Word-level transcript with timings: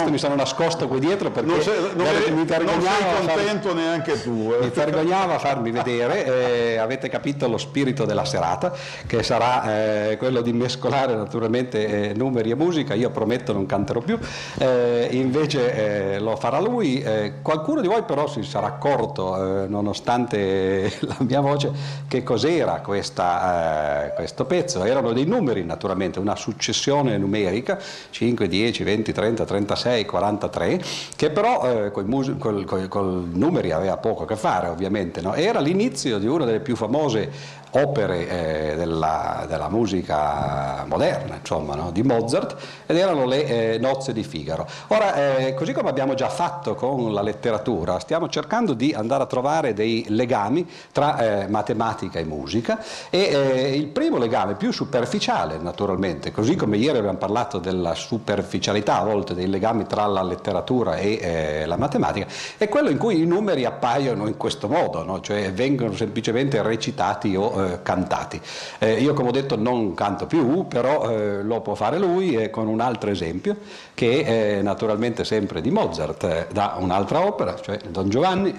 Visto 0.00 0.10
mi 0.10 0.18
sono 0.18 0.34
nascosto 0.34 0.88
qui 0.88 0.98
dietro 0.98 1.30
perché 1.30 1.50
non 1.50 1.60
sei, 1.60 1.74
non 1.94 2.06
mi, 2.06 2.34
mi 2.34 2.44
vergognavo 2.44 3.04
non 3.04 3.26
contento 3.26 3.68
farmi, 3.68 3.82
neanche 3.82 4.22
tu. 4.22 4.54
Eh. 4.54 4.64
mi 4.64 4.70
vergognava 4.72 5.38
farmi 5.38 5.70
vedere, 5.70 6.72
eh, 6.72 6.76
avete 6.78 7.08
capito 7.08 7.48
lo 7.48 7.58
spirito 7.58 8.04
della 8.06 8.24
serata 8.24 8.72
che 9.06 9.22
sarà 9.22 10.08
eh, 10.10 10.16
quello 10.16 10.40
di 10.40 10.52
mescolare 10.52 11.14
naturalmente 11.14 12.10
eh, 12.10 12.14
numeri 12.14 12.50
e 12.50 12.54
musica, 12.54 12.94
io 12.94 13.10
prometto 13.10 13.52
non 13.52 13.66
canterò 13.66 14.00
più, 14.00 14.18
eh, 14.58 15.08
invece 15.12 16.18
lo 16.18 16.36
farà 16.36 16.60
lui, 16.60 17.04
qualcuno 17.42 17.80
di 17.80 17.88
voi 17.88 18.02
però 18.02 18.26
si 18.26 18.42
sarà 18.42 18.66
accorto 18.66 19.66
nonostante 19.66 20.92
la 21.00 21.16
mia 21.20 21.40
voce 21.40 21.70
che 22.08 22.22
cos'era 22.22 22.80
questa, 22.80 24.12
questo 24.14 24.44
pezzo, 24.44 24.84
erano 24.84 25.12
dei 25.12 25.26
numeri 25.26 25.64
naturalmente, 25.64 26.18
una 26.18 26.36
successione 26.36 27.18
numerica, 27.18 27.78
5, 28.10 28.48
10, 28.48 28.82
20, 28.82 29.12
30, 29.12 29.44
36, 29.44 29.89
43, 30.04 30.80
che 31.16 31.30
però 31.30 31.86
eh, 31.86 31.90
con 31.90 32.80
i 32.80 33.38
numeri 33.38 33.72
aveva 33.72 33.96
poco 33.96 34.24
a 34.24 34.26
che 34.26 34.36
fare 34.36 34.68
ovviamente, 34.68 35.20
no? 35.20 35.34
era 35.34 35.60
l'inizio 35.60 36.18
di 36.18 36.26
una 36.26 36.44
delle 36.44 36.60
più 36.60 36.76
famose 36.76 37.58
opere 37.72 38.28
eh, 38.72 38.76
della, 38.76 39.44
della, 39.48 39.68
musica 39.68 40.84
moderna, 40.86 41.36
insomma, 41.36 41.74
no? 41.74 41.90
di 41.90 42.02
Mozart, 42.02 42.56
ed 42.86 42.96
erano 42.96 43.26
le 43.26 43.74
eh, 43.74 43.78
nozze 43.78 44.12
di 44.12 44.24
Figaro. 44.24 44.66
Ora, 44.88 45.36
eh, 45.36 45.54
così 45.54 45.72
come 45.72 45.88
abbiamo 45.88 46.14
già 46.14 46.28
fatto 46.28 46.74
con 46.74 47.12
la 47.12 47.22
letteratura, 47.22 47.98
stiamo 48.00 48.28
cercando 48.28 48.74
di 48.74 48.92
andare 48.92 49.22
a 49.22 49.26
trovare 49.26 49.72
dei 49.72 50.04
legami 50.08 50.68
tra 50.92 51.42
eh, 51.42 51.48
matematica 51.48 52.18
e 52.18 52.24
musica 52.24 52.82
e 53.08 53.18
eh, 53.18 53.76
il 53.76 53.86
primo 53.86 54.18
legame 54.18 54.54
più 54.54 54.72
superficiale, 54.72 55.58
naturalmente, 55.58 56.32
così 56.32 56.56
come 56.56 56.76
ieri 56.76 56.98
abbiamo 56.98 57.18
parlato 57.18 57.58
della 57.58 57.94
superficialità 57.94 59.00
a 59.00 59.04
volte 59.04 59.34
dei 59.34 59.48
legami 59.48 59.86
tra 59.86 60.06
la 60.06 60.22
letteratura 60.22 60.96
e 60.96 61.18
eh, 61.20 61.66
la 61.66 61.76
matematica, 61.76 62.26
è 62.56 62.68
quello 62.68 62.90
in 62.90 62.98
cui 62.98 63.20
i 63.20 63.26
numeri 63.26 63.64
appaiono 63.64 64.26
in 64.26 64.36
questo 64.36 64.68
modo, 64.68 65.04
no? 65.04 65.20
cioè 65.20 65.52
vengono 65.52 65.94
semplicemente 65.94 66.60
recitati 66.62 67.36
o 67.36 67.59
eh, 67.66 67.82
cantati. 67.82 68.40
Eh, 68.78 68.94
io 68.94 69.14
come 69.14 69.28
ho 69.28 69.32
detto 69.32 69.56
non 69.56 69.94
canto 69.94 70.26
più, 70.26 70.66
però 70.66 71.10
eh, 71.10 71.42
lo 71.42 71.60
può 71.60 71.74
fare 71.74 71.98
lui 71.98 72.50
con 72.50 72.68
un 72.68 72.80
altro 72.80 73.10
esempio 73.10 73.56
che 73.94 74.22
è 74.24 74.62
naturalmente 74.62 75.24
sempre 75.24 75.60
di 75.60 75.70
Mozart, 75.70 76.24
eh, 76.24 76.46
da 76.52 76.76
un'altra 76.78 77.24
opera, 77.24 77.54
cioè 77.60 77.78
Don 77.88 78.08
Giovanni. 78.08 78.54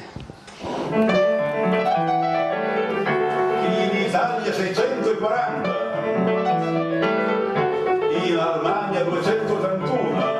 In 0.61 1.09
Italia 4.05 4.53
640, 4.53 5.79
in 8.25 8.38
Almania 8.38 9.03
281, 9.03 10.39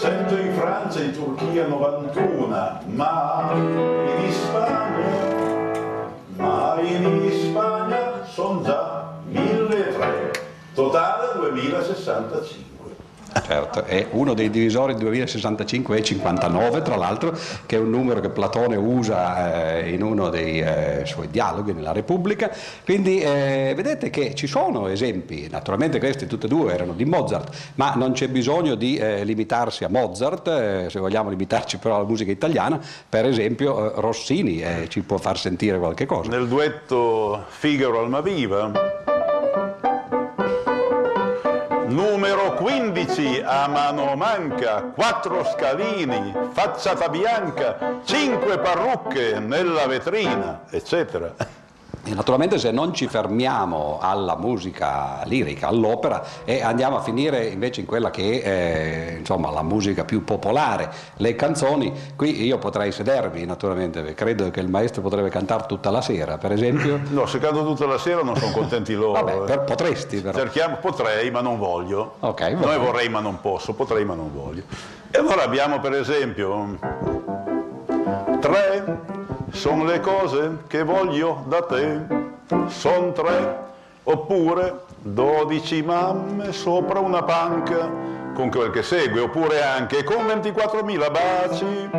100 0.00 0.36
in 0.36 0.52
Francia, 0.54 1.00
in 1.00 1.12
Turchia 1.12 1.66
91, 1.66 2.80
ma 2.86 3.52
2065. 11.76 12.66
Certo, 13.44 13.84
è 13.84 14.06
uno 14.12 14.32
dei 14.32 14.48
divisori 14.48 14.94
2065 14.94 15.98
e 15.98 16.02
59 16.02 16.82
tra 16.82 16.96
l'altro, 16.96 17.36
che 17.66 17.76
è 17.76 17.78
un 17.78 17.90
numero 17.90 18.20
che 18.20 18.30
Platone 18.30 18.76
usa 18.76 19.76
eh, 19.82 19.90
in 19.90 20.02
uno 20.02 20.30
dei 20.30 20.60
eh, 20.60 21.02
suoi 21.04 21.28
dialoghi 21.28 21.74
nella 21.74 21.92
Repubblica, 21.92 22.50
quindi 22.84 23.20
eh, 23.20 23.74
vedete 23.76 24.08
che 24.08 24.34
ci 24.34 24.46
sono 24.46 24.88
esempi, 24.88 25.48
naturalmente 25.50 25.98
questi 25.98 26.26
tutti 26.26 26.46
e 26.46 26.48
due 26.48 26.72
erano 26.72 26.94
di 26.94 27.04
Mozart, 27.04 27.54
ma 27.74 27.94
non 27.94 28.12
c'è 28.12 28.28
bisogno 28.28 28.74
di 28.74 28.96
eh, 28.96 29.22
limitarsi 29.24 29.84
a 29.84 29.88
Mozart, 29.90 30.48
eh, 30.48 30.86
se 30.88 30.98
vogliamo 30.98 31.28
limitarci 31.28 31.76
però 31.76 31.96
alla 31.96 32.06
musica 32.06 32.30
italiana, 32.30 32.80
per 33.08 33.26
esempio 33.26 33.94
eh, 33.94 34.00
Rossini 34.00 34.64
ci 34.88 35.02
può 35.02 35.18
far 35.18 35.38
sentire 35.38 35.78
qualche 35.78 36.06
cosa. 36.06 36.30
Nel 36.30 36.48
duetto 36.48 37.44
Figaro 37.48 38.00
Almaviva 38.00 39.15
15 42.56 43.42
a 43.44 43.68
mano 43.68 44.16
manca, 44.16 44.80
quattro 44.94 45.44
scalini, 45.44 46.34
facciata 46.52 47.08
bianca, 47.08 48.00
cinque 48.04 48.58
parrucche 48.58 49.38
nella 49.38 49.86
vetrina, 49.86 50.62
eccetera. 50.70 51.34
E 52.08 52.14
naturalmente 52.14 52.56
se 52.58 52.70
non 52.70 52.94
ci 52.94 53.08
fermiamo 53.08 53.98
alla 54.00 54.36
musica 54.36 55.22
lirica, 55.24 55.66
all'opera 55.66 56.24
e 56.44 56.62
andiamo 56.62 56.96
a 56.96 57.00
finire 57.00 57.46
invece 57.46 57.80
in 57.80 57.86
quella 57.86 58.10
che 58.10 58.42
è 58.42 58.48
eh, 58.48 59.16
insomma, 59.18 59.50
la 59.50 59.64
musica 59.64 60.04
più 60.04 60.22
popolare, 60.22 60.88
le 61.16 61.34
canzoni, 61.34 61.92
qui 62.14 62.44
io 62.44 62.58
potrei 62.58 62.92
sedermi 62.92 63.44
naturalmente, 63.44 64.14
credo 64.14 64.50
che 64.50 64.60
il 64.60 64.68
maestro 64.68 65.02
potrebbe 65.02 65.30
cantare 65.30 65.64
tutta 65.66 65.90
la 65.90 66.00
sera, 66.00 66.38
per 66.38 66.52
esempio. 66.52 67.00
No, 67.16 67.24
se 67.26 67.38
canto 67.38 67.64
tutta 67.64 67.86
la 67.86 67.98
sera 67.98 68.22
non 68.22 68.36
sono 68.36 68.52
contenti 68.52 68.94
loro. 68.94 69.24
Vabbè, 69.24 69.44
per, 69.44 69.64
potresti 69.64 70.20
però. 70.20 70.36
Cerchiamo, 70.36 70.76
potrei 70.76 71.30
ma 71.30 71.40
non 71.40 71.58
voglio. 71.58 72.16
Okay, 72.20 72.54
Noi 72.54 72.78
vorrei 72.78 73.08
ma 73.08 73.20
non 73.20 73.40
posso, 73.40 73.72
potrei 73.72 74.04
ma 74.04 74.14
non 74.14 74.30
voglio. 74.32 74.62
E 75.10 75.18
allora 75.18 75.42
abbiamo 75.42 75.80
per 75.80 75.94
esempio 75.94 76.78
tre 78.40 79.15
sono 79.56 79.84
le 79.84 80.00
cose 80.00 80.58
che 80.66 80.82
voglio 80.82 81.42
da 81.46 81.62
te, 81.62 82.00
son 82.68 83.14
tre, 83.14 83.58
oppure 84.02 84.82
dodici 84.98 85.82
mamme 85.82 86.52
sopra 86.52 87.00
una 87.00 87.22
panca, 87.22 87.90
con 88.34 88.50
quel 88.50 88.70
che 88.70 88.82
segue, 88.82 89.20
oppure 89.20 89.62
anche 89.64 90.04
con 90.04 90.26
24.000 90.26 91.10
baci, 91.10 91.90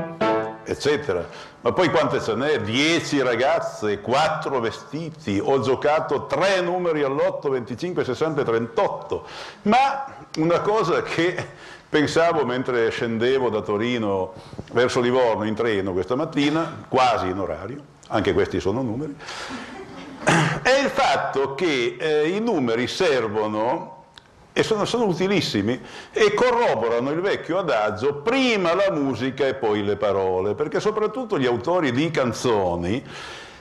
eccetera. 0.65 1.25
Ma 1.61 1.71
poi 1.73 1.89
quante 1.89 2.21
ce 2.21 2.35
n'è? 2.35 2.61
Dieci 2.61 3.23
ragazze, 3.23 4.01
quattro 4.01 4.59
vestiti, 4.59 5.41
ho 5.43 5.59
giocato 5.59 6.27
tre 6.27 6.61
numeri 6.61 7.01
all'otto, 7.01 7.49
25, 7.49 8.05
60 8.05 8.41
e 8.41 8.43
38. 8.43 9.25
Ma 9.63 10.05
una 10.37 10.61
cosa 10.61 11.01
che 11.01 11.35
Pensavo 11.89 12.45
mentre 12.45 12.89
scendevo 12.89 13.49
da 13.49 13.61
Torino 13.61 14.33
verso 14.73 14.99
Livorno 14.99 15.45
in 15.45 15.55
treno 15.55 15.93
questa 15.93 16.15
mattina, 16.15 16.83
quasi 16.89 17.27
in 17.27 17.39
orario, 17.39 17.81
anche 18.09 18.33
questi 18.33 18.59
sono 18.59 18.81
numeri, 18.81 19.15
è 20.61 20.81
il 20.83 20.89
fatto 20.89 21.55
che 21.55 21.95
eh, 21.97 22.27
i 22.27 22.41
numeri 22.41 22.87
servono 22.87 24.03
e 24.51 24.63
sono, 24.63 24.83
sono, 24.83 25.05
utilissimi 25.05 25.79
e 26.11 26.33
corroborano 26.33 27.11
il 27.11 27.21
vecchio 27.21 27.59
adagio 27.59 28.15
prima 28.15 28.73
la 28.73 28.91
musica 28.91 29.47
e 29.47 29.53
poi 29.53 29.81
le 29.85 29.95
parole, 29.95 30.55
perché 30.55 30.81
soprattutto 30.81 31.39
gli 31.39 31.45
autori 31.45 31.93
di 31.93 32.11
canzoni 32.11 33.01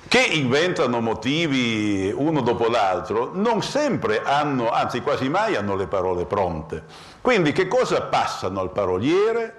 che 0.08 0.20
inventano 0.20 1.00
motivi 1.00 2.12
uno 2.16 2.40
dopo 2.40 2.68
l'altro, 2.68 3.30
non 3.34 3.62
sempre 3.62 4.22
hanno, 4.22 4.70
anzi 4.70 5.00
quasi 5.00 5.28
mai 5.28 5.56
hanno 5.56 5.76
le 5.76 5.86
parole 5.86 6.24
pronte. 6.24 6.84
Quindi 7.26 7.50
che 7.50 7.66
cosa 7.66 8.02
passano 8.02 8.60
al 8.60 8.70
paroliere? 8.70 9.52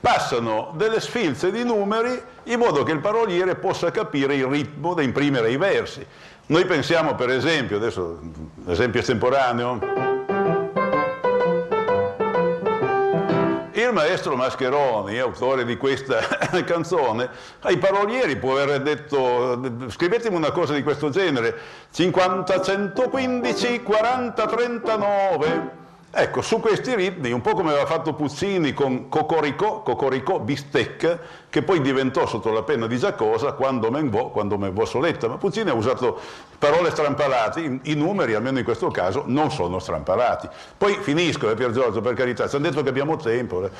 Passano 0.00 0.72
delle 0.74 0.98
sfilze 0.98 1.52
di 1.52 1.62
numeri 1.62 2.20
in 2.42 2.58
modo 2.58 2.82
che 2.82 2.90
il 2.90 2.98
paroliere 2.98 3.54
possa 3.54 3.92
capire 3.92 4.34
il 4.34 4.46
ritmo 4.46 4.94
da 4.94 5.02
imprimere 5.02 5.46
ai 5.46 5.56
versi. 5.56 6.04
Noi 6.46 6.64
pensiamo 6.64 7.14
per 7.14 7.30
esempio, 7.30 7.76
adesso 7.76 8.18
l'esempio 8.64 8.98
estemporaneo, 8.98 9.78
Il 13.74 13.90
maestro 13.92 14.34
Mascheroni, 14.34 15.16
autore 15.20 15.64
di 15.64 15.76
questa 15.76 16.18
canzone, 16.66 17.30
ai 17.60 17.76
parolieri 17.76 18.36
può 18.38 18.58
aver 18.58 18.82
detto 18.82 19.86
scrivetemi 19.88 20.34
una 20.34 20.50
cosa 20.50 20.74
di 20.74 20.82
questo 20.82 21.10
genere, 21.10 21.56
50, 21.92 22.60
115, 22.60 23.82
40, 23.84 24.46
39. 24.46 25.82
Ecco, 26.16 26.42
su 26.42 26.60
questi 26.60 26.94
ritmi, 26.94 27.32
un 27.32 27.40
po' 27.40 27.54
come 27.54 27.70
aveva 27.70 27.86
fatto 27.86 28.14
Puccini 28.14 28.72
con 28.72 29.08
Cocoricò, 29.08 29.82
Cocoricò 29.82 30.38
bistecca, 30.38 31.18
che 31.50 31.62
poi 31.62 31.80
diventò 31.80 32.24
sotto 32.24 32.52
la 32.52 32.62
penna 32.62 32.86
di 32.86 32.96
Giacosa 32.98 33.54
quando 33.54 33.90
men 33.90 34.10
vo, 34.10 34.28
quando 34.28 34.56
men 34.56 34.72
vo 34.72 34.84
soletta, 34.84 35.26
ma 35.26 35.38
Puccini 35.38 35.70
ha 35.70 35.74
usato 35.74 36.20
parole 36.56 36.92
strampalate, 36.92 37.80
i 37.82 37.94
numeri, 37.94 38.34
almeno 38.34 38.58
in 38.58 38.64
questo 38.64 38.92
caso, 38.92 39.24
non 39.26 39.50
sono 39.50 39.80
strampalati. 39.80 40.48
Poi 40.78 40.98
finisco, 41.00 41.50
eh, 41.50 41.54
Pier 41.56 41.72
Giorgio, 41.72 42.00
per 42.00 42.14
carità, 42.14 42.48
ci 42.48 42.54
hanno 42.54 42.68
detto 42.68 42.84
che 42.84 42.90
abbiamo 42.90 43.16
tempo. 43.16 43.64
Eh. 43.64 43.70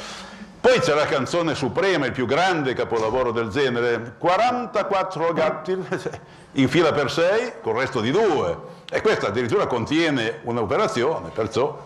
Poi 0.60 0.80
c'è 0.80 0.94
la 0.94 1.06
canzone 1.06 1.54
suprema, 1.54 2.06
il 2.06 2.12
più 2.12 2.26
grande 2.26 2.74
capolavoro 2.74 3.30
del 3.30 3.50
genere, 3.50 4.14
44 4.18 5.32
gatti 5.32 5.76
in 6.52 6.68
fila 6.68 6.90
per 6.92 7.12
6, 7.12 7.52
con 7.62 7.74
il 7.74 7.80
resto 7.80 8.00
di 8.00 8.10
due. 8.10 8.82
E 8.96 9.00
questa 9.00 9.26
addirittura 9.26 9.66
contiene 9.66 10.38
un'operazione, 10.44 11.30
perciò 11.30 11.84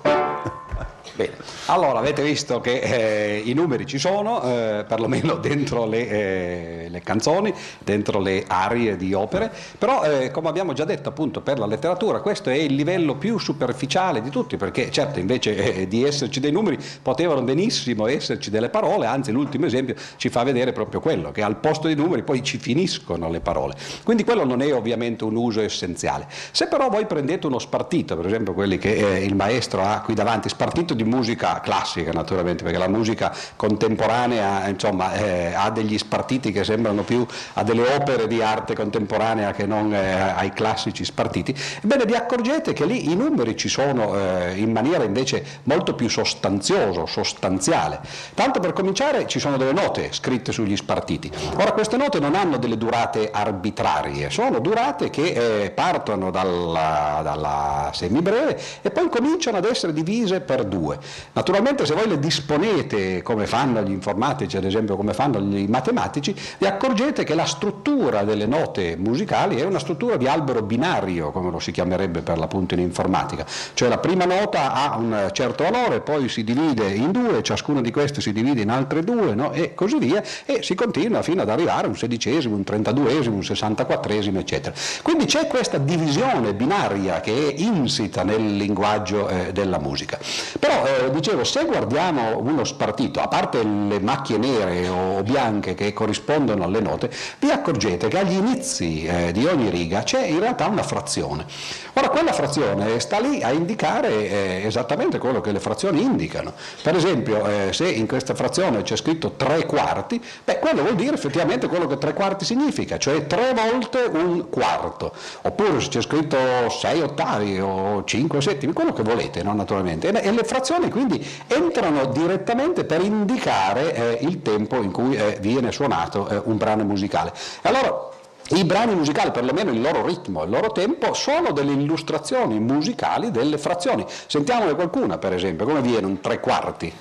Bene, 1.19 1.33
allora 1.67 1.99
avete 1.99 2.23
visto 2.23 2.61
che 2.61 2.79
eh, 2.79 3.43
i 3.45 3.53
numeri 3.53 3.87
ci 3.87 3.99
sono, 3.99 4.41
eh, 4.41 4.85
perlomeno 4.87 5.35
dentro 5.43 5.85
le, 5.85 6.09
eh, 6.09 6.87
le, 6.89 7.01
canzoni, 7.01 7.53
dentro 7.81 8.21
le 8.21 8.45
arie 8.47 8.97
di 8.97 9.13
opere, 9.15 9.53
però 9.77 10.05
eh, 10.05 10.31
come 10.31 10.49
abbiamo 10.49 10.75
già 10.75 10.85
detto 10.85 11.09
appunto 11.09 11.41
per 11.41 11.59
la 11.59 11.67
letteratura 11.67 12.21
questo 12.21 12.51
è 12.51 12.55
il 12.55 12.73
livello 12.77 13.17
più 13.17 13.37
superficiale 13.39 14.23
di 14.23 14.31
tutti, 14.31 14.57
perché 14.57 14.93
certo 14.93 15.19
invece 15.19 15.57
eh, 15.57 15.89
di 15.89 16.05
esserci 16.05 16.39
dei 16.39 16.53
numeri 16.53 16.79
potevano 17.03 17.43
benissimo 17.43 18.07
esserci 18.07 18.49
delle 18.49 18.69
parole, 18.69 19.07
anzi 19.07 19.33
l'ultimo 19.33 19.67
esempio 19.67 19.97
ci 20.19 20.29
fa 20.29 20.45
vedere 20.45 20.71
proprio 20.71 21.01
quello, 21.01 21.33
che 21.33 21.43
al 21.43 21.57
posto 21.57 21.89
dei 21.89 21.97
numeri 21.97 22.23
poi 22.23 22.45
ci 22.45 22.59
finiscono 22.59 23.29
le 23.29 23.41
parole. 23.41 23.75
Quindi 24.05 24.23
quello 24.23 24.45
non 24.45 24.63
è 24.63 24.73
ovviamente 24.73 25.25
un 25.25 25.35
uso 25.35 25.63
essenziale. 25.63 26.29
Se 26.53 26.69
però 26.69 26.89
voi 26.89 27.07
prendete 27.07 27.49
uno 27.49 27.59
spartito, 27.59 28.15
per 28.15 28.27
esempio 28.27 28.55
quelli 28.55 28.79
che 28.79 28.93
eh, 28.93 29.25
il 29.25 29.35
maestro 29.35 29.83
ha 29.83 30.01
qui 30.01 30.15
davanti, 30.15 30.49
spartito 30.49 30.95
di 30.95 31.07
musica 31.09 31.61
classica 31.61 32.13
naturalmente, 32.13 32.63
perché 32.63 32.79
la 32.79 32.89
musica 32.89 33.35
contemporanea 33.57 34.69
insomma, 34.69 35.15
eh, 35.15 35.53
ha 35.55 35.71
degli 35.71 35.99
spartiti 35.99 36.53
che 36.53 36.65
sembrano 36.65 37.03
più 37.03 37.27
a 37.55 37.63
delle 37.63 37.95
opere 37.95 38.27
di 38.27 38.43
arte 38.43 38.75
contemporanea 38.75 39.53
che 39.53 39.67
non 39.67 39.93
eh, 39.93 40.21
ai 40.21 40.53
classici 40.53 41.05
spartiti, 41.05 41.55
ebbene 41.83 42.05
vi 42.05 42.15
accorgete 42.15 42.73
che 42.73 42.85
lì 42.85 43.11
i 43.11 43.17
numeri 43.17 43.57
ci 43.57 43.69
sono 43.69 44.17
eh, 44.17 44.55
in 44.57 44.71
maniera 44.71 45.05
invece 45.05 45.45
molto 45.65 45.95
più 45.95 46.09
sostanziosa, 46.09 47.07
sostanziale. 47.07 48.01
Tanto 48.35 48.61
per 48.61 48.73
cominciare 48.73 49.27
ci 49.27 49.39
sono 49.39 49.57
delle 49.57 49.73
note 49.73 50.09
scritte 50.13 50.53
sugli 50.53 50.77
spartiti. 50.77 51.31
Ora 51.57 51.73
queste 51.73 51.97
note 51.97 52.21
non 52.21 52.35
hanno 52.35 52.59
delle 52.59 52.77
durate 52.77 53.31
arbitrarie, 53.31 54.31
sono 54.31 54.59
durate 54.61 55.11
che 55.11 55.63
eh, 55.63 55.71
partono 55.71 56.31
dalla, 56.31 57.21
dalla 57.23 57.91
semibreve 57.95 58.61
e 58.83 58.91
poi 58.91 59.09
cominciano 59.09 59.57
ad 59.57 59.65
essere 59.65 59.93
divise 59.93 60.41
per 60.41 60.65
due. 60.65 60.98
Naturalmente 61.33 61.87
se 61.87 61.95
voi 61.95 62.09
le 62.09 62.19
disponete 62.19 63.23
come 63.23 63.47
fanno 63.47 63.83
gli 63.83 63.91
informatici, 63.91 64.57
ad 64.57 64.65
esempio 64.65 64.97
come 64.97 65.15
fanno 65.15 65.39
i 65.39 65.67
matematici, 65.67 66.35
vi 66.59 66.67
accorgete 66.67 67.25
che 67.25 67.35
la 67.35 67.45
struttura 67.45 68.23
delle 68.25 68.47
note 68.47 68.97
musicali 68.97 69.57
è 69.57 69.65
una 69.65 69.79
struttura 69.79 70.17
di 70.17 70.27
albero 70.27 70.63
binario, 70.63 71.31
come 71.31 71.51
lo 71.51 71.59
si 71.59 71.73
chiamerebbe 71.73 72.21
per 72.21 72.39
l'appunto 72.39 72.75
in 72.75 72.81
informatica, 72.81 73.47
cioè 73.75 73.89
la 73.89 73.99
prima 73.99 74.25
nota 74.25 74.73
ha 74.73 74.97
un 74.97 75.31
certo 75.33 75.65
valore, 75.65 76.01
poi 76.01 76.29
si 76.29 76.45
divide 76.45 76.89
in 76.91 77.11
due, 77.11 77.43
ciascuna 77.43 77.81
di 77.81 77.91
queste 77.91 78.21
si 78.21 78.33
divide 78.33 78.63
in 78.63 78.71
altre 78.71 79.03
due 79.03 79.35
no? 79.35 79.53
e 79.53 79.75
così 79.75 79.99
via 79.99 80.23
e 80.45 80.63
si 80.63 80.75
continua 80.75 81.23
fino 81.23 81.43
ad 81.43 81.49
arrivare 81.49 81.87
a 81.87 81.89
un 81.89 81.97
sedicesimo, 81.97 82.55
un 82.55 82.65
trentaduesimo, 82.65 83.35
un 83.35 83.45
sessantaquattresimo, 83.45 84.39
eccetera. 84.39 84.75
Quindi 85.03 85.25
c'è 85.27 85.47
questa 85.47 85.79
divisione 85.79 86.55
binaria 86.55 87.21
che 87.21 87.33
è 87.33 87.55
insita 87.57 88.23
nel 88.23 88.57
linguaggio 88.57 89.29
eh, 89.29 89.53
della 89.53 89.79
musica. 89.79 90.19
Però 90.59 90.85
eh, 90.89 91.11
dicevo, 91.11 91.45
se 91.45 91.65
guardiamo 91.65 92.39
uno 92.39 92.65
spartito, 92.65 93.21
a 93.21 93.29
parte 93.29 93.63
le 93.63 94.01
macchie 94.01 94.39
nere 94.39 94.89
o 94.89 95.23
bianche 95.23 95.75
che 95.75 95.93
corrispondono 95.93 96.65
alle 96.65 96.81
note, 96.81 97.11
vi 97.39 97.51
accorgete 97.51 98.09
che 98.09 98.19
agli 98.19 98.35
inizi 98.37 99.05
eh, 99.05 99.33
di 99.33 99.45
ogni 99.45 99.71
riga 99.71 100.03
c'è 100.03 100.25
in 100.25 100.41
realtà 100.41 100.67
una 100.67 100.83
frazione. 100.83 101.47
Ora 101.95 102.09
quella 102.09 102.33
frazione 102.33 103.01
sta 103.01 103.19
lì 103.19 103.43
a 103.43 103.51
indicare 103.51 104.09
eh, 104.29 104.63
esattamente 104.65 105.19
quello 105.19 105.41
che 105.41 105.53
le 105.53 105.61
frazioni 105.61 106.03
indicano. 106.03 106.53
Per 106.83 106.95
esempio, 106.95 107.47
eh, 107.47 107.73
se 107.73 107.89
in 107.89 108.07
questa 108.07 108.35
frazione 108.35 108.83
c'è 108.83 108.97
scritto 108.97 109.33
tre 109.33 109.67
quarti, 109.67 110.23
beh, 110.45 110.59
quello 110.59 110.83
vuol 110.83 110.95
dire 110.95 111.15
effettivamente 111.15 111.67
quello 111.67 111.87
che 111.87 111.99
tre 111.99 112.15
quarti 112.15 112.45
significa, 112.45 112.99
cioè 112.99 113.27
tre 113.27 113.53
volte 113.53 114.09
un 114.11 114.49
quarto. 114.49 115.13
Oppure 115.43 115.81
se 115.81 115.89
c'è 115.89 116.03
scritto 116.03 116.37
sei 116.71 117.01
ottavi 117.01 117.61
o 117.61 118.05
cinque 118.05 118.41
settimi, 118.41 118.73
quello 118.73 118.93
che 118.93 119.03
volete, 119.03 119.43
no? 119.43 119.55
naturalmente. 119.55 120.09
E 120.09 120.31
le 120.31 120.45
frazioni 120.45 120.68
quindi 120.91 121.25
entrano 121.47 122.07
direttamente 122.07 122.85
per 122.85 123.01
indicare 123.03 123.95
eh, 123.95 124.27
il 124.27 124.43
tempo 124.43 124.83
in 124.83 124.93
cui 124.93 125.17
eh, 125.17 125.39
viene 125.41 125.73
suonato 125.73 126.29
eh, 126.29 126.43
un 126.45 126.57
brano 126.57 126.85
musicale. 126.85 127.33
Allora, 127.63 128.11
i 128.51 128.65
brani 128.65 128.95
musicali, 128.95 129.31
perlomeno 129.31 129.71
il 129.71 129.81
loro 129.81 130.07
ritmo, 130.07 130.45
il 130.45 130.51
loro 130.51 130.73
tempo, 130.73 131.13
sono 131.13 131.53
delle 131.53 131.73
illustrazioni 131.73 132.59
musicali 132.61 133.31
delle 133.31 133.59
frazioni. 133.59 134.05
Sentiamone 134.27 134.75
qualcuna, 134.75 135.19
per 135.19 135.35
esempio, 135.35 135.67
come 135.67 135.81
viene 135.81 136.07
un 136.07 136.21
tre 136.21 136.41
quarti. 136.41 136.93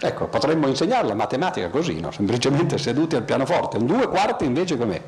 Ecco, 0.00 0.28
potremmo 0.28 0.68
insegnare 0.68 1.06
la 1.06 1.14
matematica 1.14 1.68
così, 1.68 2.00
no? 2.00 2.10
semplicemente 2.12 2.78
seduti 2.78 3.16
al 3.16 3.24
pianoforte. 3.24 3.76
Un 3.76 3.86
due 3.86 4.08
quarti 4.08 4.44
invece 4.44 4.76
com'è? 4.76 5.02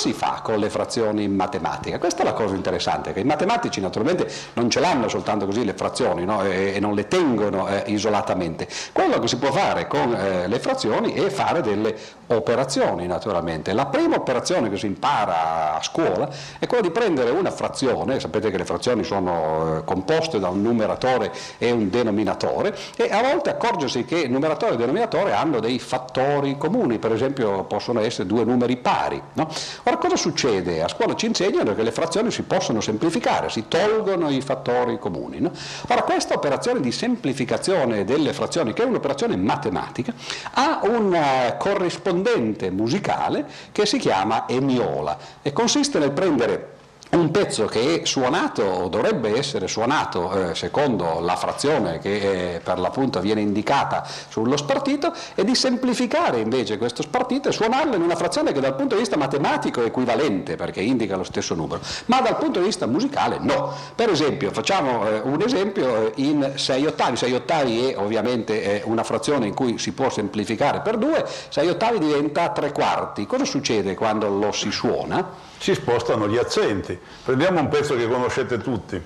Si 0.00 0.14
fa 0.14 0.40
con 0.42 0.58
le 0.58 0.70
frazioni 0.70 1.24
in 1.24 1.34
matematica? 1.34 1.98
Questa 1.98 2.22
è 2.22 2.24
la 2.24 2.32
cosa 2.32 2.54
interessante, 2.54 3.12
che 3.12 3.20
i 3.20 3.24
matematici 3.24 3.80
naturalmente 3.80 4.26
non 4.54 4.70
ce 4.70 4.80
l'hanno 4.80 5.08
soltanto 5.08 5.44
così 5.44 5.62
le 5.62 5.74
frazioni 5.74 6.24
no? 6.24 6.42
e, 6.42 6.72
e, 6.74 6.80
non 6.80 6.94
le 6.94 7.06
tengono 7.06 7.68
eh, 7.68 7.84
isolatamente. 7.86 8.66
Quello 8.92 9.18
che 9.18 9.28
si 9.28 9.36
può 9.36 9.52
fare 9.52 9.86
con 9.86 10.14
eh, 10.14 10.48
le 10.48 10.58
frazioni 10.58 11.12
è 11.12 11.28
fare 11.28 11.60
delle 11.60 11.94
operazioni 12.28 13.06
naturalmente. 13.06 13.74
La 13.74 13.86
prima 13.86 14.16
operazione 14.16 14.70
che 14.70 14.78
si 14.78 14.86
impara 14.86 15.74
a 15.74 15.82
scuola 15.82 16.28
è 16.58 16.66
quella 16.66 16.82
di 16.82 16.90
prendere 16.90 17.30
una 17.30 17.50
frazione, 17.50 18.20
sapete 18.20 18.50
che 18.50 18.56
le 18.56 18.64
frazioni 18.64 19.04
sono 19.04 19.78
eh, 19.78 19.84
composte 19.84 20.38
da 20.38 20.48
un 20.48 20.62
numeratore 20.62 21.30
e 21.58 21.70
un 21.70 21.90
denominatore 21.90 22.74
e 22.96 23.10
a 23.10 23.20
volte 23.20 23.50
accorgersi 23.50 24.06
che 24.06 24.26
numeratore 24.28 24.74
e 24.74 24.76
denominatore 24.76 25.34
hanno 25.34 25.60
dei 25.60 25.78
fattori 25.78 26.56
comuni, 26.56 26.98
per 26.98 27.12
esempio 27.12 27.64
possono 27.64 28.00
essere 28.00 28.26
due 28.26 28.44
numeri 28.44 28.76
pari. 28.76 29.20
No? 29.34 29.48
Ora 29.90 29.98
cosa 29.98 30.14
succede? 30.14 30.84
A 30.84 30.86
scuola 30.86 31.16
ci 31.16 31.26
insegnano 31.26 31.74
che 31.74 31.82
le 31.82 31.90
frazioni 31.90 32.30
si 32.30 32.42
possono 32.42 32.80
semplificare, 32.80 33.50
si 33.50 33.64
tolgono 33.66 34.30
i 34.30 34.40
fattori 34.40 35.00
comuni. 35.00 35.40
No? 35.40 35.50
Ora 35.88 36.02
questa 36.02 36.34
operazione 36.34 36.78
di 36.78 36.92
semplificazione 36.92 38.04
delle 38.04 38.32
frazioni, 38.32 38.72
che 38.72 38.84
è 38.84 38.86
un'operazione 38.86 39.34
matematica, 39.34 40.14
ha 40.52 40.78
un 40.84 41.12
uh, 41.12 41.56
corrispondente 41.56 42.70
musicale 42.70 43.44
che 43.72 43.84
si 43.84 43.98
chiama 43.98 44.46
emiola 44.46 45.18
e 45.42 45.52
consiste 45.52 45.98
nel 45.98 46.12
prendere 46.12 46.78
un 47.10 47.30
pezzo 47.32 47.66
che 47.66 48.02
è 48.02 48.04
suonato 48.04 48.62
o 48.62 48.88
dovrebbe 48.88 49.36
essere 49.36 49.66
suonato 49.66 50.50
eh, 50.50 50.54
secondo 50.54 51.18
la 51.18 51.34
frazione 51.34 51.98
che 51.98 52.54
eh, 52.54 52.60
per 52.60 52.78
l'appunto 52.78 53.20
viene 53.20 53.40
indicata 53.40 54.06
sullo 54.28 54.56
spartito 54.56 55.12
e 55.34 55.44
di 55.44 55.56
semplificare 55.56 56.38
invece 56.38 56.78
questo 56.78 57.02
spartito 57.02 57.48
e 57.48 57.52
suonarlo 57.52 57.96
in 57.96 58.02
una 58.02 58.14
frazione 58.14 58.52
che 58.52 58.60
dal 58.60 58.76
punto 58.76 58.94
di 58.94 59.00
vista 59.00 59.16
matematico 59.16 59.82
è 59.82 59.86
equivalente 59.86 60.54
perché 60.54 60.80
indica 60.80 61.16
lo 61.16 61.24
stesso 61.24 61.54
numero, 61.54 61.80
ma 62.06 62.20
dal 62.20 62.36
punto 62.36 62.60
di 62.60 62.66
vista 62.66 62.86
musicale 62.86 63.38
no. 63.40 63.74
Per 63.94 64.08
esempio, 64.08 64.52
facciamo 64.52 65.08
eh, 65.08 65.20
un 65.24 65.42
esempio 65.42 66.06
eh, 66.06 66.12
in 66.16 66.52
6 66.54 66.86
ottavi, 66.86 67.16
6 67.16 67.32
ottavi 67.32 67.88
è 67.88 67.98
ovviamente 67.98 68.82
eh, 68.82 68.82
una 68.84 69.02
frazione 69.02 69.46
in 69.46 69.54
cui 69.54 69.78
si 69.78 69.92
può 69.92 70.10
semplificare 70.10 70.80
per 70.80 70.96
2, 70.96 71.26
6 71.48 71.68
ottavi 71.68 71.98
diventa 71.98 72.50
3 72.50 72.70
quarti. 72.70 73.26
Cosa 73.26 73.44
succede 73.44 73.94
quando 73.94 74.28
lo 74.28 74.52
si 74.52 74.70
suona? 74.70 75.48
si 75.60 75.74
spostano 75.74 76.26
gli 76.26 76.38
accenti. 76.38 76.98
Prendiamo 77.24 77.60
un 77.60 77.68
pezzo 77.68 77.96
che 77.96 78.08
conoscete 78.08 78.58
tutti. 78.58 79.02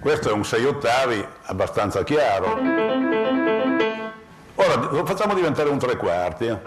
Questo 0.00 0.28
è 0.28 0.32
un 0.32 0.44
6 0.44 0.64
ottavi 0.64 1.26
abbastanza 1.44 2.04
chiaro. 2.04 2.58
Ora 4.56 4.74
lo 4.90 5.04
facciamo 5.06 5.34
diventare 5.34 5.68
un 5.68 5.78
tre 5.78 5.96
quarti. 5.96 6.58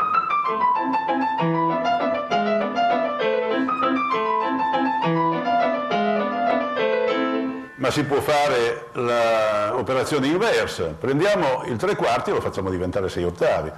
Ma 7.78 7.92
si 7.92 8.04
può 8.04 8.20
fare 8.22 8.90
l'operazione 8.94 10.28
inversa. 10.28 10.96
Prendiamo 11.00 11.64
il 11.66 11.78
tre 11.78 11.96
quarti 11.96 12.30
e 12.30 12.34
lo 12.34 12.42
facciamo 12.42 12.70
diventare 12.70 13.10
sei 13.10 13.24
ottavi. 13.24 13.72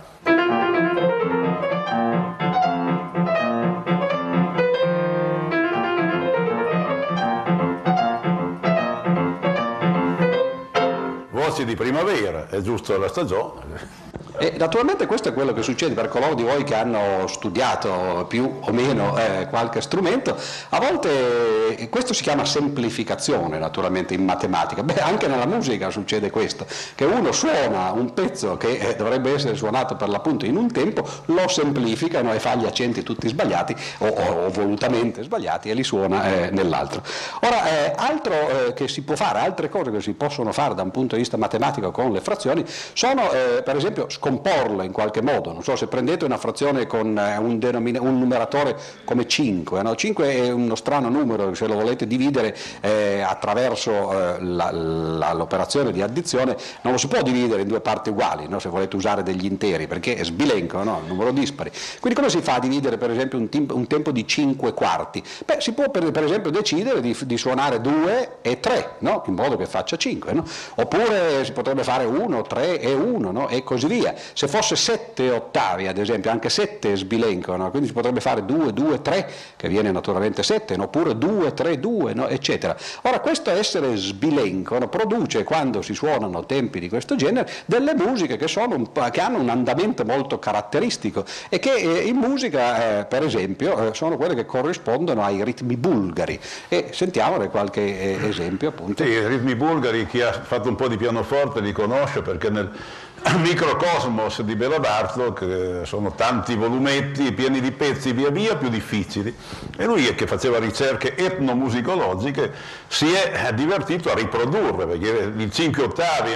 Voci 11.32 11.66
di 11.66 11.76
primavera, 11.76 12.48
è 12.50 12.62
giusto 12.62 12.98
la 12.98 13.08
stagione. 13.08 13.99
E 14.42 14.54
naturalmente 14.58 15.06
questo 15.06 15.28
è 15.28 15.34
quello 15.34 15.52
che 15.52 15.62
succede 15.62 15.94
per 15.94 16.08
coloro 16.08 16.34
di 16.34 16.44
voi 16.44 16.64
che 16.64 16.74
hanno 16.74 17.28
studiato 17.28 18.26
più 18.30 18.60
o 18.62 18.72
meno 18.72 19.18
eh, 19.18 19.48
qualche 19.50 19.82
strumento, 19.82 20.38
a 20.70 20.80
volte 20.80 21.76
eh, 21.76 21.90
questo 21.90 22.14
si 22.14 22.24
chiama 22.24 22.46
semplificazione 22.46 23.60
naturalmente 23.60 24.14
in 24.14 24.24
matematica, 24.24 24.82
beh 24.82 25.02
anche 25.02 25.28
nella 25.28 25.46
musica 25.46 25.90
succede 25.90 26.30
questo, 26.30 26.66
che 26.96 27.04
uno 27.04 27.34
suona 27.34 27.92
un 27.92 28.14
pezzo 28.14 28.56
che 28.56 28.78
eh, 28.78 28.96
dovrebbe 28.96 29.34
essere 29.34 29.56
suonato 29.56 29.98
per 29.98 30.08
l'appunto 30.08 30.46
in 30.46 30.56
un 30.56 30.72
tempo, 30.72 31.06
lo 31.26 31.50
semplificano 31.50 32.34
e 32.34 32.40
fa 32.40 32.56
gli 32.56 32.66
accenti 32.66 33.04
tutti 33.04 33.28
sbagliati 33.28 33.76
o, 33.98 34.08
o, 34.08 34.46
o 34.46 34.50
volutamente 34.52 35.22
sbagliati 35.22 35.70
e 35.70 35.74
li 35.74 35.84
suona 35.84 36.24
eh, 36.24 36.50
nell'altro. 36.52 37.02
Ora, 37.42 37.66
eh, 37.68 37.94
altro 37.94 38.68
eh, 38.68 38.74
che 38.74 38.88
si 38.88 39.02
può 39.02 39.18
fare, 39.18 39.40
altre 39.40 39.68
cose 39.68 39.92
che 39.92 40.00
si 40.00 40.14
possono 40.14 40.54
fare 40.54 40.76
da 40.76 40.82
un 40.82 40.92
punto 40.92 41.16
di 41.16 41.22
vista 41.22 41.36
matematico 41.36 41.92
con 41.92 42.14
le 42.14 42.22
frazioni 42.22 42.64
sono 42.94 43.28
per 43.30 43.76
esempio 43.76 44.08
scomporle 44.30 44.86
in 44.86 44.92
qualche 44.92 45.22
modo, 45.22 45.52
non 45.52 45.64
so 45.64 45.76
se 45.76 45.88
prendete 45.88 46.24
una 46.24 46.38
frazione 46.38 46.86
con 46.86 47.18
eh, 47.18 47.38
un, 47.38 47.58
denomina- 47.58 48.02
un 48.02 48.20
numeratore 48.20 48.78
come 49.04 49.28
5, 49.28 49.82
no? 49.82 49.96
5 49.96 50.32
è 50.32 50.52
uno 50.52 50.76
strano 50.76 51.10
numero, 51.10 51.54
se 51.56 51.68
lo 51.68 51.74
volete 51.74 52.06
dividere 52.06 52.56
eh, 52.82 53.22
attraverso 53.22 54.12
eh, 54.12 54.42
la, 54.42 54.72
la, 54.72 55.34
l'operazione 55.34 55.92
di 55.92 56.02
addizione 56.02 56.56
non 56.82 56.94
lo 56.94 57.00
si 57.00 57.08
può 57.08 57.22
dividere 57.22 57.64
in 57.64 57.68
due 57.68 57.82
parti 57.82 58.10
uguali, 58.10 58.48
no? 58.48 58.60
se 58.60 58.70
volete 58.70 58.96
usare 58.96 59.24
degli 59.24 59.46
interi, 59.46 59.88
perché 59.88 60.16
è 60.16 60.24
sbilenco, 60.24 60.84
no? 60.84 61.02
numero 61.08 61.32
dispari. 61.32 61.72
Quindi 62.00 62.20
come 62.20 62.30
si 62.30 62.42
fa 62.42 62.56
a 62.56 62.60
dividere 62.60 62.98
per 62.98 63.10
esempio 63.10 63.40
un, 63.40 63.50
tim- 63.50 63.72
un 63.72 63.88
tempo 63.88 64.12
di 64.12 64.28
5 64.28 64.74
quarti? 64.74 65.24
Beh, 65.46 65.58
si 65.60 65.74
può 65.74 65.90
per, 65.90 66.12
per 66.12 66.24
esempio 66.24 66.52
decidere 66.52 67.02
di, 67.02 67.18
di, 67.26 67.38
suonare 67.38 67.82
2 67.82 68.38
e 68.42 68.60
3, 68.60 68.96
in 69.00 69.34
modo 69.34 69.56
che 69.58 69.66
faccia 69.66 69.98
5, 69.98 70.44
oppure 70.76 71.44
si 71.44 71.52
potrebbe 71.52 71.84
fare 71.84 72.06
1, 72.06 72.42
3 72.44 72.80
e 72.80 72.94
1 72.94 73.50
e 73.50 73.64
così 73.64 73.88
via. 73.88 74.14
Se 74.34 74.48
fosse 74.48 74.76
7 74.76 75.30
ottavi 75.32 75.88
ad 75.88 75.98
esempio, 75.98 76.32
anche 76.32 76.50
7 76.50 76.94
è 76.94 76.96
sbilenco, 76.96 77.56
quindi 77.70 77.88
si 77.88 77.94
potrebbe 77.94 78.22
fare 78.22 78.46
2, 78.46 78.74
2, 78.74 79.02
3, 79.02 79.32
che 79.56 79.68
viene 79.68 79.92
naturalmente 79.92 80.44
7, 80.44 80.76
oppure 80.80 81.18
2, 81.18 81.54
3, 81.54 81.80
2, 81.80 82.14
eccetera. 82.30 82.76
Ora 83.04 83.20
questo 83.20 83.50
essere 83.50 83.96
sbilenco 83.96 84.78
produce 84.88 85.44
quando 85.44 85.82
si 85.82 85.94
suonano 85.94 86.46
tempi 86.46 86.80
di 86.80 86.90
questo 86.90 87.16
genere 87.16 87.50
delle 87.66 87.94
musiche 87.96 88.38
che, 88.38 88.48
un, 88.58 88.92
che 89.12 89.22
hanno 89.22 89.40
un 89.40 89.50
andamento 89.50 90.04
molto 90.06 90.40
caratteristico 90.40 91.26
e 91.50 91.60
che 91.60 91.74
eh, 91.74 92.08
in 92.08 92.16
musica 92.16 93.00
eh, 93.00 93.06
per 93.06 93.24
esempio 93.24 93.90
eh, 93.90 93.94
sono 93.94 94.18
quelle 94.18 94.36
che 94.36 94.46
corrispondono 94.46 95.24
ai 95.24 95.44
ritmi 95.44 95.78
bulgari 95.78 96.40
e 96.68 96.90
sentiamone 96.92 97.50
qualche 97.50 97.82
eh, 97.82 98.28
esempio 98.28 98.70
appunto. 98.70 99.04
Sì, 99.04 99.10
i 99.10 99.28
ritmi 99.28 99.56
bulgari 99.56 100.06
chi 100.08 100.22
ha 100.22 100.32
fatto 100.32 100.70
un 100.70 100.76
po' 100.76 100.88
di 100.88 100.98
pianoforte 100.98 101.62
li 101.62 101.72
conosce 101.72 102.22
perché 102.22 102.50
nel 102.50 102.72
Microcosmos 103.40 104.42
di 104.42 104.56
Bela 104.56 104.80
Bartok 104.80 105.82
sono 105.84 106.14
tanti 106.14 106.56
volumetti 106.56 107.32
pieni 107.34 107.60
di 107.60 107.72
pezzi 107.72 108.12
via 108.14 108.30
via 108.30 108.56
più 108.56 108.70
difficili. 108.70 109.36
E 109.78 109.86
lui 109.86 110.14
che 110.16 110.28
faceva 110.28 110.60
ricerche 110.60 111.16
etnomusicologiche 111.16 112.52
si 112.88 113.12
è 113.12 113.52
divertito 113.54 114.12
a 114.12 114.16
riprodurre 114.16 114.86
perché 114.86 115.34
il 115.36 115.52
5 115.52 115.84
ottavi 115.84 116.32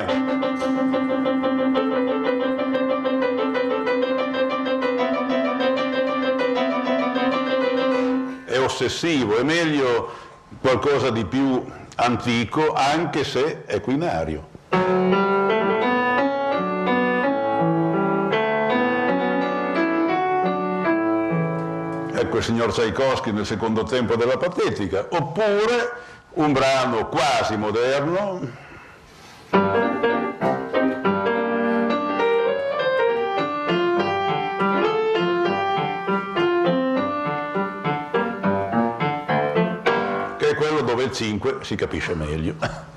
è 8.46 8.60
ossessivo, 8.60 9.38
è 9.38 9.44
meglio 9.44 10.12
qualcosa 10.62 11.10
di 11.10 11.25
più 11.25 11.63
antico 11.96 12.74
anche 12.74 13.24
se 13.24 13.66
è 13.66 13.80
quinario. 22.34 22.40
ecco 22.40 22.42
signor 22.42 22.72
Tchaikovsky 22.72 23.32
nel 23.32 23.46
secondo 23.46 23.84
tempo 23.84 24.16
della 24.16 24.38
patetica, 24.38 25.08
oppure 25.12 25.94
un 26.36 26.52
brano 26.52 27.08
quasi 27.08 27.56
moderno, 27.58 28.40
che 40.38 40.50
è 40.50 40.56
quello 40.56 40.82
dove 40.82 41.04
il 41.04 41.12
5 41.12 41.58
si 41.62 41.75
capisce 41.75 42.16
meglio. 42.16 42.93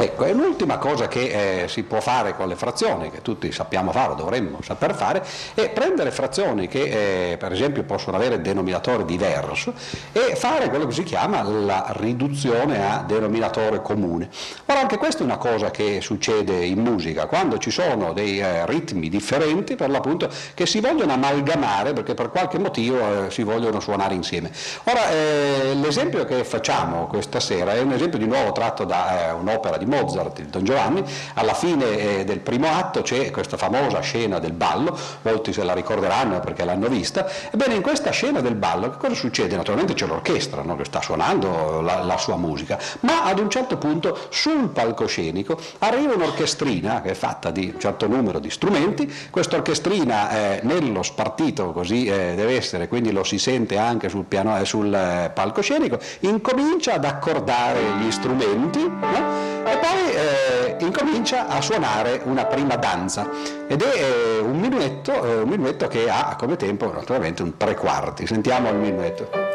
Ecco, 0.00 0.26
e 0.26 0.32
l'ultima 0.32 0.78
cosa 0.78 1.08
che 1.08 1.62
eh, 1.64 1.68
si 1.68 1.82
può 1.82 2.00
fare 2.00 2.36
con 2.36 2.46
le 2.46 2.54
frazioni, 2.54 3.10
che 3.10 3.20
tutti 3.20 3.50
sappiamo 3.50 3.90
fare, 3.90 4.14
dovremmo 4.14 4.60
saper 4.62 4.94
fare, 4.94 5.24
è 5.54 5.70
prendere 5.70 6.12
frazioni 6.12 6.68
che 6.68 7.32
eh, 7.32 7.36
per 7.36 7.50
esempio 7.50 7.82
possono 7.82 8.16
avere 8.16 8.40
denominatore 8.40 9.04
diverso 9.04 9.74
e 10.12 10.36
fare 10.36 10.68
quello 10.68 10.86
che 10.86 10.92
si 10.92 11.02
chiama 11.02 11.42
la 11.42 11.92
riduzione 11.96 12.88
a 12.88 13.02
denominatore 13.04 13.82
comune. 13.82 14.28
Ora 14.66 14.78
anche 14.78 14.98
questa 14.98 15.22
è 15.22 15.24
una 15.24 15.36
cosa 15.36 15.72
che 15.72 16.00
succede 16.00 16.64
in 16.64 16.78
musica, 16.78 17.26
quando 17.26 17.58
ci 17.58 17.72
sono 17.72 18.12
dei 18.12 18.38
eh, 18.38 18.66
ritmi 18.66 19.08
differenti 19.08 19.74
per 19.74 19.90
l'appunto 19.90 20.30
che 20.54 20.64
si 20.64 20.78
vogliono 20.78 21.12
amalgamare 21.12 21.92
perché 21.92 22.14
per 22.14 22.30
qualche 22.30 22.60
motivo 22.60 22.98
eh, 23.26 23.30
si 23.32 23.42
vogliono 23.42 23.80
suonare 23.80 24.14
insieme. 24.14 24.52
Ora 24.84 25.10
eh, 25.10 25.74
l'esempio 25.74 26.24
che 26.24 26.44
facciamo 26.44 27.08
questa 27.08 27.40
sera 27.40 27.72
è 27.72 27.80
un 27.80 27.90
esempio 27.90 28.20
di 28.20 28.26
nuovo 28.26 28.52
tratto 28.52 28.84
da 28.84 29.30
eh, 29.30 29.32
un'opera 29.32 29.76
di 29.76 29.86
Mozart, 29.88 30.38
il 30.38 30.46
Don 30.46 30.64
Giovanni, 30.64 31.02
alla 31.34 31.54
fine 31.54 32.20
eh, 32.20 32.24
del 32.24 32.40
primo 32.40 32.68
atto 32.68 33.02
c'è 33.02 33.30
questa 33.30 33.56
famosa 33.56 34.00
scena 34.00 34.38
del 34.38 34.52
ballo, 34.52 34.96
molti 35.22 35.52
se 35.52 35.64
la 35.64 35.72
ricorderanno 35.72 36.40
perché 36.40 36.64
l'hanno 36.64 36.88
vista, 36.88 37.26
ebbene 37.50 37.74
in 37.74 37.82
questa 37.82 38.10
scena 38.10 38.40
del 38.40 38.54
ballo 38.54 38.90
che 38.90 38.96
cosa 38.98 39.14
succede? 39.14 39.56
Naturalmente 39.56 39.94
c'è 39.94 40.06
l'orchestra 40.06 40.62
no? 40.62 40.76
che 40.76 40.84
sta 40.84 41.00
suonando 41.00 41.80
la, 41.80 42.02
la, 42.02 42.16
sua 42.18 42.36
musica, 42.36 42.78
ma 43.00 43.24
ad 43.24 43.38
un 43.38 43.48
certo 43.50 43.76
punto 43.76 44.26
sul 44.30 44.68
palcoscenico 44.68 45.58
arriva 45.78 46.14
un'orchestrina 46.14 47.00
che 47.00 47.10
è 47.10 47.14
fatta 47.14 47.50
di 47.50 47.70
un 47.72 47.80
certo 47.80 48.06
numero 48.06 48.38
di 48.38 48.50
strumenti, 48.50 49.12
questa 49.30 49.56
orchestrina 49.56 50.30
eh, 50.30 50.60
nello 50.62 51.02
spartito 51.02 51.72
così 51.72 52.06
eh, 52.06 52.34
deve 52.34 52.56
essere, 52.56 52.88
quindi 52.88 53.12
lo 53.12 53.24
si 53.24 53.38
sente 53.38 53.76
anche 53.76 54.08
sul, 54.08 54.24
piano, 54.24 54.58
eh, 54.58 54.64
sul 54.64 54.92
eh, 54.92 55.30
palcoscenico, 55.32 55.98
incomincia 56.20 56.94
ad 56.94 57.04
accordare 57.04 57.80
gli 58.00 58.10
strumenti 58.10 58.86
no? 58.86 59.56
Poi 59.78 60.12
eh, 60.12 60.76
incomincia 60.80 61.46
a 61.48 61.60
suonare 61.60 62.20
una 62.24 62.44
prima 62.44 62.76
danza 62.76 63.28
ed 63.66 63.82
è 63.82 63.94
eh, 63.96 64.38
un, 64.40 64.58
minuetto, 64.58 65.12
eh, 65.24 65.40
un 65.42 65.48
minuetto 65.48 65.88
che 65.88 66.08
ha 66.08 66.36
come 66.38 66.56
tempo 66.56 66.92
naturalmente 66.92 67.42
un 67.42 67.56
tre 67.56 67.74
quarti. 67.74 68.26
Sentiamo 68.26 68.68
il 68.70 68.76
minuetto. 68.76 69.47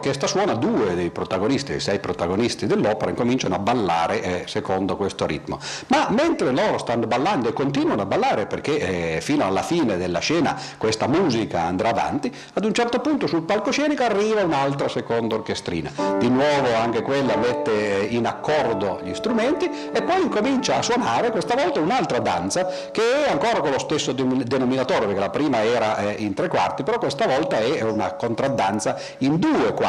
L'orchestra 0.00 0.26
suona 0.26 0.54
due 0.54 0.94
dei 0.94 1.10
protagonisti, 1.10 1.72
dei 1.72 1.80
sei 1.80 1.98
protagonisti 1.98 2.66
dell'opera 2.66 3.10
incominciano 3.10 3.54
a 3.54 3.58
ballare 3.58 4.22
eh, 4.22 4.42
secondo 4.46 4.96
questo 4.96 5.26
ritmo, 5.26 5.60
ma 5.88 6.08
mentre 6.08 6.50
loro 6.52 6.78
stanno 6.78 7.06
ballando 7.06 7.50
e 7.50 7.52
continuano 7.52 8.02
a 8.02 8.06
ballare 8.06 8.46
perché 8.46 9.16
eh, 9.16 9.20
fino 9.20 9.44
alla 9.44 9.62
fine 9.62 9.98
della 9.98 10.20
scena 10.20 10.58
questa 10.78 11.06
musica 11.06 11.64
andrà 11.64 11.90
avanti, 11.90 12.32
ad 12.54 12.64
un 12.64 12.72
certo 12.72 13.00
punto 13.00 13.26
sul 13.26 13.42
palcoscenico 13.42 14.02
arriva 14.02 14.42
un'altra 14.42 14.88
seconda 14.88 15.34
orchestrina, 15.34 15.90
di 16.18 16.30
nuovo 16.30 16.74
anche 16.74 17.02
quella 17.02 17.36
mette 17.36 18.06
in 18.08 18.26
accordo 18.26 19.00
gli 19.02 19.12
strumenti 19.12 19.70
e 19.92 20.02
poi 20.02 20.22
incomincia 20.22 20.78
a 20.78 20.82
suonare 20.82 21.30
questa 21.30 21.54
volta 21.54 21.78
un'altra 21.78 22.20
danza 22.20 22.66
che 22.90 23.26
è 23.26 23.30
ancora 23.30 23.60
con 23.60 23.70
lo 23.70 23.78
stesso 23.78 24.12
denominatore 24.12 25.04
perché 25.04 25.20
la 25.20 25.30
prima 25.30 25.62
era 25.62 25.98
eh, 25.98 26.14
in 26.18 26.32
tre 26.32 26.48
quarti, 26.48 26.84
però 26.84 26.98
questa 26.98 27.26
volta 27.26 27.58
è 27.58 27.82
una 27.82 28.14
contraddanza 28.14 28.98
in 29.18 29.38
due 29.38 29.74
quarti, 29.74 29.88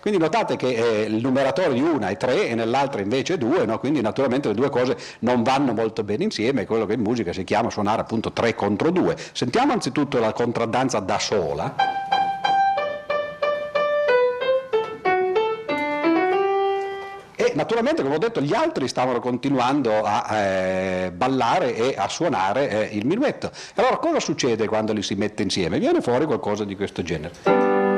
quindi 0.00 0.18
notate 0.18 0.56
che 0.56 0.68
eh, 0.68 1.02
il 1.02 1.20
numeratore 1.20 1.74
di 1.74 1.80
una 1.80 2.08
è 2.08 2.16
3 2.16 2.48
e 2.48 2.54
nell'altra 2.54 3.00
invece 3.00 3.34
è 3.34 3.38
2, 3.38 3.64
no? 3.66 3.78
quindi 3.78 4.00
naturalmente 4.00 4.48
le 4.48 4.54
due 4.54 4.70
cose 4.70 4.96
non 5.20 5.42
vanno 5.42 5.72
molto 5.72 6.04
bene 6.04 6.24
insieme, 6.24 6.66
quello 6.66 6.86
che 6.86 6.94
in 6.94 7.00
musica 7.00 7.32
si 7.32 7.44
chiama 7.44 7.70
suonare 7.70 8.02
appunto 8.02 8.32
3 8.32 8.54
contro 8.54 8.90
2. 8.90 9.16
Sentiamo 9.32 9.72
anzitutto 9.72 10.18
la 10.18 10.32
contraddanza 10.32 11.00
da 11.00 11.18
sola. 11.18 11.74
E 17.40 17.52
naturalmente, 17.54 18.02
come 18.02 18.16
ho 18.16 18.18
detto, 18.18 18.42
gli 18.42 18.54
altri 18.54 18.86
stavano 18.86 19.18
continuando 19.18 20.02
a 20.02 20.36
eh, 20.36 21.10
ballare 21.10 21.74
e 21.74 21.94
a 21.96 22.06
suonare 22.06 22.90
eh, 22.90 22.96
il 22.96 23.06
minuetto. 23.06 23.50
Allora 23.76 23.96
cosa 23.96 24.20
succede 24.20 24.66
quando 24.68 24.92
li 24.92 25.02
si 25.02 25.14
mette 25.14 25.42
insieme? 25.42 25.78
Viene 25.78 26.02
fuori 26.02 26.26
qualcosa 26.26 26.64
di 26.64 26.76
questo 26.76 27.02
genere. 27.02 27.89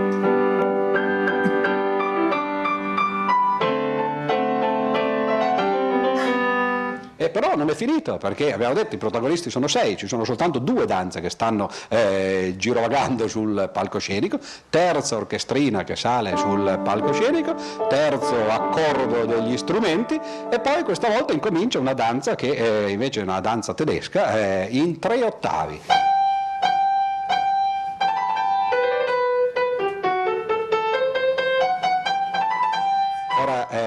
Però 7.30 7.56
non 7.56 7.68
è 7.70 7.74
finito 7.74 8.16
perché 8.16 8.52
abbiamo 8.52 8.74
detto 8.74 8.94
i 8.94 8.98
protagonisti 8.98 9.50
sono 9.50 9.68
sei, 9.68 9.96
ci 9.96 10.06
sono 10.06 10.24
soltanto 10.24 10.58
due 10.58 10.86
danze 10.86 11.20
che 11.20 11.30
stanno 11.30 11.68
eh, 11.88 12.54
girovagando 12.56 13.28
sul 13.28 13.70
palcoscenico, 13.72 14.38
terza 14.68 15.16
orchestrina 15.16 15.84
che 15.84 15.96
sale 15.96 16.36
sul 16.36 16.80
palcoscenico, 16.82 17.54
terzo 17.88 18.48
accordo 18.48 19.24
degli 19.24 19.56
strumenti 19.56 20.18
e 20.50 20.60
poi 20.60 20.82
questa 20.84 21.08
volta 21.08 21.32
incomincia 21.32 21.78
una 21.78 21.94
danza 21.94 22.34
che 22.34 22.86
eh, 22.86 22.90
invece 22.90 23.20
è 23.20 23.22
una 23.22 23.40
danza 23.40 23.74
tedesca 23.74 24.38
eh, 24.38 24.68
in 24.70 24.98
tre 24.98 25.22
ottavi. 25.22 26.11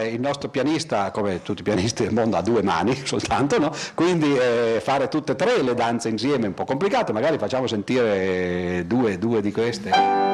Il 0.07 0.19
nostro 0.19 0.49
pianista, 0.49 1.11
come 1.11 1.41
tutti 1.41 1.61
i 1.61 1.63
pianisti 1.63 2.03
del 2.03 2.13
mondo, 2.13 2.37
ha 2.37 2.41
due 2.41 2.61
mani 2.61 2.95
soltanto, 3.05 3.59
no? 3.59 3.71
quindi 3.93 4.35
eh, 4.35 4.79
fare 4.81 5.07
tutte 5.07 5.33
e 5.33 5.35
tre 5.35 5.61
le 5.61 5.73
danze 5.73 6.09
insieme 6.09 6.45
è 6.45 6.47
un 6.47 6.53
po' 6.53 6.65
complicato, 6.65 7.13
magari 7.13 7.37
facciamo 7.37 7.67
sentire 7.67 8.83
due, 8.85 9.17
due 9.17 9.41
di 9.41 9.51
queste. 9.51 10.24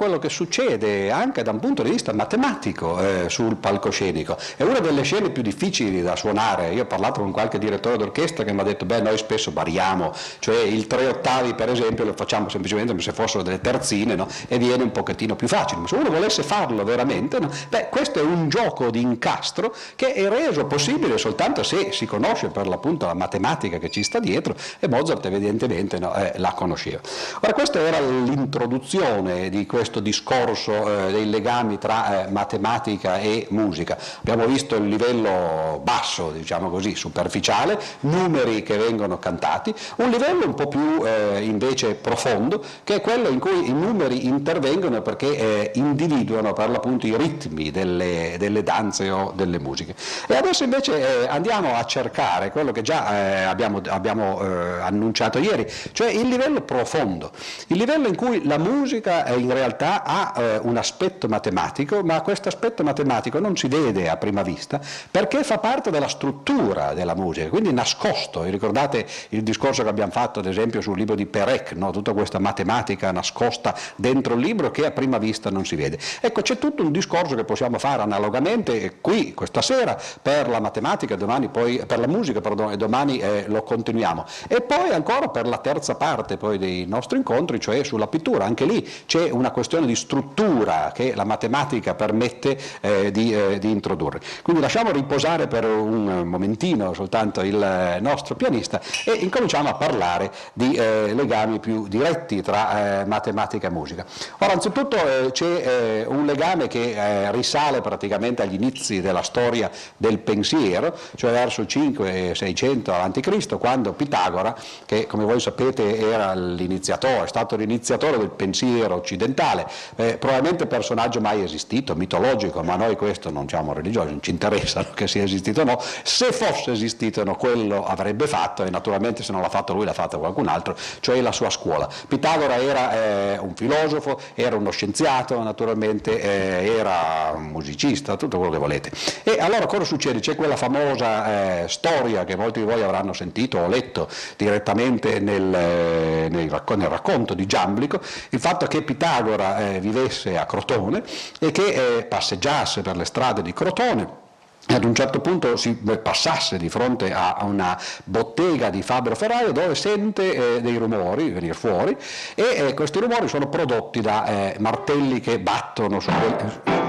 Quello 0.00 0.18
che 0.18 0.30
succede 0.30 1.10
anche 1.10 1.42
da 1.42 1.50
un 1.50 1.60
punto 1.60 1.82
di 1.82 1.90
vista 1.90 2.14
matematico 2.14 2.98
eh, 3.00 3.28
sul 3.28 3.56
palcoscenico. 3.56 4.34
È 4.56 4.62
una 4.62 4.78
delle 4.78 5.02
scene 5.02 5.28
più 5.28 5.42
difficili 5.42 6.00
da 6.00 6.16
suonare. 6.16 6.70
Io 6.70 6.84
ho 6.84 6.86
parlato 6.86 7.20
con 7.20 7.32
qualche 7.32 7.58
direttore 7.58 7.98
d'orchestra 7.98 8.42
che 8.42 8.50
mi 8.54 8.60
ha 8.60 8.62
detto, 8.62 8.86
beh, 8.86 9.02
noi 9.02 9.18
spesso 9.18 9.50
variamo, 9.52 10.14
cioè 10.38 10.56
il 10.56 10.86
tre 10.86 11.06
ottavi 11.06 11.52
per 11.52 11.68
esempio 11.68 12.06
lo 12.06 12.14
facciamo 12.14 12.48
semplicemente 12.48 12.92
come 12.92 13.02
se 13.02 13.12
fossero 13.12 13.42
delle 13.42 13.60
terzine 13.60 14.14
no? 14.14 14.26
e 14.48 14.56
viene 14.56 14.84
un 14.84 14.90
pochettino 14.90 15.36
più 15.36 15.48
facile. 15.48 15.82
Ma 15.82 15.86
se 15.86 15.96
uno 15.96 16.08
volesse 16.08 16.42
farlo 16.44 16.82
veramente, 16.82 17.38
no? 17.38 17.50
beh, 17.68 17.90
questo 17.90 18.20
è 18.20 18.22
un 18.22 18.48
gioco 18.48 18.88
di 18.88 19.02
incastro 19.02 19.74
che 19.96 20.14
è 20.14 20.26
reso 20.30 20.64
possibile 20.64 21.18
soltanto 21.18 21.62
se 21.62 21.92
si 21.92 22.06
conosce 22.06 22.48
per 22.48 22.66
l'appunto 22.66 23.04
la 23.04 23.12
matematica 23.12 23.76
che 23.76 23.90
ci 23.90 24.02
sta 24.02 24.18
dietro 24.18 24.54
e 24.78 24.88
Mozart 24.88 25.26
evidentemente 25.26 25.98
no, 25.98 26.14
eh, 26.14 26.32
la 26.36 26.54
conosceva. 26.54 27.00
Ora 27.42 27.52
questa 27.52 27.80
era 27.80 28.00
l'introduzione 28.00 29.50
di 29.50 29.66
questo 29.66 29.89
discorso 29.98 31.06
eh, 31.08 31.10
dei 31.10 31.28
legami 31.28 31.78
tra 31.78 32.26
eh, 32.26 32.30
matematica 32.30 33.18
e 33.18 33.46
musica. 33.50 33.98
Abbiamo 34.20 34.46
visto 34.46 34.76
il 34.76 34.86
livello 34.86 35.80
basso, 35.82 36.30
diciamo 36.30 36.70
così, 36.70 36.94
superficiale, 36.94 37.80
numeri 38.00 38.62
che 38.62 38.76
vengono 38.76 39.18
cantati, 39.18 39.74
un 39.96 40.10
livello 40.10 40.46
un 40.46 40.54
po' 40.54 40.68
più 40.68 41.04
eh, 41.04 41.42
invece 41.42 41.94
profondo, 41.94 42.62
che 42.84 42.96
è 42.96 43.00
quello 43.00 43.28
in 43.28 43.40
cui 43.40 43.68
i 43.68 43.72
numeri 43.72 44.26
intervengono 44.26 45.02
perché 45.02 45.36
eh, 45.36 45.70
individuano 45.74 46.52
per 46.52 46.70
l'appunto 46.70 47.06
i 47.06 47.16
ritmi 47.16 47.70
delle, 47.70 48.36
delle, 48.38 48.62
danze 48.62 49.10
o 49.10 49.32
delle 49.34 49.58
musiche. 49.58 49.94
E 50.28 50.36
adesso 50.36 50.62
invece 50.62 51.24
eh, 51.24 51.26
andiamo 51.26 51.74
a 51.74 51.84
cercare 51.84 52.50
quello 52.50 52.70
che 52.70 52.82
già 52.82 53.16
eh, 53.16 53.42
abbiamo, 53.42 53.80
abbiamo 53.88 54.38
annunciato 54.40 55.38
ieri, 55.38 55.66
cioè 55.92 56.10
il 56.10 56.28
livello 56.28 56.60
profondo, 56.60 57.30
il 57.68 57.76
livello 57.76 58.06
in 58.06 58.16
cui 58.16 58.44
la 58.44 58.58
musica 58.58 59.24
è 59.24 59.32
in 59.32 59.52
realtà 59.52 59.79
ha 59.84 60.32
eh, 60.36 60.60
un 60.62 60.76
aspetto 60.76 61.28
matematico, 61.28 62.02
ma 62.02 62.20
questo 62.20 62.48
aspetto 62.48 62.82
matematico 62.82 63.38
non 63.38 63.56
si 63.56 63.68
vede 63.68 64.08
a 64.08 64.16
prima 64.16 64.42
vista 64.42 64.80
perché 65.10 65.42
fa 65.42 65.58
parte 65.58 65.90
della 65.90 66.08
struttura 66.08 66.94
della 66.94 67.14
musica, 67.14 67.48
quindi 67.48 67.72
nascosto. 67.72 68.44
E 68.44 68.50
ricordate 68.50 69.06
il 69.30 69.42
discorso 69.42 69.82
che 69.82 69.88
abbiamo 69.88 70.12
fatto 70.12 70.40
ad 70.40 70.46
esempio 70.46 70.80
sul 70.80 70.98
libro 70.98 71.14
di 71.14 71.26
Perec, 71.26 71.72
no? 71.72 71.90
tutta 71.90 72.12
questa 72.12 72.38
matematica 72.38 73.10
nascosta 73.10 73.74
dentro 73.96 74.34
il 74.34 74.40
libro 74.40 74.70
che 74.70 74.86
a 74.86 74.90
prima 74.90 75.18
vista 75.18 75.50
non 75.50 75.64
si 75.64 75.76
vede. 75.76 75.98
Ecco, 76.20 76.42
c'è 76.42 76.58
tutto 76.58 76.82
un 76.82 76.92
discorso 76.92 77.34
che 77.34 77.44
possiamo 77.44 77.78
fare 77.78 78.02
analogamente 78.02 78.98
qui, 79.00 79.34
questa 79.34 79.62
sera, 79.62 79.98
per 80.20 80.48
la 80.48 80.60
matematica, 80.60 81.16
poi, 81.50 81.82
per 81.86 81.98
la 81.98 82.06
musica 82.06 82.40
pardon, 82.40 82.72
e 82.72 82.76
domani 82.76 83.18
eh, 83.18 83.44
lo 83.46 83.62
continuiamo. 83.62 84.24
E 84.48 84.60
poi 84.60 84.90
ancora 84.90 85.28
per 85.28 85.46
la 85.46 85.58
terza 85.58 85.94
parte 85.94 86.38
dei 86.58 86.86
nostri 86.86 87.18
incontri, 87.18 87.60
cioè 87.60 87.82
sulla 87.84 88.06
pittura, 88.06 88.44
anche 88.44 88.64
lì 88.64 88.86
c'è 89.06 89.30
una 89.30 89.50
questione 89.50 89.69
di 89.78 89.94
struttura 89.94 90.90
che 90.94 91.14
la 91.14 91.24
matematica 91.24 91.94
permette 91.94 92.58
eh, 92.80 93.10
di, 93.10 93.32
eh, 93.32 93.58
di, 93.58 93.70
introdurre. 93.70 94.20
Quindi 94.42 94.60
lasciamo 94.60 94.90
riposare 94.90 95.46
per 95.46 95.64
un 95.64 96.22
momentino 96.26 96.92
soltanto 96.94 97.42
il 97.42 97.98
nostro 98.00 98.34
pianista 98.34 98.80
e 99.04 99.12
incominciamo 99.12 99.68
a 99.68 99.74
parlare 99.74 100.30
di 100.52 100.74
eh, 100.74 101.12
legami 101.14 101.60
più 101.60 101.86
diretti 101.88 102.42
tra 102.42 103.00
eh, 103.00 103.04
matematica 103.04 103.68
e 103.68 103.70
musica. 103.70 104.04
Ora, 104.38 104.52
anzitutto 104.52 104.96
eh, 104.96 105.30
c'è 105.32 105.44
eh, 105.44 106.04
un 106.06 106.26
legame 106.26 106.66
che 106.66 107.28
risale 107.30 107.80
praticamente 107.80 108.42
agli 108.42 108.54
inizi 108.54 109.00
della 109.00 109.22
storia 109.22 109.70
del 109.96 110.18
pensiero, 110.18 110.96
cioè 111.16 111.30
verso 111.30 111.60
il 111.62 111.66
5-600 111.68 112.90
a.C., 112.90 113.58
quando 113.58 113.92
Pitagora, 113.92 114.54
che 114.86 115.06
come 115.06 115.24
voi 115.24 115.40
sapete 115.40 115.98
era 115.98 116.34
l'iniziatore, 116.34 117.24
è 117.24 117.28
stato 117.28 117.56
l'iniziatore 117.56 118.18
del 118.18 118.30
pensiero 118.30 118.94
occidentale, 118.94 119.59
occidentale, 119.60 119.66
eh, 119.96 120.16
probabilmente 120.18 120.66
personaggio 120.66 121.20
mai 121.20 121.42
esistito, 121.42 121.94
mitologico, 121.94 122.62
ma 122.62 122.76
noi 122.76 122.96
questo 122.96 123.30
non 123.30 123.48
siamo 123.48 123.72
religiosi, 123.72 124.10
non 124.10 124.22
ci 124.22 124.30
interessa 124.30 124.84
che 124.94 125.06
sia 125.06 125.22
esistito 125.22 125.62
o 125.62 125.64
no, 125.64 125.80
se 126.02 126.32
fosse 126.32 126.72
esistito 126.72 127.24
no, 127.24 127.36
quello 127.36 127.84
avrebbe 127.84 128.26
fatto 128.26 128.64
e 128.64 128.70
naturalmente 128.70 129.22
se 129.22 129.32
non 129.32 129.40
l'ha 129.40 129.48
fatto 129.48 129.72
lui 129.72 129.84
l'ha 129.84 129.92
fatto 129.92 130.18
qualcun 130.18 130.48
altro, 130.48 130.76
cioè 131.00 131.20
la 131.20 131.32
sua 131.32 131.50
scuola. 131.50 131.88
Pitagora 132.08 132.56
era 132.56 132.92
eh, 133.34 133.38
un 133.38 133.54
filosofo, 133.54 134.20
era 134.34 134.56
uno 134.56 134.70
scienziato, 134.70 135.40
naturalmente 135.42 136.20
eh, 136.20 136.76
era 136.76 137.32
un 137.34 137.46
musicista, 137.46 138.16
tutto 138.16 138.38
quello 138.38 138.52
che 138.52 138.58
volete. 138.58 138.90
E 139.22 139.38
allora 139.40 139.66
cosa 139.66 139.84
succede? 139.84 140.20
C'è 140.20 140.36
quella 140.36 140.56
famosa 140.56 141.62
eh, 141.62 141.68
storia 141.68 142.24
che 142.24 142.36
molti 142.36 142.60
di 142.60 142.66
voi 142.66 142.82
avranno 142.82 143.12
sentito 143.12 143.58
o 143.58 143.68
letto 143.68 144.08
direttamente 144.36 145.18
nel, 145.20 145.54
eh, 145.54 146.28
nel, 146.30 146.62
nel 146.76 146.88
racconto 146.88 147.34
di 147.34 147.46
Giamblico, 147.46 148.00
il 148.30 148.40
fatto 148.40 148.66
che 148.66 148.82
Pitagora 148.82 149.49
eh, 149.58 149.80
vivesse 149.80 150.38
a 150.38 150.46
Crotone 150.46 151.02
e 151.38 151.50
che 151.50 151.98
eh, 151.98 152.04
passeggiasse 152.04 152.82
per 152.82 152.96
le 152.96 153.04
strade 153.04 153.42
di 153.42 153.52
Crotone 153.52 154.28
ad 154.66 154.84
un 154.84 154.94
certo 154.94 155.20
punto 155.20 155.56
si 155.56 155.72
passasse 155.74 156.58
di 156.58 156.68
fronte 156.68 157.12
a 157.12 157.38
una 157.42 157.80
bottega 158.04 158.68
di 158.70 158.82
Fabro 158.82 159.14
Ferraio 159.14 159.52
dove 159.52 159.74
sente 159.74 160.56
eh, 160.56 160.60
dei 160.60 160.76
rumori 160.76 161.30
venire 161.30 161.54
fuori 161.54 161.96
e 162.34 162.66
eh, 162.68 162.74
questi 162.74 163.00
rumori 163.00 163.26
sono 163.26 163.48
prodotti 163.48 164.00
da 164.00 164.26
eh, 164.26 164.56
martelli 164.58 165.20
che 165.20 165.38
battono 165.40 165.98
su 165.98 166.10
quel 166.10 166.88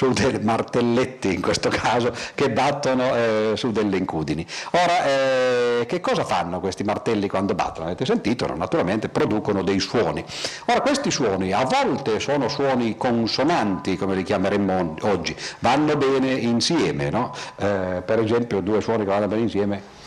su 0.00 0.12
dei 0.12 0.40
martelletti 0.40 1.34
in 1.34 1.42
questo 1.42 1.68
caso 1.68 2.14
che 2.34 2.50
battono 2.50 3.14
eh, 3.14 3.52
su 3.56 3.70
delle 3.70 3.98
incudini. 3.98 4.46
Ora, 4.70 5.04
eh, 5.04 5.59
che 5.86 6.00
cosa 6.00 6.24
fanno 6.24 6.60
questi 6.60 6.84
martelli 6.84 7.28
quando 7.28 7.54
battono? 7.54 7.86
Avete 7.86 8.04
sentito? 8.04 8.52
Naturalmente 8.56 9.08
producono 9.08 9.62
dei 9.62 9.80
suoni. 9.80 10.24
Ora, 10.66 10.80
questi 10.80 11.10
suoni 11.10 11.52
a 11.52 11.64
volte 11.64 12.20
sono 12.20 12.48
suoni 12.48 12.96
consonanti, 12.96 13.96
come 13.96 14.14
li 14.14 14.22
chiameremmo 14.22 14.96
oggi, 15.02 15.36
vanno 15.60 15.96
bene 15.96 16.32
insieme, 16.32 17.10
no? 17.10 17.32
eh, 17.56 18.02
per 18.04 18.18
esempio 18.20 18.60
due 18.60 18.80
suoni 18.80 19.04
che 19.04 19.10
vanno 19.10 19.28
bene 19.28 19.42
insieme 19.42 19.98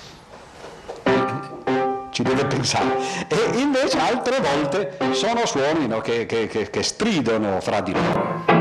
ci 2.13 2.21
deve 2.21 2.45
pensare. 2.45 2.95
E 3.27 3.57
invece 3.59 3.97
altre 3.97 4.39
volte 4.39 4.97
sono 5.13 5.45
suoni 5.47 5.87
no, 5.87 5.99
che, 5.99 6.27
che, 6.27 6.47
che 6.47 6.83
stridono 6.83 7.59
fra 7.59 7.81
di 7.81 7.91
loro 7.91 8.52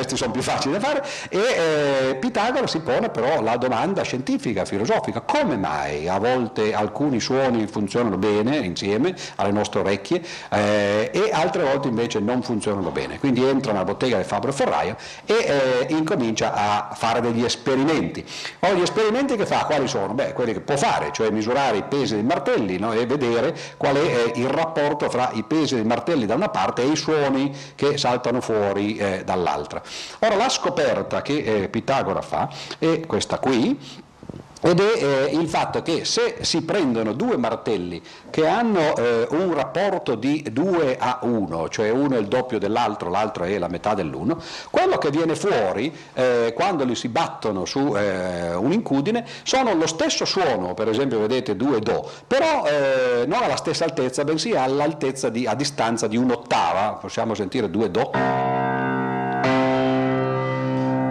questi 0.00 0.16
sono 0.16 0.32
più 0.32 0.42
facili 0.42 0.72
da 0.72 0.80
fare, 0.80 1.04
e 1.28 1.38
eh, 1.38 2.14
Pitagora 2.16 2.66
si 2.66 2.80
pone 2.80 3.10
però 3.10 3.42
la 3.42 3.56
domanda 3.56 4.02
scientifica, 4.02 4.64
filosofica, 4.64 5.20
come 5.20 5.56
mai 5.56 6.08
a 6.08 6.18
volte 6.18 6.72
alcuni 6.72 7.20
suoni 7.20 7.66
funzionano 7.66 8.16
bene 8.16 8.56
insieme 8.56 9.14
alle 9.36 9.52
nostre 9.52 9.80
orecchie 9.80 10.22
eh, 10.50 11.10
e 11.12 11.30
altre 11.32 11.64
volte 11.64 11.88
invece 11.88 12.18
non 12.18 12.42
funzionano 12.42 12.90
bene. 12.90 13.18
Quindi 13.18 13.44
entra 13.44 13.72
nella 13.72 13.84
bottega 13.84 14.16
del 14.16 14.24
Fabro 14.24 14.52
Ferraio 14.52 14.96
e 15.26 15.34
eh, 15.34 15.94
incomincia 15.94 16.54
a 16.54 16.94
fare 16.94 17.20
degli 17.20 17.44
esperimenti. 17.44 18.24
Ora 18.60 18.72
gli 18.72 18.82
esperimenti 18.82 19.36
che 19.36 19.44
fa 19.44 19.64
quali 19.66 19.86
sono? 19.86 20.14
Beh, 20.14 20.32
quelli 20.32 20.54
che 20.54 20.60
può 20.60 20.76
fare, 20.76 21.10
cioè 21.12 21.30
misurare 21.30 21.76
i 21.76 21.82
pesi 21.82 22.14
dei 22.14 22.24
martelli 22.24 22.78
no? 22.78 22.92
e 22.92 23.04
vedere 23.04 23.54
qual 23.76 23.96
è 23.96 24.00
eh, 24.00 24.32
il 24.36 24.48
rapporto 24.48 25.10
fra 25.10 25.30
i 25.34 25.42
pesi 25.42 25.74
dei 25.74 25.84
martelli 25.84 26.24
da 26.24 26.34
una 26.34 26.48
parte 26.48 26.82
e 26.82 26.86
i 26.86 26.96
suoni 26.96 27.54
che 27.74 27.98
saltano 27.98 28.40
fuori 28.40 28.96
eh, 28.96 29.22
dall'altra. 29.24 29.82
Ora 30.20 30.36
la 30.36 30.48
scoperta 30.48 31.22
che 31.22 31.62
eh, 31.62 31.68
Pitagora 31.68 32.22
fa 32.22 32.48
è 32.78 33.00
questa 33.06 33.38
qui, 33.38 33.78
ed 34.62 34.78
è 34.78 35.02
eh, 35.02 35.36
il 35.36 35.48
fatto 35.48 35.82
che 35.82 36.04
se 36.04 36.36
si 36.42 36.62
prendono 36.62 37.14
due 37.14 37.36
martelli 37.36 38.02
che 38.28 38.46
hanno 38.46 38.94
eh, 38.94 39.26
un 39.30 39.54
rapporto 39.54 40.14
di 40.14 40.44
2 40.52 40.98
a 40.98 41.20
1, 41.22 41.68
cioè 41.70 41.90
uno 41.90 42.16
è 42.16 42.18
il 42.18 42.28
doppio 42.28 42.58
dell'altro, 42.58 43.08
l'altro 43.08 43.44
è 43.44 43.58
la 43.58 43.68
metà 43.68 43.94
dell'uno, 43.94 44.38
quello 44.70 44.98
che 44.98 45.10
viene 45.10 45.34
fuori 45.34 45.92
eh, 46.12 46.52
quando 46.54 46.84
li 46.84 46.94
si 46.94 47.08
battono 47.08 47.64
su 47.64 47.94
eh, 47.96 48.54
un'incudine 48.54 49.24
sono 49.42 49.72
lo 49.74 49.86
stesso 49.86 50.26
suono, 50.26 50.74
per 50.74 50.88
esempio 50.88 51.20
vedete 51.20 51.56
2 51.56 51.80
Do, 51.80 52.08
però 52.26 52.66
eh, 52.66 53.24
non 53.26 53.42
alla 53.42 53.56
stessa 53.56 53.84
altezza, 53.84 54.24
bensì 54.24 54.52
all'altezza 54.52 55.30
di, 55.30 55.46
a 55.46 55.54
distanza 55.54 56.06
di 56.06 56.18
un'ottava, 56.18 56.98
possiamo 57.00 57.34
sentire 57.34 57.70
2 57.70 57.90
Do. 57.90 58.89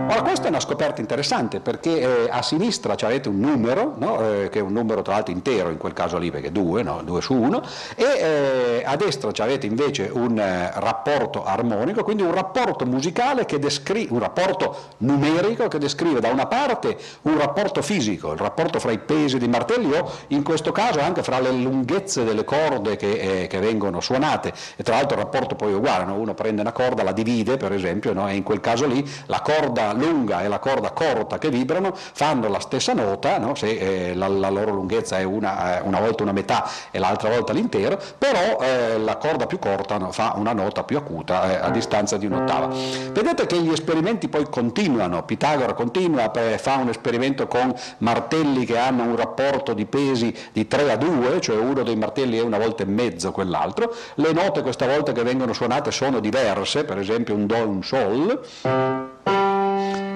Ora 0.10 0.24
questa 0.24 0.48
è 0.48 0.50
una 0.50 0.60
scoperta 0.60 1.02
interessante 1.02 1.60
perché 1.60 2.24
eh, 2.26 2.30
a 2.32 2.42
sinistra 2.42 2.96
avete 3.00 3.30
un 3.30 3.40
numero, 3.40 3.94
no? 4.00 4.20
eh, 4.20 4.50
che 4.50 4.58
è 4.58 4.62
un 4.62 4.74
numero 4.74 5.04
tra 5.04 5.14
l'altro 5.14 5.32
intero 5.32 5.70
in 5.70 5.78
quel 5.78 5.94
caso 5.94 6.18
lì 6.18 6.32
perché 6.32 6.52
2, 6.52 6.82
no? 6.82 7.04
2 7.04 7.22
su 7.22 7.36
1, 7.36 7.62
e 7.96 8.04
eh, 8.04 8.84
a 8.84 8.96
destra 8.96 9.30
avete 9.44 9.68
invece 9.68 10.10
un 10.12 10.40
eh, 10.40 10.72
rapporto 10.74 11.46
armonico, 11.46 12.04
quindi 12.04 12.24
un 12.24 12.34
rapporto 12.34 12.88
musicale 12.88 13.46
che 13.46 13.60
descrive, 13.60 14.12
un 14.12 14.18
rapporto 14.18 14.78
numerico 14.98 15.68
che 15.68 15.78
descrive 15.78 16.20
da 16.20 16.30
una 16.30 16.48
parte 16.48 16.98
un 17.24 17.38
rapporto 17.38 17.84
fisico, 17.84 18.32
il 18.32 18.40
rapporto 18.40 18.80
fra 18.80 18.90
i 18.90 18.98
pesi 18.98 19.38
dei 19.38 19.48
martelli 19.48 19.94
o 19.94 20.12
in 20.30 20.42
questo 20.42 20.72
caso 20.72 21.02
anche 21.02 21.22
fra 21.22 21.40
le 21.40 21.52
lunghezze 21.52 22.24
delle 22.24 22.44
corde 22.44 22.96
che, 22.96 23.44
eh, 23.44 23.48
che 23.48 23.60
vengono 23.60 24.00
suonate 24.00 24.54
e 24.76 24.82
tra 24.82 24.96
l'altro 24.96 25.18
il 25.18 25.24
rapporto 25.24 25.54
poi 25.54 25.72
è 25.72 25.76
uguale, 25.76 26.06
no? 26.06 26.16
uno 26.16 26.34
prende 26.34 26.62
una 26.62 26.72
corda, 26.72 27.04
la 27.04 27.12
divide 27.12 27.58
per 27.58 27.74
esempio 27.74 28.28
e 28.28 28.34
in 28.34 28.42
quel 28.42 28.60
caso 28.60 28.88
lì 28.88 29.08
la 29.28 29.42
corda 29.42 29.98
lunga 30.00 30.42
e 30.42 30.48
la 30.48 30.60
corda 30.60 30.92
corta 30.92 31.38
che 31.38 31.50
vibrano 31.50 31.92
fanno 31.94 32.48
la 32.48 32.60
stessa 32.60 32.94
nota, 32.94 33.38
no? 33.38 33.56
se 33.56 33.68
eh, 34.10 34.16
la, 34.16 34.28
la, 34.28 34.50
loro 34.50 34.72
lunghezza 34.72 35.18
è 35.18 35.24
una, 35.24 35.80
eh, 35.80 35.82
una, 35.82 36.00
volta 36.00 36.24
una 36.24 36.32
metà 36.32 36.68
e 36.92 37.00
l'altra 37.00 37.30
volta 37.30 37.54
l'intero, 37.54 38.00
però 38.18 38.60
eh, 38.62 38.98
la 38.98 39.18
corda 39.18 39.46
più 39.46 39.60
corta 39.60 39.98
no? 39.98 40.12
fa 40.12 40.34
una 40.36 40.54
nota 40.54 40.84
più 40.84 40.98
acuta 40.98 41.52
eh, 41.52 41.56
a 41.56 41.70
distanza 41.70 42.18
di 42.18 42.26
un'ottava. 42.26 42.68
Vedete 43.12 43.46
che 43.46 43.60
gli 43.60 43.72
esperimenti 43.72 44.28
poi 44.28 44.48
continuano, 44.50 45.24
Pitagora 45.24 45.74
continua, 45.74 46.32
fa 46.58 46.76
un 46.76 46.90
esperimento 46.90 47.48
con 47.48 47.74
martelli 48.00 48.66
che 48.66 48.78
hanno 48.78 49.04
un 49.04 49.16
rapporto 49.16 49.74
di 49.74 49.86
pesi 49.86 50.36
di 50.52 50.68
3 50.68 50.92
a 50.92 50.98
2, 50.98 51.42
cioè 51.42 51.58
uno 51.58 51.84
dei 51.84 51.96
martelli 51.96 52.38
è 52.38 52.42
una 52.42 52.58
volta 52.58 52.84
e 52.84 52.86
mezzo 52.86 53.32
quell'altro, 53.32 53.94
le 54.16 54.32
note 54.32 54.62
questa 54.62 54.88
volta 54.88 55.12
che 55.12 55.24
vengono 55.24 55.54
suonate 55.54 55.92
sono 55.92 56.20
diverse, 56.20 56.84
per 56.84 56.98
esempio 56.98 57.36
un 57.36 57.46
Do 57.46 57.56
e 57.56 57.62
un 57.62 57.84
Sol 57.84 58.40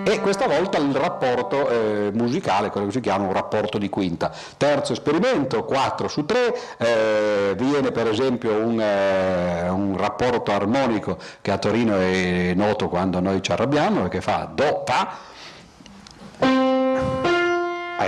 e 0.04 0.20
questa 0.20 0.48
volta 0.48 0.78
il 0.78 0.94
rapporto 0.94 1.70
eh, 1.70 2.12
musicale, 2.14 2.70
quello 2.70 2.88
che 2.88 2.94
si 2.94 3.00
chiama 3.00 3.26
un 3.26 3.34
rapporto 3.34 3.78
di 3.78 3.90
quinta. 3.90 4.32
Terzo 4.58 4.94
esperimento, 4.94 5.64
4 5.64 6.08
su 6.08 6.26
3, 6.26 6.56
eh, 6.78 7.54
viene 7.56 7.92
per 7.92 8.08
esempio 8.08 8.56
un, 8.56 8.80
eh, 8.80 9.70
un, 9.70 9.98
rapporto 9.98 10.52
armonico 10.52 11.18
che 11.42 11.52
a 11.52 11.58
Torino 11.58 11.98
è 11.98 12.54
noto 12.56 12.90
quando 12.90 13.20
noi 13.20 13.42
ci 13.42 13.52
arrabbiamo, 13.52 14.08
che 14.08 14.22
fa 14.22 14.50
Do, 14.54 14.84
Pa, 14.84 15.18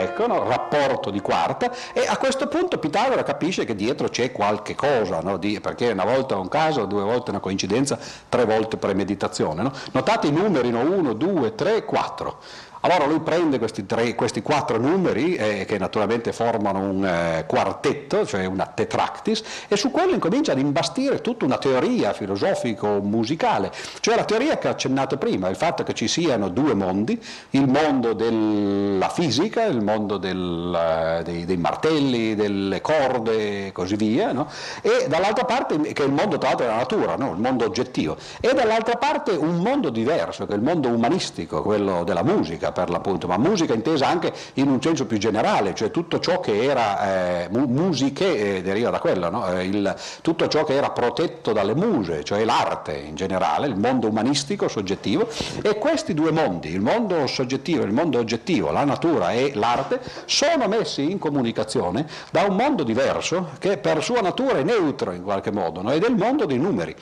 ecco, 0.02 0.28
no? 0.28 0.48
rapporto 0.48 1.10
di 1.10 1.22
quarta, 1.22 1.72
e 1.94 2.06
a 2.08 2.18
questo 2.18 2.48
punto 2.48 2.78
Pitagora 2.78 3.24
capisce 3.24 3.66
che 3.66 3.76
dietro 3.76 4.10
c'è 4.10 4.32
qualche 4.32 4.76
cosa, 4.76 5.22
no? 5.22 5.38
di, 5.38 5.60
perché 5.60 5.92
una 5.92 6.06
volta 6.06 6.38
un 6.38 6.48
caso, 6.48 6.86
due 6.86 7.04
volte 7.04 7.32
una 7.32 7.40
coincidenza, 7.40 7.98
tre 8.30 8.46
volte 8.46 8.78
premeditazione. 8.78 9.62
No? 9.62 9.72
Notate 9.92 10.28
i 10.28 10.32
numeri 10.32 10.72
1, 10.72 11.14
2, 11.14 11.56
3, 11.56 11.86
4. 11.86 12.40
Allora 12.86 13.08
lui 13.08 13.20
prende 13.22 13.58
questi, 13.58 13.88
tre, 13.88 14.14
questi 14.14 14.44
quattro 14.44 14.78
numeri, 14.78 15.34
eh, 15.34 15.66
che 15.66 15.80
naturalmente 15.80 16.32
formano 16.32 16.82
un 16.82 17.04
eh, 17.04 17.46
quartetto, 17.48 18.28
cioè 18.28 18.46
una 18.46 18.68
tetractis, 18.68 19.42
e 19.68 19.76
su 19.76 19.90
quello 19.90 20.14
incomincia 20.14 20.52
ad 20.52 20.60
imbastire 20.60 21.20
tutta 21.20 21.46
una 21.46 21.58
teoria 21.58 22.14
filosofico-musicale, 22.14 23.72
cioè 24.02 24.16
la 24.16 24.24
teoria 24.24 24.60
che 24.60 24.68
ho 24.68 24.72
accennato 24.72 25.18
prima, 25.18 25.50
il 25.50 25.56
fatto 25.56 25.82
che 25.82 25.96
ci 25.96 26.08
siano 26.08 26.50
due 26.50 26.76
mondi, 26.76 27.20
il 27.52 27.68
mondo 27.68 28.14
della 28.14 29.10
fisica, 29.10 29.64
il 29.64 29.82
mondo 29.82 30.18
del, 30.18 31.18
eh, 31.20 31.24
dei, 31.24 31.46
dei, 31.46 31.58
martelli, 31.58 32.36
delle 32.36 32.82
corde 32.82 33.66
e 33.66 33.72
così 33.72 33.96
via, 33.96 34.32
no? 34.32 34.48
e 34.84 35.08
dall'altra 35.08 35.46
parte 35.46 35.82
che 35.92 36.04
è 36.04 36.06
il 36.06 36.12
mondo 36.12 36.38
tra 36.38 36.50
l'altro 36.50 36.68
della 36.68 36.78
natura, 36.78 37.16
no? 37.16 37.32
il 37.32 37.40
mondo 37.40 37.66
oggettivo, 37.66 38.16
e 38.40 38.54
dall'altra 38.54 38.98
parte 38.98 39.32
un 39.32 39.56
mondo 39.56 39.90
diverso, 39.90 40.46
che 40.46 40.54
è 40.54 40.56
il 40.56 40.62
mondo 40.62 40.90
umanistico, 40.90 41.64
quello 41.64 42.04
della 42.04 42.22
musica 42.22 42.74
per 42.76 42.90
l'appunto, 42.90 43.26
ma 43.26 43.38
musica 43.38 43.74
intesa 43.74 44.06
anche 44.08 44.34
in 44.56 44.68
un 44.68 44.82
senso 44.82 45.06
più 45.06 45.18
generale, 45.18 45.74
cioè 45.74 45.92
tutto 45.92 46.20
ciò 46.20 46.42
che 46.42 46.62
era 46.62 47.46
eh, 47.46 47.48
mu- 47.50 47.68
musiche 47.68 48.58
eh, 48.58 48.62
deriva 48.62 48.90
da 48.90 49.00
quello, 49.00 49.30
no? 49.30 49.48
eh, 49.50 49.64
il, 49.64 49.96
tutto 50.22 50.48
ciò 50.50 50.66
che 50.66 50.74
era 50.74 50.90
protetto 50.90 51.54
dalle 51.54 51.74
muse, 51.74 52.26
cioè 52.26 52.44
l'arte 52.44 52.98
in 52.98 53.16
generale, 53.16 53.68
il 53.68 53.78
mondo 53.78 54.10
umanistico, 54.10 54.68
soggettivo, 54.68 55.30
e 55.62 55.78
questi 55.78 56.14
due 56.14 56.32
mondi, 56.32 56.70
il 56.70 56.82
mondo 56.82 57.26
soggettivo 57.28 57.84
e 57.84 57.86
il 57.86 57.94
mondo 57.94 58.20
oggettivo, 58.20 58.72
la 58.72 58.84
natura 58.84 59.32
e 59.32 59.54
l'arte, 59.56 60.02
sono 60.26 60.68
messi 60.68 61.10
in 61.10 61.18
comunicazione 61.18 62.06
da 62.30 62.44
un 62.44 62.58
mondo 62.58 62.84
diverso 62.84 63.52
che 63.58 63.78
per 63.78 64.04
sua 64.04 64.20
natura 64.20 64.58
è 64.58 64.64
neutro 64.64 65.14
in 65.14 65.24
qualche 65.24 65.52
modo, 65.52 65.82
no? 65.82 65.92
ed 65.92 66.04
è 66.04 66.10
il 66.10 66.18
mondo 66.18 66.46
dei 66.46 66.58
numeri. 66.58 66.96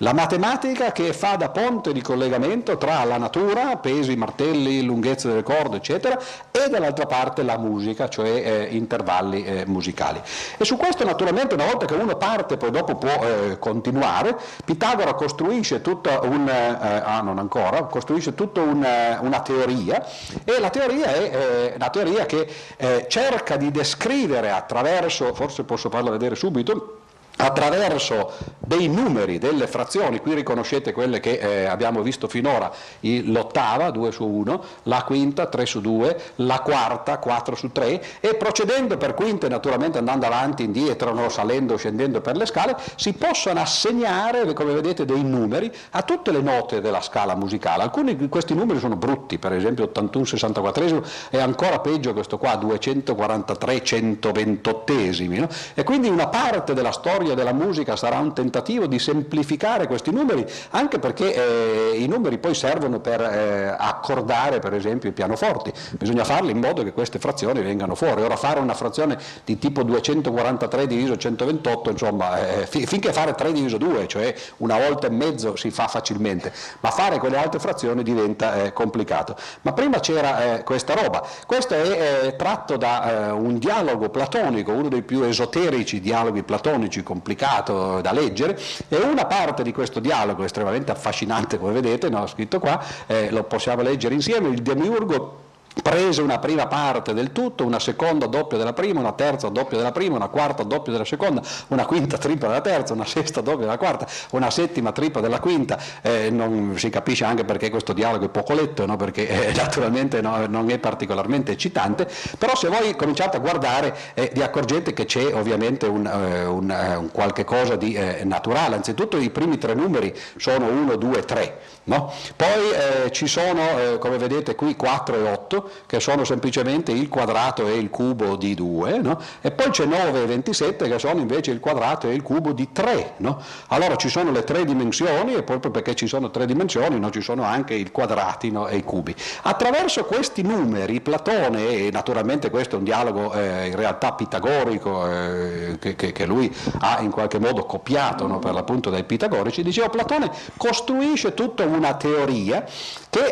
La 0.00 0.12
matematica 0.12 0.92
che 0.92 1.14
fa 1.14 1.36
da 1.36 1.48
ponte 1.48 1.94
di 1.94 2.02
collegamento 2.02 2.76
tra 2.76 3.02
la 3.04 3.16
natura, 3.16 3.78
pesi, 3.78 4.14
martelli, 4.14 4.82
lunghezza 4.82 5.28
delle 5.28 5.42
corde, 5.42 5.78
eccetera, 5.78 6.20
e 6.50 6.68
dall'altra 6.68 7.06
parte 7.06 7.42
la 7.42 7.56
musica, 7.56 8.06
cioè 8.06 8.28
eh, 8.28 8.68
intervalli 8.72 9.42
eh, 9.42 9.64
musicali. 9.64 10.20
E 10.58 10.64
su 10.66 10.76
questo 10.76 11.02
naturalmente 11.02 11.54
una 11.54 11.64
volta 11.64 11.86
che 11.86 11.94
uno 11.94 12.14
parte 12.16 12.58
poi 12.58 12.70
dopo 12.70 12.96
può 12.96 13.24
eh, 13.24 13.58
continuare, 13.58 14.36
Pitagora 14.66 15.14
costruisce 15.14 15.80
tutta, 15.80 16.20
un, 16.20 16.46
eh, 16.46 16.76
ah, 16.78 17.20
ancora, 17.20 17.84
costruisce 17.84 18.34
tutta 18.34 18.60
un, 18.60 18.84
eh, 18.84 19.16
una 19.22 19.40
teoria 19.40 20.04
e 20.44 20.60
la 20.60 20.68
teoria 20.68 21.06
è 21.06 21.72
una 21.74 21.88
teoria 21.88 22.26
che 22.26 22.46
eh, 22.76 23.06
cerca 23.08 23.56
di 23.56 23.70
descrivere 23.70 24.50
attraverso, 24.50 25.32
forse 25.32 25.64
posso 25.64 25.88
farla 25.88 26.10
vedere 26.10 26.34
subito, 26.34 26.98
attraverso 27.36 28.32
dei 28.58 28.88
numeri, 28.88 29.38
delle 29.38 29.66
frazioni, 29.66 30.20
qui 30.20 30.34
riconoscete 30.34 30.92
quelle 30.92 31.20
che 31.20 31.38
eh, 31.38 31.64
abbiamo 31.66 32.02
visto 32.02 32.28
finora, 32.28 32.70
l'ottava 33.00 33.90
2 33.90 34.10
su 34.12 34.26
1, 34.26 34.64
la 34.84 35.04
quinta 35.04 35.46
3 35.46 35.66
su 35.66 35.80
2, 35.80 36.20
la 36.36 36.60
quarta 36.60 37.18
4 37.18 37.54
su 37.54 37.70
3 37.70 38.02
e 38.20 38.34
procedendo 38.34 38.96
per 38.96 39.14
quinte 39.14 39.48
naturalmente 39.48 39.98
andando 39.98 40.26
avanti, 40.26 40.64
indietro, 40.64 41.12
no, 41.12 41.28
salendo, 41.28 41.76
scendendo 41.76 42.20
per 42.20 42.36
le 42.36 42.46
scale, 42.46 42.76
si 42.96 43.12
possono 43.12 43.60
assegnare, 43.60 44.52
come 44.52 44.72
vedete, 44.72 45.04
dei 45.04 45.22
numeri 45.22 45.70
a 45.90 46.02
tutte 46.02 46.32
le 46.32 46.40
note 46.40 46.80
della 46.80 47.00
scala 47.00 47.34
musicale. 47.34 47.82
Alcuni 47.82 48.16
di 48.16 48.28
questi 48.28 48.54
numeri 48.54 48.80
sono 48.80 48.96
brutti, 48.96 49.38
per 49.38 49.52
esempio 49.52 49.84
81 49.84 50.24
64 50.24 51.04
è 51.30 51.38
ancora 51.38 51.78
peggio 51.80 52.12
questo 52.12 52.38
qua, 52.38 52.56
243 52.56 53.84
128 53.84 54.92
no? 55.28 55.48
e 55.74 55.82
quindi 55.84 56.08
una 56.08 56.28
parte 56.28 56.74
della 56.74 56.92
storia 56.92 57.25
storia 57.26 57.34
della 57.34 57.52
musica 57.52 57.96
sarà 57.96 58.18
un 58.18 58.32
tentativo 58.32 58.86
di 58.86 58.98
semplificare 58.98 59.86
questi 59.86 60.12
numeri, 60.12 60.46
anche 60.70 60.98
perché 60.98 61.34
eh, 61.34 61.96
i 61.96 62.06
numeri 62.06 62.38
poi 62.38 62.54
servono 62.54 63.00
per 63.00 63.20
eh, 63.20 63.74
accordare 63.76 64.60
per 64.60 64.74
esempio 64.74 65.08
i 65.08 65.12
pianoforti, 65.12 65.72
bisogna 65.98 66.24
farli 66.24 66.52
in 66.52 66.58
modo 66.58 66.84
che 66.84 66.92
queste 66.92 67.18
frazioni 67.18 67.60
vengano 67.62 67.94
fuori. 67.94 68.22
Ora 68.22 68.36
fare 68.36 68.60
una 68.60 68.74
frazione 68.74 69.18
di 69.44 69.58
tipo 69.58 69.82
243 69.82 70.86
diviso 70.86 71.16
128, 71.16 71.90
insomma, 71.90 72.60
eh, 72.60 72.66
finché 72.66 73.12
fare 73.12 73.34
3 73.34 73.52
diviso 73.52 73.76
2, 73.76 74.06
cioè 74.06 74.34
una 74.58 74.78
volta 74.78 75.08
e 75.08 75.10
mezzo 75.10 75.56
si 75.56 75.70
fa 75.70 75.88
facilmente, 75.88 76.52
ma 76.80 76.90
fare 76.90 77.18
quelle 77.18 77.38
altre 77.38 77.58
frazioni 77.58 78.02
diventa 78.02 78.62
eh, 78.62 78.72
complicato. 78.72 79.36
Ma 79.62 79.72
prima 79.72 79.98
c'era 79.98 80.58
eh, 80.58 80.62
questa 80.62 80.94
roba, 80.94 81.26
questo 81.46 81.74
è 81.74 82.26
eh, 82.26 82.36
tratto 82.36 82.76
da 82.76 83.34
un 83.36 83.58
dialogo 83.58 84.08
platonico, 84.10 84.72
uno 84.72 84.88
dei 84.88 85.02
più 85.02 85.22
esoterici 85.22 86.00
dialoghi 86.00 86.42
platonici 86.42 87.02
complicato 87.16 88.00
da 88.02 88.12
leggere. 88.12 88.58
E 88.88 88.96
una 88.96 89.24
parte 89.24 89.62
di 89.62 89.72
questo 89.72 90.00
dialogo 90.00 90.44
estremamente 90.44 90.92
affascinante 90.92 91.58
come 91.58 91.72
vedete, 91.72 92.08
no, 92.08 92.26
scritto 92.26 92.58
qua, 92.60 92.82
eh, 93.06 93.30
lo 93.30 93.44
possiamo 93.44 93.82
leggere 93.82 94.14
insieme, 94.14 94.48
il 94.48 94.62
demiurgo 94.62 95.44
prese 95.82 96.22
una 96.22 96.38
prima 96.38 96.66
parte 96.66 97.12
del 97.12 97.32
tutto, 97.32 97.64
una 97.64 97.78
seconda 97.78 98.26
doppia 98.26 98.58
della 98.58 98.72
prima, 98.72 99.00
una 99.00 99.12
terza 99.12 99.48
doppia 99.48 99.76
della 99.76 99.92
prima, 99.92 100.16
una 100.16 100.28
quarta 100.28 100.62
doppia 100.62 100.92
della 100.92 101.04
seconda, 101.04 101.42
una 101.68 101.84
quinta 101.84 102.18
tripla 102.18 102.48
della 102.48 102.60
terza, 102.60 102.92
una 102.92 103.04
sesta 103.04 103.40
doppia 103.40 103.66
della 103.66 103.78
quarta, 103.78 104.06
una 104.30 104.50
settima 104.50 104.92
tripla 104.92 105.20
della 105.20 105.38
quinta, 105.38 105.78
eh, 106.02 106.30
non 106.30 106.74
si 106.76 106.88
capisce 106.90 107.24
anche 107.24 107.44
perché 107.44 107.70
questo 107.70 107.92
dialogo 107.92 108.24
è 108.24 108.28
poco 108.28 108.54
letto, 108.54 108.86
no? 108.86 108.96
perché 108.96 109.28
eh, 109.28 109.52
naturalmente 109.56 110.20
no, 110.20 110.46
non 110.46 110.70
è 110.70 110.78
particolarmente 110.78 111.52
eccitante, 111.52 112.08
però 112.38 112.56
se 112.56 112.68
voi 112.68 112.96
cominciate 112.96 113.36
a 113.36 113.40
guardare 113.40 113.94
eh, 114.14 114.30
vi 114.32 114.42
accorgete 114.42 114.92
che 114.92 115.04
c'è 115.04 115.34
ovviamente 115.34 115.86
un, 115.86 116.06
eh, 116.06 116.44
un, 116.44 116.70
eh, 116.70 116.96
un 116.96 117.10
qualche 117.10 117.44
cosa 117.44 117.76
di 117.76 117.94
eh, 117.94 118.24
naturale, 118.24 118.76
anzitutto 118.76 119.18
i 119.18 119.30
primi 119.30 119.58
tre 119.58 119.74
numeri 119.74 120.14
sono 120.36 120.66
1, 120.66 120.96
2, 120.96 121.24
3, 121.24 121.58
no? 121.86 122.12
poi 122.36 123.10
ci 123.10 123.26
sono 123.26 123.98
come 123.98 124.18
vedete 124.18 124.54
qui 124.54 124.76
4 124.76 125.16
e 125.16 125.28
8, 125.30 125.46
8 125.46 125.70
che 125.86 126.00
sono 126.00 126.24
semplicemente 126.24 126.92
il 126.92 127.08
quadrato 127.08 127.66
e 127.66 127.74
il 127.76 127.90
cubo 127.90 128.36
di 128.36 128.54
2, 128.54 128.98
no? 128.98 129.18
e 129.40 129.50
poi 129.50 129.70
c'è 129.70 129.84
9 129.84 130.22
e 130.22 130.26
27 130.26 130.88
che 130.88 130.98
sono 130.98 131.20
invece 131.20 131.50
il 131.50 131.60
quadrato 131.60 132.08
e 132.08 132.14
il 132.14 132.22
cubo 132.22 132.52
di 132.52 132.72
3. 132.72 133.14
No? 133.18 133.40
Allora 133.68 133.96
ci 133.96 134.08
sono 134.08 134.30
le 134.30 134.44
tre 134.44 134.64
dimensioni 134.64 135.34
e 135.34 135.42
proprio 135.42 135.70
perché 135.70 135.94
ci 135.94 136.06
sono 136.06 136.30
tre 136.30 136.46
dimensioni 136.46 137.04
ci 137.10 137.20
sono 137.20 137.44
anche 137.44 137.74
i 137.74 137.90
quadrati 137.90 138.52
e 138.68 138.76
i 138.76 138.82
cubi. 138.82 139.14
Attraverso 139.42 140.04
questi 140.04 140.42
numeri 140.42 141.00
Platone, 141.00 141.68
e 141.68 141.90
naturalmente 141.92 142.50
questo 142.50 142.74
è 142.74 142.78
un 142.78 142.84
dialogo 142.84 143.32
eh, 143.32 143.68
in 143.68 143.76
realtà 143.76 144.12
pitagorico 144.12 145.08
eh, 145.08 145.76
che, 145.78 145.94
che, 145.94 146.12
che, 146.12 146.26
lui 146.26 146.54
ha 146.80 146.98
in 147.00 147.10
qualche 147.10 147.38
modo 147.38 147.64
copiato 147.64 148.26
per 148.38 148.52
l'appunto 148.52 148.90
dai 148.90 149.04
pitagorici, 149.04 149.62
diceva 149.62 149.88
Platone 149.88 150.30
costruisce 150.56 151.34
tutta 151.34 151.62
una 151.76 151.94
teoria 151.94 152.64
che 153.10 153.24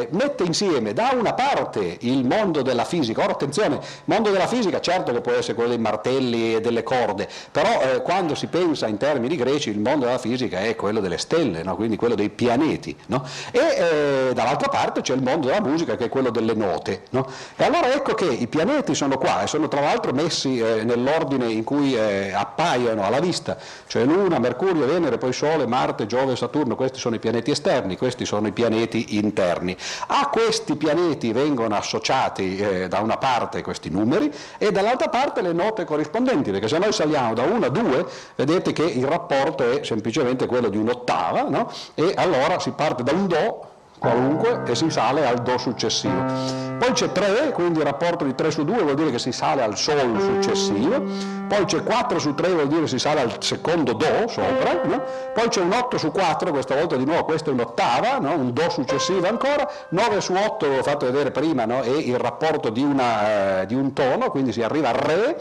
eh, 0.00 0.08
mette 0.12 0.44
insieme 0.44 0.92
da 0.92 1.10
una 1.12 1.34
parte 1.34 1.98
il 2.00 2.24
mondo 2.24 2.62
della 2.62 2.84
fisica, 2.84 3.22
ora 3.22 3.32
attenzione, 3.32 3.78
mondo 4.04 4.30
della 4.30 4.46
fisica 4.46 4.80
certo 4.80 5.12
che 5.12 5.20
può 5.20 5.32
essere 5.32 5.54
quello 5.54 5.70
dei 5.70 5.78
martelli 5.78 6.54
e 6.54 6.60
delle 6.60 6.82
corde, 6.82 7.28
però 7.50 7.82
eh, 7.82 8.02
quando 8.02 8.34
si 8.34 8.46
pensa 8.46 8.86
in 8.86 8.96
termini 8.96 9.36
greci 9.36 9.70
il 9.70 9.80
mondo 9.80 10.06
della 10.06 10.18
fisica 10.18 10.60
è 10.60 10.74
quello 10.76 11.00
delle 11.00 11.18
stelle, 11.18 11.62
no? 11.62 11.76
quindi 11.76 11.96
quello 11.96 12.14
dei 12.14 12.30
pianeti, 12.30 12.96
no? 13.06 13.22
e 13.50 13.58
eh, 13.58 14.32
dall'altra 14.32 14.68
parte 14.68 15.02
c'è 15.02 15.14
il 15.14 15.22
mondo 15.22 15.48
della 15.48 15.60
musica 15.60 15.96
che 15.96 16.06
è 16.06 16.08
quello 16.08 16.30
delle 16.30 16.54
note. 16.54 17.02
No? 17.10 17.26
E 17.56 17.64
allora 17.64 17.92
ecco 17.92 18.14
che 18.14 18.26
i 18.26 18.46
pianeti 18.46 18.94
sono 18.94 19.18
qua 19.18 19.42
e 19.42 19.46
sono 19.46 19.68
tra 19.68 19.80
l'altro 19.80 20.12
messi 20.12 20.58
eh, 20.58 20.84
nell'ordine 20.84 21.50
in 21.50 21.64
cui 21.64 21.94
eh, 21.94 22.32
appaiono 22.32 23.04
alla 23.04 23.20
vista, 23.20 23.58
cioè 23.86 24.04
Luna, 24.04 24.38
Mercurio, 24.38 24.86
Venere, 24.86 25.18
poi 25.18 25.32
Sole, 25.32 25.66
Marte, 25.66 26.06
Giove, 26.06 26.34
Saturno, 26.34 26.76
questi 26.76 26.98
sono 26.98 27.16
i 27.16 27.18
pianeti 27.18 27.45
esterni, 27.50 27.96
questi 27.96 28.24
sono 28.24 28.46
i 28.46 28.52
pianeti 28.52 29.16
interni. 29.16 29.76
A 30.08 30.28
questi 30.28 30.76
pianeti 30.76 31.32
vengono 31.32 31.76
associati 31.76 32.56
eh, 32.56 32.88
da 32.88 33.00
una 33.00 33.16
parte 33.16 33.62
questi 33.62 33.90
numeri 33.90 34.32
e 34.58 34.72
dall'altra 34.72 35.08
parte 35.08 35.42
le 35.42 35.52
note 35.52 35.84
corrispondenti, 35.84 36.50
perché 36.50 36.68
se 36.68 36.78
noi 36.78 36.92
saliamo 36.92 37.34
da 37.34 37.42
1 37.42 37.66
a 37.66 37.68
2 37.68 38.06
vedete 38.36 38.72
che 38.72 38.84
il 38.84 39.06
rapporto 39.06 39.70
è 39.70 39.84
semplicemente 39.84 40.46
quello 40.46 40.68
di 40.68 40.76
un'ottava 40.76 41.42
no? 41.48 41.70
e 41.94 42.12
allora 42.16 42.58
si 42.58 42.70
parte 42.70 43.02
da 43.02 43.12
un 43.12 43.26
Do 43.26 43.74
qualunque 43.98 44.62
e 44.66 44.74
si 44.74 44.90
sale 44.90 45.26
al 45.26 45.42
Do 45.42 45.58
successivo. 45.58 46.64
Poi 46.78 46.92
c'è 46.92 47.10
3, 47.10 47.52
quindi 47.52 47.78
il 47.78 47.84
rapporto 47.84 48.24
di 48.24 48.34
3 48.34 48.50
su 48.50 48.64
2 48.64 48.82
vuol 48.82 48.94
dire 48.94 49.10
che 49.10 49.18
si 49.18 49.32
sale 49.32 49.62
al 49.62 49.76
Sol 49.76 50.20
successivo, 50.20 51.02
poi 51.48 51.64
c'è 51.64 51.82
4 51.82 52.18
su 52.18 52.34
3 52.34 52.48
vuol 52.50 52.68
dire 52.68 52.82
che 52.82 52.88
si 52.88 52.98
sale 52.98 53.20
al 53.20 53.42
secondo 53.42 53.94
Do 53.94 54.28
sopra, 54.28 54.82
no? 54.84 55.02
poi 55.32 55.48
c'è 55.48 55.60
un 55.60 55.72
8 55.72 55.96
su 55.96 56.10
4, 56.10 56.50
questa 56.50 56.74
volta 56.74 56.96
di 56.96 57.04
nuovo 57.04 57.24
questa 57.24 57.50
è 57.50 57.52
un'ottava, 57.52 58.18
no? 58.18 58.32
un 58.34 58.52
Do 58.52 58.68
successivo 58.68 59.26
ancora, 59.26 59.68
9 59.88 60.20
su 60.20 60.34
8 60.34 60.66
l'ho 60.66 60.82
fatto 60.82 61.06
vedere 61.06 61.30
prima, 61.30 61.64
no? 61.64 61.80
è 61.80 61.88
il 61.88 62.18
rapporto 62.18 62.68
di, 62.68 62.82
una, 62.82 63.60
eh, 63.60 63.66
di 63.66 63.74
un 63.74 63.92
tono, 63.92 64.30
quindi 64.30 64.52
si 64.52 64.62
arriva 64.62 64.90
al 64.90 64.96
Re, 64.96 65.38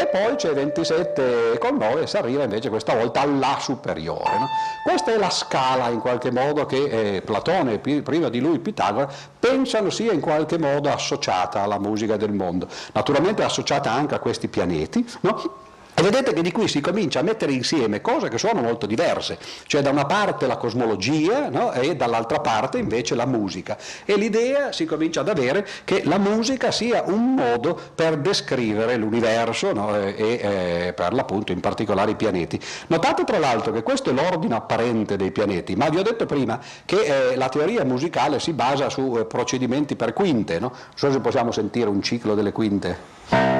e 0.00 0.06
poi 0.06 0.36
c'è 0.36 0.52
27 0.52 1.58
con 1.58 1.76
9 1.76 2.02
e 2.02 2.06
si 2.06 2.16
arriva 2.16 2.44
invece 2.44 2.68
questa 2.68 2.94
volta 2.94 3.20
alla 3.20 3.58
superiore. 3.60 4.38
No? 4.38 4.46
Questa 4.84 5.12
è 5.12 5.18
la 5.18 5.30
scala 5.30 5.88
in 5.88 5.98
qualche 5.98 6.30
modo 6.30 6.66
che 6.66 7.16
eh, 7.16 7.22
Platone 7.22 7.74
e 7.74 7.78
prima 7.78 8.28
di 8.28 8.38
lui 8.38 8.60
Pitagora 8.60 9.10
pensano 9.38 9.90
sia 9.90 10.12
in 10.12 10.20
qualche 10.20 10.56
modo 10.58 10.90
associata 10.92 11.62
alla 11.62 11.78
musica 11.78 12.16
del 12.16 12.32
mondo, 12.32 12.68
naturalmente 12.92 13.42
associata 13.42 13.90
anche 13.90 14.14
a 14.14 14.20
questi 14.20 14.46
pianeti, 14.46 15.04
no? 15.20 15.66
E 15.98 16.02
vedete 16.02 16.32
che 16.32 16.42
di 16.42 16.52
qui 16.52 16.68
si 16.68 16.80
comincia 16.80 17.18
a 17.18 17.22
mettere 17.24 17.50
insieme 17.50 18.00
cose 18.00 18.28
che 18.28 18.38
sono 18.38 18.62
molto 18.62 18.86
diverse, 18.86 19.36
cioè 19.66 19.82
da 19.82 19.90
una 19.90 20.04
parte 20.04 20.46
la 20.46 20.56
cosmologia 20.56 21.48
no? 21.48 21.72
e 21.72 21.96
dall'altra 21.96 22.38
parte 22.38 22.78
invece 22.78 23.16
la 23.16 23.26
musica. 23.26 23.76
E 24.04 24.14
l'idea 24.14 24.70
si 24.70 24.84
comincia 24.84 25.22
ad 25.22 25.28
avere 25.28 25.66
che 25.82 26.02
la 26.04 26.18
musica 26.18 26.70
sia 26.70 27.02
un 27.04 27.34
modo 27.34 27.76
per 27.96 28.18
descrivere 28.18 28.94
l'universo 28.94 29.72
no? 29.72 29.96
e, 29.96 30.14
e 30.16 30.92
per 30.92 31.14
l'appunto 31.14 31.50
in 31.50 31.58
particolare 31.58 32.12
i 32.12 32.14
pianeti. 32.14 32.60
Notate 32.86 33.24
tra 33.24 33.40
l'altro 33.40 33.72
che 33.72 33.82
questo 33.82 34.10
è 34.10 34.12
l'ordine 34.12 34.54
apparente 34.54 35.16
dei 35.16 35.32
pianeti, 35.32 35.74
ma 35.74 35.88
vi 35.88 35.98
ho 35.98 36.02
detto 36.02 36.26
prima 36.26 36.60
che 36.84 37.32
eh, 37.32 37.34
la 37.34 37.48
teoria 37.48 37.84
musicale 37.84 38.38
si 38.38 38.52
basa 38.52 38.88
su 38.88 39.16
eh, 39.18 39.24
procedimenti 39.24 39.96
per 39.96 40.12
quinte, 40.12 40.60
no? 40.60 40.68
non 40.68 40.78
so 40.94 41.10
se 41.10 41.18
possiamo 41.18 41.50
sentire 41.50 41.88
un 41.88 42.00
ciclo 42.02 42.36
delle 42.36 42.52
quinte. 42.52 43.57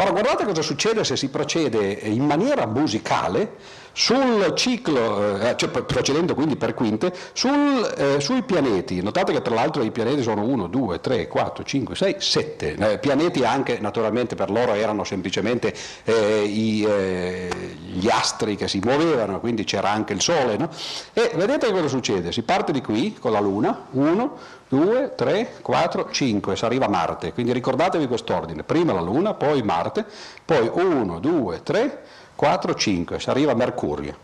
Ora 0.00 0.12
guardate 0.12 0.46
cosa 0.46 0.62
succede 0.62 1.04
se 1.04 1.14
si 1.14 1.28
procede 1.28 1.92
in 2.04 2.24
maniera 2.24 2.64
musicale 2.64 3.56
sul 3.92 4.54
ciclo, 4.54 5.38
eh, 5.38 5.54
cioè 5.58 5.68
procedendo 5.68 6.34
quindi 6.34 6.56
per 6.56 6.72
quinte, 6.72 7.12
sul, 7.34 7.92
eh, 7.98 8.18
sui 8.18 8.42
pianeti. 8.42 9.02
Notate 9.02 9.32
che 9.32 9.42
tra 9.42 9.54
l'altro 9.54 9.82
i 9.82 9.90
pianeti 9.90 10.22
sono 10.22 10.42
1, 10.42 10.68
2, 10.68 11.00
3, 11.00 11.28
4, 11.28 11.64
5, 11.64 11.94
6, 11.94 12.14
7. 12.18 12.76
Eh, 12.76 12.98
pianeti 12.98 13.44
anche 13.44 13.78
naturalmente 13.78 14.36
per 14.36 14.50
loro 14.50 14.72
erano 14.72 15.04
semplicemente 15.04 15.74
eh, 16.04 16.44
i, 16.44 16.82
eh, 16.82 17.48
gli 17.92 18.08
astri 18.08 18.56
che 18.56 18.68
si 18.68 18.80
muovevano, 18.82 19.38
quindi 19.38 19.64
c'era 19.64 19.90
anche 19.90 20.14
il 20.14 20.22
Sole. 20.22 20.56
No? 20.56 20.70
E 21.12 21.32
vedete 21.34 21.70
cosa 21.70 21.88
succede? 21.88 22.32
Si 22.32 22.40
parte 22.40 22.72
di 22.72 22.80
qui 22.80 23.18
con 23.20 23.32
la 23.32 23.40
Luna, 23.40 23.88
1, 23.90 24.38
2, 24.70 25.14
3, 25.16 25.56
4, 25.62 26.10
5, 26.12 26.54
si 26.54 26.64
arriva 26.64 26.86
a 26.86 26.88
Marte. 26.88 27.32
Quindi 27.32 27.52
ricordatevi 27.52 28.06
quest'ordine, 28.06 28.62
prima 28.62 28.92
la 28.92 29.00
Luna, 29.00 29.34
poi 29.34 29.62
Marte, 29.62 30.06
poi 30.44 30.70
1, 30.72 31.18
2, 31.18 31.62
3, 31.64 32.02
4, 32.36 32.74
5, 32.74 33.18
si 33.18 33.30
arriva 33.30 33.50
a 33.50 33.56
Mercurio, 33.56 34.14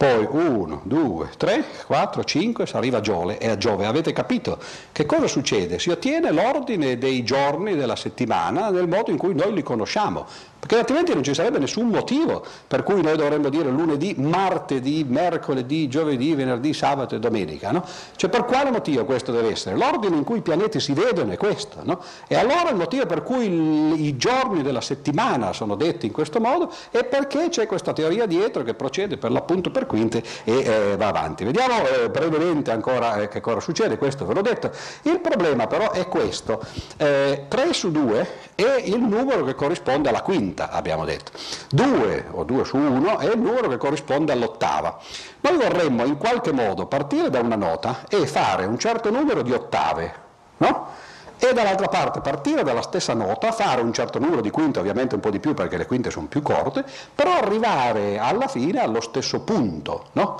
poi 0.00 0.26
1, 0.26 0.80
2, 0.84 1.28
3, 1.36 1.64
4, 1.86 2.24
5, 2.24 2.66
si 2.66 2.74
arriva 2.74 2.96
a 2.96 3.00
Giove 3.02 3.36
e 3.36 3.50
a 3.50 3.58
Giove. 3.58 3.84
Avete 3.84 4.14
capito 4.14 4.58
che 4.92 5.04
cosa 5.04 5.26
succede? 5.26 5.78
Si 5.78 5.90
ottiene 5.90 6.30
l'ordine 6.30 6.96
dei 6.96 7.22
giorni 7.22 7.76
della 7.76 7.96
settimana 7.96 8.70
nel 8.70 8.88
modo 8.88 9.10
in 9.10 9.18
cui 9.18 9.34
noi 9.34 9.52
li 9.52 9.62
conosciamo, 9.62 10.26
perché 10.58 10.78
altrimenti 10.78 11.12
non 11.12 11.22
ci 11.22 11.34
sarebbe 11.34 11.58
nessun 11.58 11.88
motivo 11.88 12.42
per 12.66 12.82
cui 12.82 13.02
noi 13.02 13.16
dovremmo 13.16 13.50
dire 13.50 13.70
lunedì, 13.70 14.14
martedì, 14.16 15.04
mercoledì, 15.06 15.88
giovedì, 15.88 16.34
venerdì, 16.34 16.72
sabato 16.72 17.14
e 17.14 17.18
domenica. 17.18 17.70
No? 17.70 17.84
Cioè 18.16 18.30
per 18.30 18.46
quale 18.46 18.70
motivo 18.70 19.04
questo 19.04 19.32
deve 19.32 19.50
essere? 19.50 19.76
L'ordine 19.76 20.16
in 20.16 20.24
cui 20.24 20.38
i 20.38 20.42
pianeti 20.42 20.80
si 20.80 20.94
vedono 20.94 21.32
è 21.32 21.36
questo. 21.36 21.80
No? 21.82 22.02
E 22.26 22.36
allora 22.36 22.70
il 22.70 22.76
motivo 22.76 23.04
per 23.04 23.22
cui 23.22 23.46
il, 23.46 24.04
i 24.04 24.16
giorni 24.16 24.62
della 24.62 24.80
settimana 24.80 25.52
sono 25.52 25.74
detti 25.74 26.06
in 26.06 26.12
questo 26.12 26.40
modo 26.40 26.72
è 26.90 27.04
perché 27.04 27.48
c'è 27.50 27.66
questa 27.66 27.92
teoria 27.92 28.24
dietro 28.24 28.62
che 28.62 28.72
procede 28.72 29.18
per 29.18 29.30
l'appunto 29.30 29.70
per 29.70 29.88
quinte 29.90 30.22
e 30.44 30.92
eh, 30.92 30.96
va 30.96 31.08
avanti. 31.08 31.42
Vediamo 31.42 31.84
eh, 31.84 32.08
brevemente 32.10 32.70
ancora 32.70 33.16
eh, 33.16 33.28
che 33.28 33.40
cosa 33.40 33.58
succede, 33.58 33.98
questo 33.98 34.24
ve 34.24 34.34
l'ho 34.34 34.40
detto. 34.40 34.70
Il 35.02 35.18
problema 35.18 35.66
però 35.66 35.90
è 35.90 36.06
questo, 36.06 36.62
3 36.96 37.48
eh, 37.48 37.72
su 37.72 37.90
2 37.90 38.28
è 38.54 38.82
il 38.84 39.00
numero 39.00 39.42
che 39.44 39.56
corrisponde 39.56 40.08
alla 40.08 40.22
quinta 40.22 40.70
abbiamo 40.70 41.04
detto. 41.04 41.32
2 41.70 42.26
o 42.30 42.44
2 42.44 42.64
su 42.64 42.76
1 42.76 43.18
è 43.18 43.26
il 43.26 43.38
numero 43.38 43.66
che 43.66 43.78
corrisponde 43.78 44.30
all'ottava. 44.30 44.98
Noi 45.40 45.56
vorremmo 45.56 46.04
in 46.04 46.16
qualche 46.16 46.52
modo 46.52 46.86
partire 46.86 47.28
da 47.28 47.40
una 47.40 47.56
nota 47.56 48.04
e 48.08 48.26
fare 48.28 48.66
un 48.66 48.78
certo 48.78 49.10
numero 49.10 49.42
di 49.42 49.52
ottave, 49.52 50.14
no? 50.58 51.08
E 51.42 51.54
dall'altra 51.54 51.88
parte 51.88 52.20
partire 52.20 52.62
dalla 52.62 52.82
stessa 52.82 53.14
nota, 53.14 53.50
fare 53.50 53.80
un 53.80 53.94
certo 53.94 54.18
numero 54.18 54.42
di 54.42 54.50
quinte, 54.50 54.78
ovviamente 54.78 55.14
un 55.14 55.22
po' 55.22 55.30
di 55.30 55.40
più 55.40 55.54
perché 55.54 55.78
le 55.78 55.86
quinte 55.86 56.10
sono 56.10 56.26
più 56.26 56.42
corte, 56.42 56.84
però 57.14 57.32
arrivare 57.32 58.18
alla 58.18 58.46
fine 58.46 58.82
allo 58.82 59.00
stesso 59.00 59.40
punto, 59.40 60.08
no? 60.12 60.38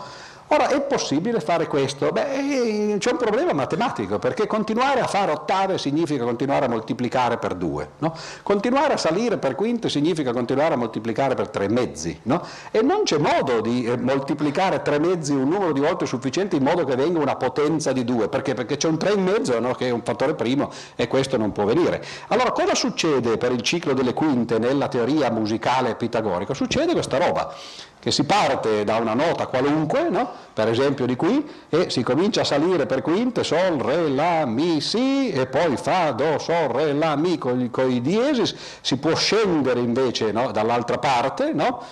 Ora 0.53 0.67
è 0.67 0.81
possibile 0.81 1.39
fare 1.39 1.69
questo? 1.69 2.11
Beh, 2.11 2.97
c'è 2.99 3.11
un 3.13 3.17
problema 3.17 3.53
matematico, 3.53 4.19
perché 4.19 4.49
continuare 4.49 4.99
a 4.99 5.07
fare 5.07 5.31
ottave 5.31 5.79
significa 5.79 6.25
continuare 6.25 6.65
a 6.65 6.69
moltiplicare 6.69 7.37
per 7.37 7.55
due, 7.55 7.91
no? 7.99 8.13
continuare 8.43 8.95
a 8.95 8.97
salire 8.97 9.39
per 9.39 9.55
quinte 9.55 9.89
significa 9.89 10.33
continuare 10.33 10.75
a 10.75 10.77
moltiplicare 10.77 11.37
per 11.37 11.51
tre 11.51 11.69
mezzi, 11.69 12.19
no? 12.25 12.45
e 12.73 12.83
non 12.83 13.05
c'è 13.05 13.19
modo 13.19 13.61
di 13.61 13.85
eh, 13.85 13.97
moltiplicare 13.97 14.83
tre 14.83 14.99
mezzi 14.99 15.31
un 15.31 15.49
numero 15.49 15.71
di 15.71 15.79
volte 15.79 16.05
sufficiente 16.05 16.57
in 16.57 16.65
modo 16.65 16.83
che 16.83 16.97
venga 16.97 17.21
una 17.21 17.37
potenza 17.37 17.93
di 17.93 18.05
due, 18.05 18.29
perché? 18.29 18.55
Perché 18.55 18.77
c'è 18.77 18.89
un 18.89 18.99
tre 18.99 19.13
in 19.13 19.23
mezzo 19.23 19.57
no? 19.61 19.75
che 19.75 19.87
è 19.87 19.91
un 19.91 20.03
fattore 20.03 20.35
primo 20.35 20.73
e 20.97 21.07
questo 21.07 21.37
non 21.37 21.53
può 21.53 21.65
venire. 21.65 22.05
Allora 22.27 22.51
cosa 22.51 22.75
succede 22.75 23.37
per 23.37 23.53
il 23.53 23.63
ciclo 23.63 23.93
delle 23.93 24.15
quinte 24.15 24.59
nella 24.59 24.89
teoria 24.89 25.31
musicale 25.31 25.95
pitagorica? 25.95 26.55
Succede 26.55 26.93
questa 26.93 27.19
roba 27.19 27.55
che 28.01 28.11
si 28.11 28.25
parte 28.25 28.83
da 28.83 28.97
una 28.97 29.13
nota 29.13 29.47
qualunque, 29.47 30.09
no? 30.09 30.29
per 30.55 30.69
esempio 30.69 31.07
di 31.07 31.17
qui, 31.17 31.47
e 31.69 31.91
si 31.91 32.03
comincia 32.03 32.41
a 32.41 32.45
salire 32.45 32.87
per 32.87 33.03
quinte, 33.03 33.45
sol, 33.45 33.79
re, 33.79 34.09
la, 34.09 34.47
mi, 34.47 34.81
si, 34.81 35.31
e 35.31 35.47
poi 35.47 35.77
fa, 35.77 36.11
do, 36.13 36.39
sol, 36.39 36.69
re, 36.69 36.93
la, 36.95 37.15
mi 37.15 37.37
con, 37.37 37.61
i 37.61 38.01
diesis, 38.01 38.55
si 38.81 38.97
può 38.97 39.15
scendere 39.15 39.81
invece 39.81 40.33
no? 40.33 40.51
dall'altra 40.51 40.99
parte, 40.99 41.53
no? 41.53 41.83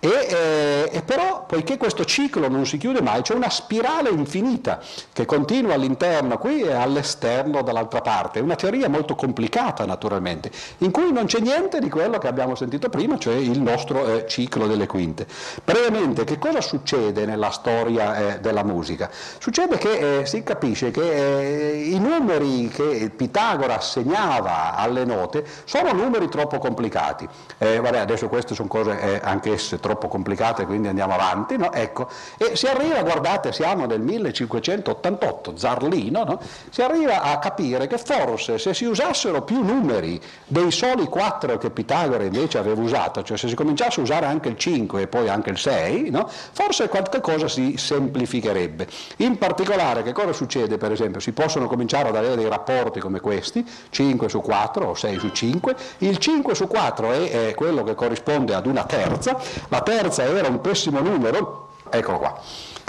E, 0.00 0.08
eh, 0.08 0.90
e, 0.92 1.02
però, 1.02 1.44
poiché 1.44 1.76
questo 1.76 2.04
ciclo 2.04 2.48
non 2.48 2.64
si 2.66 2.78
chiude 2.78 3.02
mai, 3.02 3.22
c'è 3.22 3.34
una 3.34 3.50
spirale 3.50 4.10
infinita 4.10 4.78
che 5.12 5.24
continua 5.24 5.74
all'interno 5.74 6.38
qui 6.38 6.60
e 6.60 6.72
all'esterno 6.72 7.62
dall'altra 7.62 8.00
parte. 8.00 8.38
È 8.38 8.42
una 8.42 8.54
teoria 8.54 8.88
molto 8.88 9.16
complicata, 9.16 9.84
naturalmente, 9.86 10.52
in 10.78 10.92
cui 10.92 11.10
non 11.10 11.26
c'è 11.26 11.40
niente 11.40 11.80
di 11.80 11.90
quello 11.90 12.18
che 12.18 12.28
abbiamo 12.28 12.54
sentito 12.54 12.88
prima, 12.88 13.18
cioè 13.18 13.34
il 13.34 13.60
nostro 13.60 14.06
eh, 14.06 14.26
ciclo 14.28 14.68
delle 14.68 14.86
quinte. 14.86 15.26
Brevemente, 15.64 16.22
che 16.22 16.38
cosa 16.38 16.60
succede 16.60 17.26
nella 17.26 17.50
storia 17.50 18.34
eh, 18.34 18.40
della 18.40 18.62
musica? 18.62 19.10
Succede 19.38 19.78
che 19.78 20.20
eh, 20.20 20.26
si 20.26 20.44
capisce 20.44 20.92
che 20.92 21.72
eh, 21.72 21.88
i 21.88 21.98
numeri 21.98 22.68
che 22.68 23.10
Pitagora 23.16 23.78
assegnava 23.78 24.76
alle 24.76 25.04
note 25.04 25.44
sono 25.64 25.92
numeri 25.92 26.28
troppo 26.28 26.58
complicati. 26.58 27.28
Eh, 27.58 27.80
vabbè, 27.80 27.98
adesso 27.98 28.28
queste 28.28 28.54
sono 28.54 28.68
cose 28.68 29.20
anch'esse 29.20 29.80
troppo 29.80 29.87
complicate, 29.96 30.66
quindi 30.66 30.88
andiamo 30.88 31.14
avanti, 31.14 31.56
no? 31.56 31.72
ecco. 31.72 32.08
e 32.36 32.56
si 32.56 32.66
arriva, 32.66 33.02
guardate, 33.02 33.52
siamo 33.52 33.86
nel 33.86 34.00
1588, 34.00 35.56
Zarlino, 35.56 36.24
no? 36.24 36.40
si 36.70 36.82
arriva 36.82 37.22
a 37.22 37.38
capire 37.38 37.86
che 37.86 37.98
forse 37.98 38.58
se 38.58 38.74
si 38.74 38.84
usassero 38.84 39.42
più 39.42 39.62
numeri 39.62 40.20
dei 40.46 40.70
soli 40.70 41.06
quattro 41.06 41.56
che 41.58 41.70
Pitagora 41.70 42.24
invece 42.24 42.58
aveva 42.58 42.80
usato, 42.80 43.22
cioè 43.22 43.36
se 43.36 43.48
si 43.48 43.54
cominciasse 43.54 44.00
a 44.00 44.02
usare 44.02 44.26
anche 44.26 44.48
il 44.48 44.56
5 44.56 45.02
e 45.02 45.06
poi 45.06 45.28
anche 45.28 45.50
il 45.50 45.58
6, 45.58 46.10
no? 46.10 46.28
forse 46.28 46.88
qualche 46.88 47.20
cosa 47.20 47.48
si 47.48 47.76
semplificherebbe. 47.76 48.86
In 49.18 49.38
particolare 49.38 50.02
che 50.02 50.12
cosa 50.12 50.32
succede 50.32 50.76
per 50.76 50.92
esempio? 50.92 51.20
Si 51.20 51.32
possono 51.32 51.66
cominciare 51.66 52.08
ad 52.08 52.16
avere 52.16 52.36
dei 52.36 52.48
rapporti 52.48 53.00
come 53.00 53.20
questi, 53.20 53.64
5 53.90 54.28
su 54.28 54.40
4 54.40 54.86
o 54.86 54.94
6 54.94 55.18
su 55.18 55.30
5, 55.30 55.76
il 55.98 56.18
5 56.18 56.54
su 56.54 56.66
4 56.66 57.12
è, 57.12 57.48
è 57.48 57.54
quello 57.54 57.82
che 57.84 57.94
corrisponde 57.94 58.54
ad 58.54 58.66
una 58.66 58.84
terza, 58.84 59.38
la 59.68 59.77
terza 59.82 60.24
era 60.24 60.48
un 60.48 60.60
pessimo 60.60 61.00
numero, 61.00 61.68
eccolo 61.90 62.18
qua. 62.18 62.40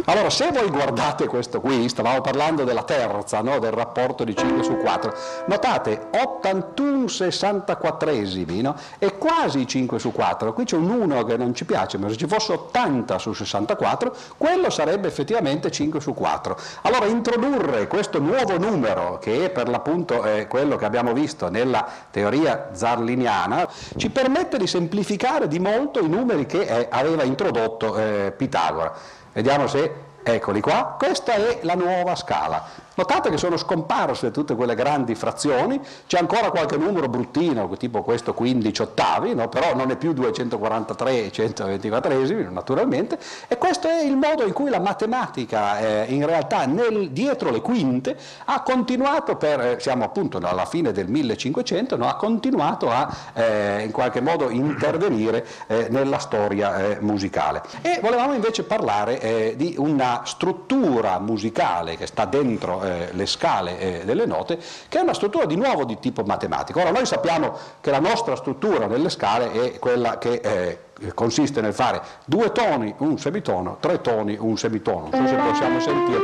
Allora, 0.09 0.31
se 0.31 0.49
voi 0.51 0.67
guardate 0.71 1.27
questo 1.27 1.61
qui, 1.61 1.87
stavamo 1.87 2.21
parlando 2.21 2.63
della 2.63 2.81
terza, 2.81 3.41
no? 3.41 3.59
del 3.59 3.69
rapporto 3.69 4.23
di 4.23 4.35
5 4.35 4.63
su 4.63 4.75
4, 4.77 5.13
notate 5.45 6.07
81 6.11 7.05
64esimi, 7.05 8.59
no? 8.61 8.75
è 8.97 9.15
quasi 9.19 9.67
5 9.67 9.99
su 9.99 10.11
4, 10.11 10.51
qui 10.51 10.63
c'è 10.63 10.77
un 10.77 10.89
1 10.89 11.23
che 11.25 11.37
non 11.37 11.53
ci 11.53 11.63
piace, 11.63 11.99
ma 11.99 12.09
se 12.09 12.17
ci 12.17 12.25
fosse 12.25 12.53
80 12.53 13.19
su 13.19 13.33
64, 13.33 14.15
quello 14.35 14.71
sarebbe 14.71 15.07
effettivamente 15.07 15.69
5 15.69 15.99
su 15.99 16.15
4. 16.15 16.57
Allora, 16.81 17.05
introdurre 17.05 17.85
questo 17.85 18.19
nuovo 18.19 18.57
numero, 18.57 19.19
che 19.19 19.45
è 19.45 19.49
per 19.51 19.69
l'appunto 19.69 20.23
eh, 20.23 20.47
quello 20.47 20.75
che 20.75 20.85
abbiamo 20.85 21.13
visto 21.13 21.51
nella 21.51 21.87
teoria 22.09 22.69
zarliniana, 22.71 23.69
ci 23.95 24.09
permette 24.09 24.57
di 24.57 24.65
semplificare 24.65 25.47
di 25.47 25.59
molto 25.59 25.99
i 25.99 26.09
numeri 26.09 26.47
che 26.47 26.61
eh, 26.61 26.87
aveva 26.89 27.21
introdotto 27.21 27.95
eh, 27.95 28.33
Pitagora. 28.35 29.17
Vediamo 29.33 29.67
se 29.67 30.07
Eccoli 30.21 30.59
qua, 30.61 30.95
questa 30.97 31.33
è 31.33 31.59
la 31.61 31.75
nuova 31.75 32.15
scala. 32.15 32.63
Notate 32.99 33.29
che 33.29 33.37
sono 33.37 33.55
scomparse 33.55 34.29
tutte 34.29 34.55
quelle 34.55 34.75
grandi 34.75 35.15
frazioni, 35.15 35.79
c'è 36.05 36.19
ancora 36.19 36.49
qualche 36.49 36.75
numero 36.75 37.07
bruttino, 37.07 37.69
tipo 37.77 38.01
questo 38.01 38.33
15 38.33 38.81
ottavi, 38.81 39.33
no? 39.35 39.47
però 39.47 39.73
non 39.73 39.89
è 39.89 39.95
più 39.95 40.11
243 40.11 41.11
e 41.23 41.31
124esimi 41.31 42.51
naturalmente, 42.51 43.17
e 43.47 43.57
questo 43.57 43.87
è 43.87 44.01
il 44.03 44.17
modo 44.17 44.45
in 44.45 44.51
cui 44.51 44.69
la 44.69 44.81
matematica 44.81 45.79
eh, 45.79 46.07
in 46.09 46.25
realtà 46.25 46.65
nel, 46.65 47.11
dietro 47.11 47.51
le 47.51 47.61
quinte 47.61 48.17
ha 48.43 48.61
continuato 48.63 49.37
per, 49.37 49.61
eh, 49.61 49.77
siamo 49.79 50.03
appunto 50.03 50.37
alla 50.39 50.65
fine 50.65 50.91
del 50.91 51.07
1500, 51.07 51.95
no? 51.95 52.05
ha 52.05 52.17
continuato 52.17 52.91
a 52.91 53.15
eh, 53.31 53.83
in 53.83 53.91
qualche 53.91 54.19
modo 54.19 54.49
intervenire 54.49 55.45
eh, 55.67 55.87
nella 55.89 56.19
storia 56.19 56.75
eh, 56.75 56.97
musicale. 56.99 57.61
E 57.81 57.99
volevamo 58.01 58.33
invece 58.33 58.63
parlare 58.63 59.53
di 59.55 59.75
una 59.77 60.23
struttura 60.25 61.17
musicale 61.19 61.95
che 61.95 62.05
sta 62.05 62.25
dentro 62.25 62.87
eh, 62.89 63.09
le 63.11 63.25
scale 63.25 63.79
eh, 63.79 64.05
delle 64.05 64.25
note, 64.25 64.59
che 64.87 64.97
è 64.99 65.01
una 65.01 65.13
struttura 65.13 65.45
di 65.45 65.55
nuovo 65.55 65.85
di 65.85 65.99
tipo 65.99 66.23
matematico. 66.23 66.81
Ora 66.81 66.91
noi 66.91 67.05
sappiamo 67.05 67.57
che 67.81 67.91
la 67.91 67.99
nostra 67.99 68.35
struttura 68.35 68.87
nelle 68.87 69.09
scale 69.09 69.51
è 69.51 69.79
quella 69.79 70.17
che 70.17 70.41
eh, 70.43 71.13
consiste 71.13 71.61
nel 71.61 71.73
fare 71.73 72.01
due 72.25 72.51
toni, 72.51 72.93
un 72.97 73.17
semitono, 73.17 73.77
tre 73.79 74.01
toni, 74.01 74.35
un 74.39 74.57
semitono. 74.57 75.09
Non 75.11 75.27
so 75.27 75.27
se 75.27 75.35
possiamo 75.35 75.79
sentire. 75.79 76.19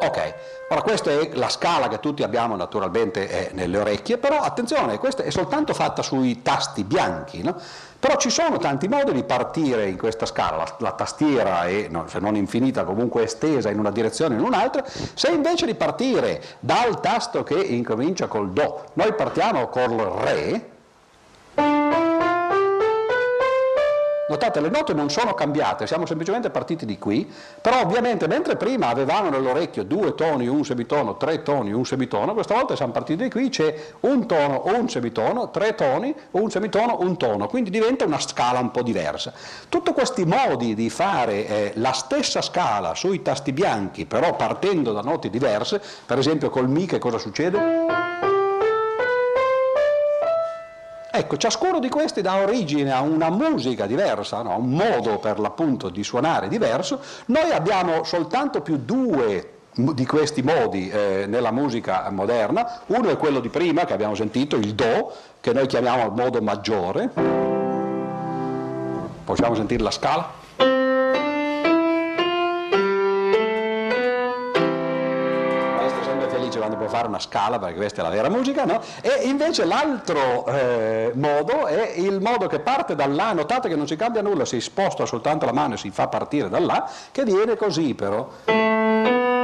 Ok, 0.00 0.34
ora 0.72 0.82
questa 0.82 1.10
è 1.10 1.30
la 1.34 1.48
scala 1.48 1.88
che 1.88 2.00
tutti 2.00 2.22
abbiamo 2.22 2.56
naturalmente 2.56 3.50
nelle 3.52 3.78
orecchie, 3.78 4.18
però 4.18 4.40
attenzione, 4.40 4.98
questa 4.98 5.22
è 5.22 5.30
soltanto 5.30 5.74
fatta 5.74 6.02
sui 6.02 6.42
tasti 6.42 6.82
bianchi, 6.84 7.42
no? 7.42 7.56
Però 7.98 8.16
ci 8.16 8.30
sono 8.30 8.58
tanti 8.58 8.88
modi 8.88 9.12
di 9.12 9.22
partire 9.22 9.86
in 9.86 9.96
questa 9.96 10.26
scala, 10.26 10.56
la, 10.56 10.74
la 10.78 10.92
tastiera 10.92 11.66
è, 11.66 11.86
no, 11.88 12.08
se 12.08 12.18
non 12.18 12.34
infinita, 12.34 12.84
comunque 12.84 13.22
estesa 13.22 13.70
in 13.70 13.78
una 13.78 13.90
direzione 13.90 14.34
o 14.34 14.38
in 14.38 14.44
un'altra, 14.44 14.84
se 14.86 15.30
invece 15.30 15.66
di 15.66 15.74
partire 15.74 16.42
dal 16.58 17.00
tasto 17.00 17.44
che 17.44 17.54
incomincia 17.54 18.26
col 18.26 18.50
Do, 18.50 18.86
noi 18.94 19.12
partiamo 19.14 19.68
col 19.68 19.96
Re, 19.96 20.70
Notate, 24.32 24.62
le 24.62 24.70
note 24.70 24.94
non 24.94 25.10
sono 25.10 25.34
cambiate, 25.34 25.86
siamo 25.86 26.06
semplicemente 26.06 26.48
partiti 26.48 26.86
di 26.86 26.98
qui, 26.98 27.30
però 27.60 27.82
ovviamente 27.82 28.26
mentre 28.26 28.56
prima 28.56 28.88
avevamo 28.88 29.28
nell'orecchio 29.28 29.84
due 29.84 30.14
toni, 30.14 30.46
un 30.46 30.64
semitono, 30.64 31.18
tre 31.18 31.42
toni, 31.42 31.70
un 31.70 31.84
semitono, 31.84 32.32
questa 32.32 32.54
volta 32.54 32.74
siamo 32.74 32.92
partiti 32.92 33.24
di 33.24 33.30
qui, 33.30 33.50
c'è 33.50 33.74
un 34.00 34.26
tono 34.26 34.62
un 34.64 34.88
semitono, 34.88 35.50
tre 35.50 35.74
toni, 35.74 36.14
un 36.30 36.50
semitono, 36.50 37.00
un 37.00 37.18
tono, 37.18 37.46
quindi 37.46 37.68
diventa 37.68 38.06
una 38.06 38.18
scala 38.18 38.58
un 38.58 38.70
po' 38.70 38.80
diversa. 38.80 39.34
Tutti 39.68 39.92
questi 39.92 40.24
modi 40.24 40.74
di 40.74 40.88
fare 40.88 41.46
eh, 41.46 41.72
la 41.74 41.92
stessa 41.92 42.40
scala 42.40 42.94
sui 42.94 43.20
tasti 43.20 43.52
bianchi, 43.52 44.06
però 44.06 44.34
partendo 44.34 44.92
da 44.92 45.02
note 45.02 45.28
diverse, 45.28 45.78
per 46.06 46.16
esempio 46.16 46.48
col 46.48 46.70
Mi 46.70 46.86
che 46.86 46.98
cosa 46.98 47.18
succede? 47.18 48.11
Ecco, 51.14 51.36
ciascuno 51.36 51.78
di 51.78 51.90
questi 51.90 52.22
dà 52.22 52.36
origine 52.36 52.90
a 52.90 53.02
una 53.02 53.28
musica 53.28 53.84
diversa, 53.84 54.40
no? 54.40 54.52
a 54.52 54.56
un 54.56 54.70
modo 54.70 55.18
per 55.18 55.38
l'appunto 55.38 55.90
di 55.90 56.02
suonare 56.02 56.48
diverso. 56.48 57.00
Noi 57.26 57.50
abbiamo 57.52 58.02
soltanto 58.02 58.62
più 58.62 58.78
due 58.78 59.50
di 59.74 60.06
questi 60.06 60.40
modi 60.40 60.88
eh, 60.88 61.26
nella 61.28 61.50
musica 61.50 62.08
moderna. 62.08 62.80
Uno 62.86 63.10
è 63.10 63.18
quello 63.18 63.40
di 63.40 63.50
prima 63.50 63.84
che 63.84 63.92
abbiamo 63.92 64.14
sentito, 64.14 64.56
il 64.56 64.74
Do, 64.74 65.12
che 65.40 65.52
noi 65.52 65.66
chiamiamo 65.66 66.08
modo 66.08 66.40
maggiore. 66.40 67.10
Possiamo 69.24 69.54
sentire 69.54 69.82
la 69.82 69.90
scala? 69.90 70.40
Fare 76.92 77.08
una 77.08 77.18
scala, 77.18 77.58
perché 77.58 77.76
questa 77.76 78.02
è 78.02 78.04
la 78.04 78.10
vera 78.10 78.28
musica, 78.28 78.64
no? 78.64 78.82
E 79.00 79.26
invece 79.26 79.64
l'altro 79.64 80.44
eh, 80.46 81.12
modo 81.14 81.66
è 81.66 81.94
il 81.96 82.20
modo 82.20 82.46
che 82.46 82.60
parte 82.60 82.94
da 82.94 83.06
là, 83.06 83.32
notate 83.32 83.68
che 83.68 83.76
non 83.76 83.86
si 83.86 83.96
cambia 83.96 84.20
nulla, 84.20 84.44
si 84.44 84.60
sposta 84.60 85.06
soltanto 85.06 85.46
la 85.46 85.52
mano 85.52 85.74
e 85.74 85.76
si 85.78 85.90
fa 85.90 86.08
partire 86.08 86.50
da 86.50 86.60
là, 86.60 86.88
che 87.10 87.24
viene 87.24 87.56
così 87.56 87.94
però. 87.94 89.40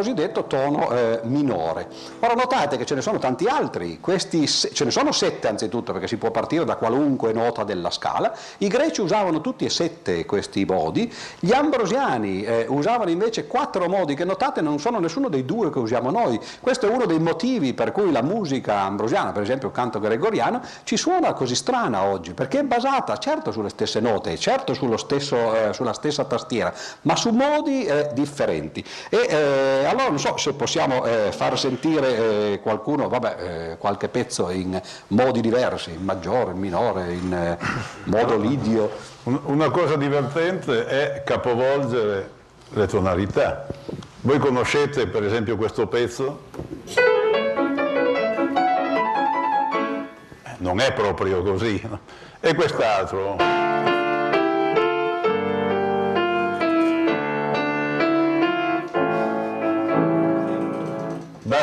Cosiddetto 0.00 0.44
tono 0.44 0.90
eh, 0.90 1.20
minore. 1.24 1.88
Ora 2.20 2.32
notate 2.34 2.78
che 2.78 2.86
ce 2.86 2.94
ne 2.94 3.02
sono 3.02 3.18
tanti 3.18 3.46
altri, 3.46 4.00
questi, 4.00 4.46
ce 4.46 4.84
ne 4.84 4.90
sono 4.90 5.12
sette 5.12 5.46
anzitutto 5.46 5.92
perché 5.92 6.08
si 6.08 6.16
può 6.16 6.30
partire 6.30 6.64
da 6.64 6.76
qualunque 6.76 7.32
nota 7.32 7.64
della 7.64 7.90
scala, 7.90 8.34
i 8.58 8.68
greci 8.68 9.02
usavano 9.02 9.40
tutti 9.40 9.66
e 9.66 9.70
sette 9.70 10.24
questi 10.24 10.64
modi, 10.64 11.12
gli 11.38 11.52
ambrosiani 11.52 12.42
eh, 12.42 12.64
usavano 12.68 13.10
invece 13.10 13.46
quattro 13.46 13.88
modi 13.88 14.14
che 14.14 14.24
notate 14.24 14.62
non 14.62 14.78
sono 14.78 14.98
nessuno 14.98 15.28
dei 15.28 15.44
due 15.44 15.70
che 15.70 15.78
usiamo 15.78 16.10
noi, 16.10 16.40
questo 16.60 16.86
è 16.86 16.90
uno 16.90 17.04
dei 17.04 17.18
motivi 17.18 17.74
per 17.74 17.92
cui 17.92 18.10
la 18.10 18.22
musica 18.22 18.80
ambrosiana, 18.80 19.32
per 19.32 19.42
esempio 19.42 19.68
il 19.68 19.74
canto 19.74 20.00
gregoriano, 20.00 20.62
ci 20.84 20.96
suona 20.96 21.34
così 21.34 21.54
strana 21.54 22.04
oggi, 22.04 22.32
perché 22.32 22.60
è 22.60 22.64
basata 22.64 23.18
certo 23.18 23.52
sulle 23.52 23.68
stesse 23.68 24.00
note, 24.00 24.38
certo 24.38 24.74
stesso, 24.96 25.54
eh, 25.54 25.72
sulla 25.74 25.92
stessa 25.92 26.24
tastiera, 26.24 26.72
ma 27.02 27.16
su 27.16 27.30
modi 27.30 27.84
eh, 27.84 28.10
differenti. 28.14 28.82
E 29.10 29.26
eh, 29.28 29.86
allora 29.90 30.08
non 30.08 30.20
so 30.20 30.36
se 30.36 30.52
possiamo 30.52 31.04
eh, 31.04 31.32
far 31.32 31.58
sentire 31.58 32.52
eh, 32.52 32.60
qualcuno, 32.62 33.08
vabbè, 33.08 33.36
eh, 33.72 33.76
qualche 33.76 34.08
pezzo 34.08 34.48
in 34.50 34.80
modi 35.08 35.40
diversi, 35.40 35.90
in 35.90 36.04
maggiore, 36.04 36.52
in 36.52 36.58
minore, 36.58 37.12
in 37.12 37.32
eh, 37.32 37.58
modo 38.04 38.36
lidio. 38.36 38.90
Una 39.24 39.70
cosa 39.70 39.96
divertente 39.96 40.86
è 40.86 41.22
capovolgere 41.24 42.30
le 42.70 42.86
tonalità. 42.86 43.66
Voi 44.20 44.38
conoscete 44.38 45.08
per 45.08 45.24
esempio 45.24 45.56
questo 45.56 45.88
pezzo? 45.88 46.42
Non 50.58 50.78
è 50.78 50.92
proprio 50.92 51.42
così. 51.42 51.82
E 52.38 52.54
quest'altro? 52.54 53.59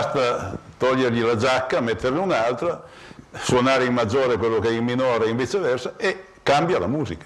Basta 0.08 0.58
togliergli 0.78 1.22
la 1.22 1.36
giacca, 1.36 1.82
metterne 1.82 2.20
un'altra, 2.20 2.84
suonare 3.34 3.86
in 3.86 3.94
maggiore 3.94 4.38
quello 4.38 4.60
che 4.60 4.70
è 4.70 4.72
in 4.72 4.84
minore 4.84 5.26
e 5.26 5.34
viceversa 5.34 5.94
e 5.98 6.26
cambia 6.44 6.80
la 6.80 6.88
musica. 6.88 7.26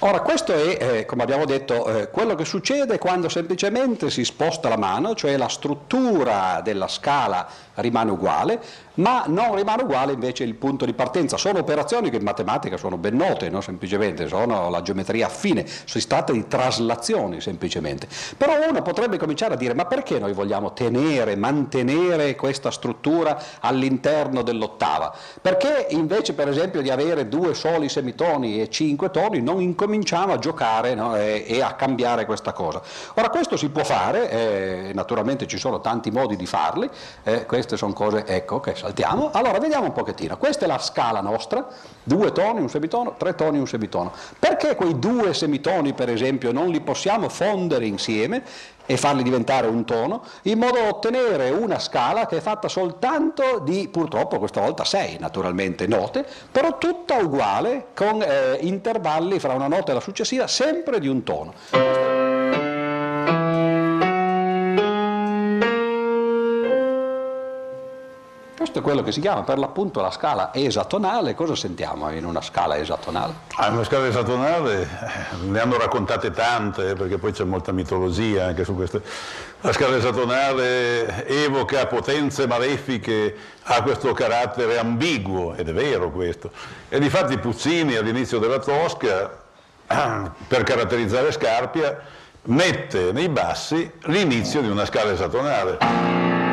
Ora, 0.00 0.20
questo 0.20 0.52
è, 0.52 0.76
eh, 0.78 1.06
come 1.06 1.22
abbiamo 1.22 1.46
detto, 1.46 1.86
eh, 1.86 2.10
quello 2.10 2.34
che 2.34 2.44
succede 2.44 2.98
quando 2.98 3.30
semplicemente 3.30 4.10
si 4.10 4.22
sposta 4.22 4.68
la 4.68 4.76
mano, 4.76 5.14
cioè 5.14 5.34
la 5.38 5.48
struttura 5.48 6.60
della 6.62 6.88
scala 6.88 7.46
rimane 7.76 8.10
uguale, 8.10 8.60
ma 8.94 9.24
non 9.26 9.54
rimane 9.54 9.82
uguale 9.82 10.12
invece 10.12 10.44
il 10.44 10.54
punto 10.54 10.84
di 10.84 10.92
partenza. 10.92 11.36
Sono 11.36 11.60
operazioni 11.60 12.10
che 12.10 12.16
in 12.16 12.22
matematica 12.22 12.76
sono 12.76 12.96
ben 12.96 13.16
note, 13.16 13.48
no? 13.48 13.60
semplicemente 13.60 14.28
sono 14.28 14.68
la 14.70 14.82
geometria 14.82 15.26
affine, 15.26 15.66
si 15.66 16.06
tratta 16.06 16.32
di 16.32 16.46
traslazioni 16.46 17.40
semplicemente. 17.40 18.06
Però 18.36 18.68
uno 18.68 18.82
potrebbe 18.82 19.18
cominciare 19.18 19.54
a 19.54 19.56
dire 19.56 19.74
ma 19.74 19.86
perché 19.86 20.18
noi 20.18 20.32
vogliamo 20.32 20.72
tenere, 20.72 21.36
mantenere 21.36 22.34
questa 22.36 22.70
struttura 22.70 23.40
all'interno 23.60 24.42
dell'ottava? 24.42 25.14
Perché 25.40 25.86
invece 25.90 26.34
per 26.34 26.48
esempio 26.48 26.82
di 26.82 26.90
avere 26.90 27.28
due 27.28 27.54
soli 27.54 27.88
semitoni 27.88 28.60
e 28.60 28.68
cinque 28.68 29.10
toni 29.10 29.40
non 29.40 29.60
incominciamo 29.60 30.32
a 30.32 30.38
giocare 30.38 30.94
no? 30.94 31.16
e, 31.16 31.44
e, 31.46 31.62
a 31.62 31.74
cambiare 31.74 32.24
questa 32.26 32.52
cosa? 32.52 32.82
Ora 33.14 33.30
questo 33.30 33.56
si 33.56 33.68
può 33.70 33.84
fare, 33.84 34.30
eh, 34.30 34.90
naturalmente 34.94 35.46
ci 35.46 35.58
sono 35.58 35.80
tanti 35.80 36.10
modi 36.10 36.36
di 36.36 36.46
farli, 36.46 36.88
eh, 37.22 37.46
queste 37.46 37.76
sono 37.76 37.92
cose, 37.92 38.24
ecco, 38.26 38.60
che 38.60 38.74
saltiamo. 38.84 39.30
Allora, 39.32 39.58
vediamo 39.58 39.86
un 39.86 39.92
pochettino. 39.92 40.36
Questa 40.36 40.64
è 40.64 40.68
la 40.68 40.78
scala 40.78 41.20
nostra, 41.20 41.66
due 42.02 42.32
toni, 42.32 42.60
un 42.60 42.68
semitono, 42.68 43.14
tre 43.16 43.34
toni, 43.34 43.58
un 43.58 43.66
semitono. 43.66 44.12
Perché 44.38 44.74
quei 44.74 44.98
due 44.98 45.32
semitoni, 45.32 45.94
per 45.94 46.10
esempio, 46.10 46.52
non 46.52 46.68
li 46.68 46.80
possiamo 46.80 47.28
fondere 47.28 47.86
insieme 47.86 48.42
e 48.86 48.98
farli 48.98 49.22
diventare 49.22 49.66
un 49.66 49.86
tono, 49.86 50.22
in 50.42 50.58
modo 50.58 50.78
da 50.78 50.88
ottenere 50.88 51.48
una 51.48 51.78
scala 51.78 52.26
che 52.26 52.36
è 52.36 52.40
fatta 52.40 52.68
soltanto 52.68 53.60
di, 53.60 53.88
purtroppo 53.88 54.38
questa 54.38 54.60
volta 54.60 54.84
sei 54.84 55.16
naturalmente 55.18 55.86
note, 55.86 56.26
però 56.52 56.76
tutta 56.76 57.16
uguale 57.16 57.86
con 57.94 58.20
eh, 58.20 58.58
intervalli 58.60 59.38
fra 59.38 59.54
una 59.54 59.68
nota 59.68 59.92
e 59.92 59.94
la 59.94 60.00
successiva 60.00 60.46
sempre 60.46 61.00
di 61.00 61.08
un 61.08 61.22
tono. 61.22 62.13
Questo 68.64 68.80
è 68.80 68.82
quello 68.82 69.02
che 69.02 69.12
si 69.12 69.20
chiama 69.20 69.42
per 69.42 69.58
l'appunto 69.58 70.00
la 70.00 70.10
scala 70.10 70.50
esatonale. 70.54 71.34
Cosa 71.34 71.54
sentiamo 71.54 72.10
in 72.10 72.24
una 72.24 72.40
scala 72.40 72.78
esatonale? 72.78 73.34
Ah, 73.56 73.68
una 73.68 73.84
scala 73.84 74.06
esatonale 74.06 74.80
eh, 74.80 75.46
ne 75.48 75.60
hanno 75.60 75.76
raccontate 75.76 76.30
tante, 76.30 76.88
eh, 76.88 76.94
perché 76.94 77.18
poi 77.18 77.32
c'è 77.32 77.44
molta 77.44 77.72
mitologia 77.72 78.46
anche 78.46 78.64
su 78.64 78.74
queste. 78.74 79.02
La 79.60 79.70
scala 79.70 79.96
esatonale 79.96 81.26
evoca 81.26 81.86
potenze 81.86 82.46
malefiche, 82.46 83.36
ha 83.64 83.82
questo 83.82 84.14
carattere 84.14 84.78
ambiguo, 84.78 85.52
ed 85.56 85.68
è 85.68 85.72
vero 85.74 86.10
questo. 86.10 86.50
E 86.88 86.98
difatti 86.98 87.36
Puccini 87.36 87.96
all'inizio 87.96 88.38
della 88.38 88.60
Tosca, 88.60 89.42
per 90.48 90.62
caratterizzare 90.62 91.32
Scarpia, 91.32 92.00
mette 92.44 93.12
nei 93.12 93.28
bassi 93.28 93.92
l'inizio 94.04 94.62
di 94.62 94.68
una 94.70 94.86
scala 94.86 95.12
esatonale. 95.12 96.43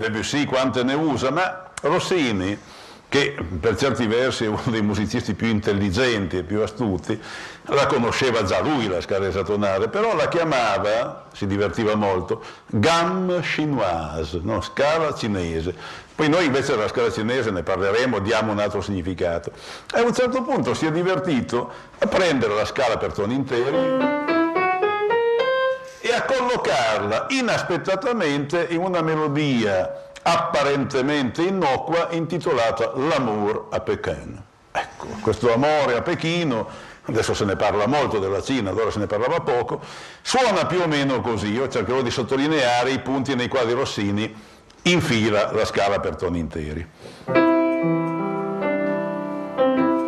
Debussy 0.00 0.46
quante 0.46 0.82
ne 0.82 0.94
usa, 0.94 1.30
ma 1.30 1.72
Rossini, 1.82 2.58
che 3.06 3.36
per 3.60 3.76
certi 3.76 4.06
versi 4.06 4.44
è 4.44 4.46
uno 4.46 4.62
dei 4.70 4.80
musicisti 4.80 5.34
più 5.34 5.48
intelligenti 5.48 6.38
e 6.38 6.42
più 6.42 6.62
astuti, 6.62 7.20
la 7.64 7.84
conosceva 7.84 8.42
già 8.44 8.62
lui 8.62 8.88
la 8.88 9.02
scala 9.02 9.26
esatonale, 9.26 9.88
però 9.88 10.16
la 10.16 10.28
chiamava, 10.28 11.26
si 11.34 11.46
divertiva 11.46 11.96
molto, 11.96 12.42
gamme 12.68 13.42
chinoise, 13.42 14.40
no? 14.42 14.62
scala 14.62 15.12
cinese. 15.12 15.74
Poi 16.14 16.30
noi 16.30 16.46
invece 16.46 16.76
della 16.76 16.88
scala 16.88 17.10
cinese 17.10 17.50
ne 17.50 17.62
parleremo, 17.62 18.20
diamo 18.20 18.52
un 18.52 18.58
altro 18.58 18.80
significato. 18.80 19.52
E 19.94 20.00
a 20.00 20.02
un 20.02 20.14
certo 20.14 20.42
punto 20.42 20.72
si 20.72 20.86
è 20.86 20.90
divertito 20.90 21.70
a 21.98 22.06
prendere 22.06 22.54
la 22.54 22.64
scala 22.64 22.96
per 22.96 23.12
toni 23.12 23.34
interi 23.34 24.39
e 26.00 26.12
a 26.12 26.22
collocarla 26.22 27.26
inaspettatamente 27.28 28.66
in 28.70 28.80
una 28.80 29.02
melodia 29.02 30.08
apparentemente 30.22 31.42
innocua 31.42 32.08
intitolata 32.10 32.92
L'amour 32.94 33.66
a 33.70 33.80
Pékin. 33.80 34.42
Ecco, 34.72 35.06
questo 35.20 35.52
amore 35.52 35.96
a 35.96 36.02
Pechino, 36.02 36.68
adesso 37.06 37.34
se 37.34 37.44
ne 37.44 37.56
parla 37.56 37.86
molto 37.86 38.20
della 38.20 38.40
Cina, 38.40 38.70
allora 38.70 38.90
se 38.90 39.00
ne 39.00 39.06
parlava 39.06 39.40
poco, 39.40 39.80
suona 40.22 40.64
più 40.66 40.80
o 40.80 40.86
meno 40.86 41.20
così, 41.20 41.52
io 41.52 41.68
cercherò 41.68 42.02
di 42.02 42.10
sottolineare 42.10 42.90
i 42.90 43.00
punti 43.00 43.34
nei 43.34 43.48
quali 43.48 43.72
Rossini 43.72 44.32
infila 44.82 45.52
la 45.52 45.64
scala 45.64 45.98
per 45.98 46.14
toni 46.16 46.38
interi. 46.38 46.88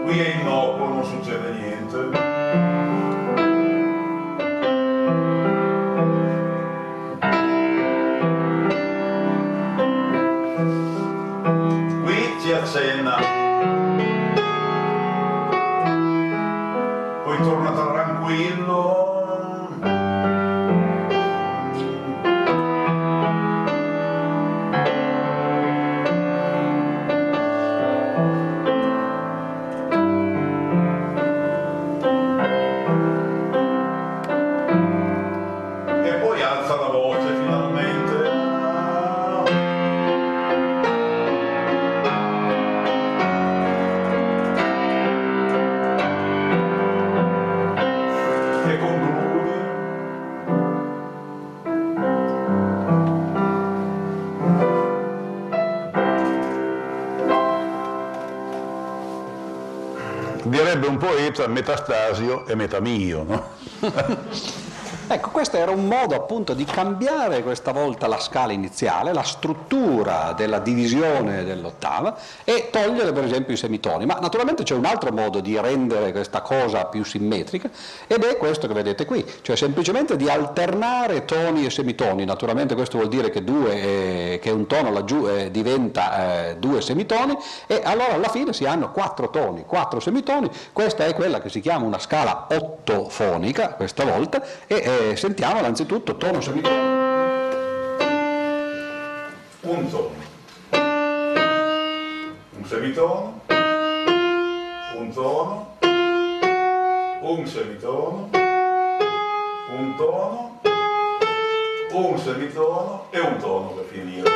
Qui 0.05 0.19
è 0.21 0.37
innocuo, 0.41 0.89
non 0.89 1.05
succede 1.05 1.51
niente. 1.51 2.22
Poeta 61.03 61.49
metastasio 61.49 62.45
e 62.47 62.55
metamio. 62.55 63.25
No? 63.25 63.45
Ecco, 65.13 65.29
questo 65.29 65.59
era 65.59 65.71
un 65.71 65.89
modo 65.89 66.15
appunto 66.15 66.55
di 66.55 66.65
cambiare 66.65 67.43
questa 67.43 67.71
volta 67.71 68.07
la 68.07 68.19
scala 68.19 68.53
iniziale, 68.53 69.13
la 69.13 69.23
struttura 69.23 70.33
della 70.35 70.59
divisione 70.59 71.45
dell'ottava 71.45 72.17
e 72.45 72.69
togliere 72.71 73.13
per 73.13 73.25
esempio 73.25 73.53
i 73.53 73.59
semitoni. 73.59 74.07
Ma 74.07 74.15
naturalmente 74.15 74.63
c'è 74.63 74.75
un 74.75 74.87
altro 74.87 75.13
modo 75.13 75.41
di 75.41 75.61
rendere 75.61 76.13
questa 76.13 76.41
cosa 76.41 76.87
più 76.87 77.05
simmetrica 77.05 77.69
ed 78.07 78.25
è 78.25 78.39
questo 78.39 78.67
che 78.67 78.73
vedete 78.73 79.05
qui, 79.05 79.23
cioè 79.43 79.55
semplicemente 79.55 80.17
di 80.17 80.31
alternare 80.31 81.27
toni 81.27 81.67
e 81.67 81.71
semitoni. 81.71 82.25
Naturalmente 82.25 82.75
questo 82.75 82.97
vuol 82.97 83.11
dire 83.11 83.29
che, 83.29 83.45
due, 83.45 83.83
eh, 83.83 84.39
che 84.41 84.49
un 84.49 84.67
tono 84.67 84.91
laggiù 84.91 85.27
eh, 85.27 85.51
diventa 85.51 86.49
eh, 86.49 86.57
due 86.57 86.81
semitoni 86.81 87.37
e 87.67 87.83
allora 87.85 88.15
alla 88.15 88.31
fine 88.31 88.55
si 88.55 88.65
hanno 88.65 88.91
quattro 88.91 89.29
toni, 89.29 89.67
quattro 89.67 90.01
semitoni. 90.01 90.49
Questa 90.73 91.05
è 91.05 91.13
quella 91.13 91.39
che 91.43 91.51
si 91.51 91.61
chiama 91.61 91.85
una 91.85 91.99
scala 91.99 92.47
ottofonica 92.51 93.75
questa 93.75 94.05
volta 94.05 94.43
e 94.67 95.01
sentiamo 95.17 95.59
innanzitutto 95.59 96.17
tono 96.17 96.41
semitono. 96.41 96.91
Un 99.63 99.91
tono, 99.91 100.11
un 102.57 102.65
semitono, 102.65 103.41
un 104.97 105.13
tono, 105.13 105.77
un 107.21 107.47
semitono, 107.47 108.31
un 109.77 109.97
tono, 109.97 110.61
un 111.93 112.19
semitono 112.19 113.07
e 113.11 113.21
un 113.21 113.37
tono 113.39 113.69
per 113.69 113.85
finire. 113.85 114.31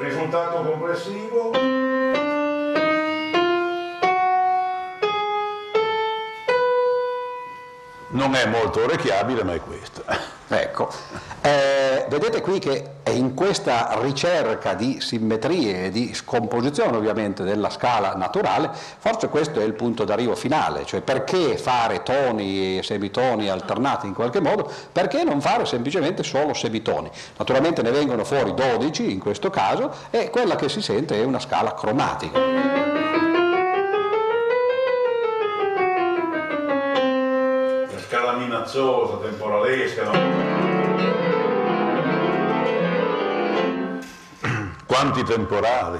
Risultato 0.00 0.62
complessivo 0.62 1.83
non 8.14 8.34
è 8.34 8.46
molto 8.46 8.82
orecchiabile, 8.82 9.44
ma 9.44 9.54
è 9.54 9.60
questa. 9.60 10.02
Ecco, 10.46 10.90
eh, 11.40 12.04
vedete 12.10 12.42
qui 12.42 12.58
che 12.58 12.90
in 13.08 13.32
questa 13.32 13.98
ricerca 14.02 14.74
di 14.74 15.00
simmetrie 15.00 15.86
e 15.86 15.90
di 15.90 16.12
scomposizione 16.12 16.98
ovviamente 16.98 17.44
della 17.44 17.70
scala 17.70 18.12
naturale, 18.14 18.70
forse 18.98 19.28
questo 19.30 19.60
è 19.60 19.64
il 19.64 19.72
punto 19.72 20.04
d'arrivo 20.04 20.36
finale, 20.36 20.84
cioè 20.84 21.00
perché 21.00 21.56
fare 21.56 22.02
toni 22.02 22.78
e 22.78 22.82
semitoni 22.82 23.48
alternati 23.48 24.06
in 24.06 24.12
qualche 24.12 24.40
modo, 24.40 24.70
perché 24.92 25.24
non 25.24 25.40
fare 25.40 25.64
semplicemente 25.64 26.22
solo 26.22 26.52
semitoni. 26.52 27.10
Naturalmente 27.38 27.80
ne 27.80 27.90
vengono 27.90 28.22
fuori 28.22 28.52
12 28.52 29.12
in 29.12 29.18
questo 29.20 29.48
caso 29.48 29.90
e 30.10 30.28
quella 30.28 30.56
che 30.56 30.68
si 30.68 30.82
sente 30.82 31.20
è 31.20 31.24
una 31.24 31.40
scala 31.40 31.72
cromatica. 31.72 33.33
Minacciosa, 38.64 39.16
temporalesca, 39.18 40.04
no? 40.04 40.12
Quanti 44.86 45.22
temporali 45.22 45.98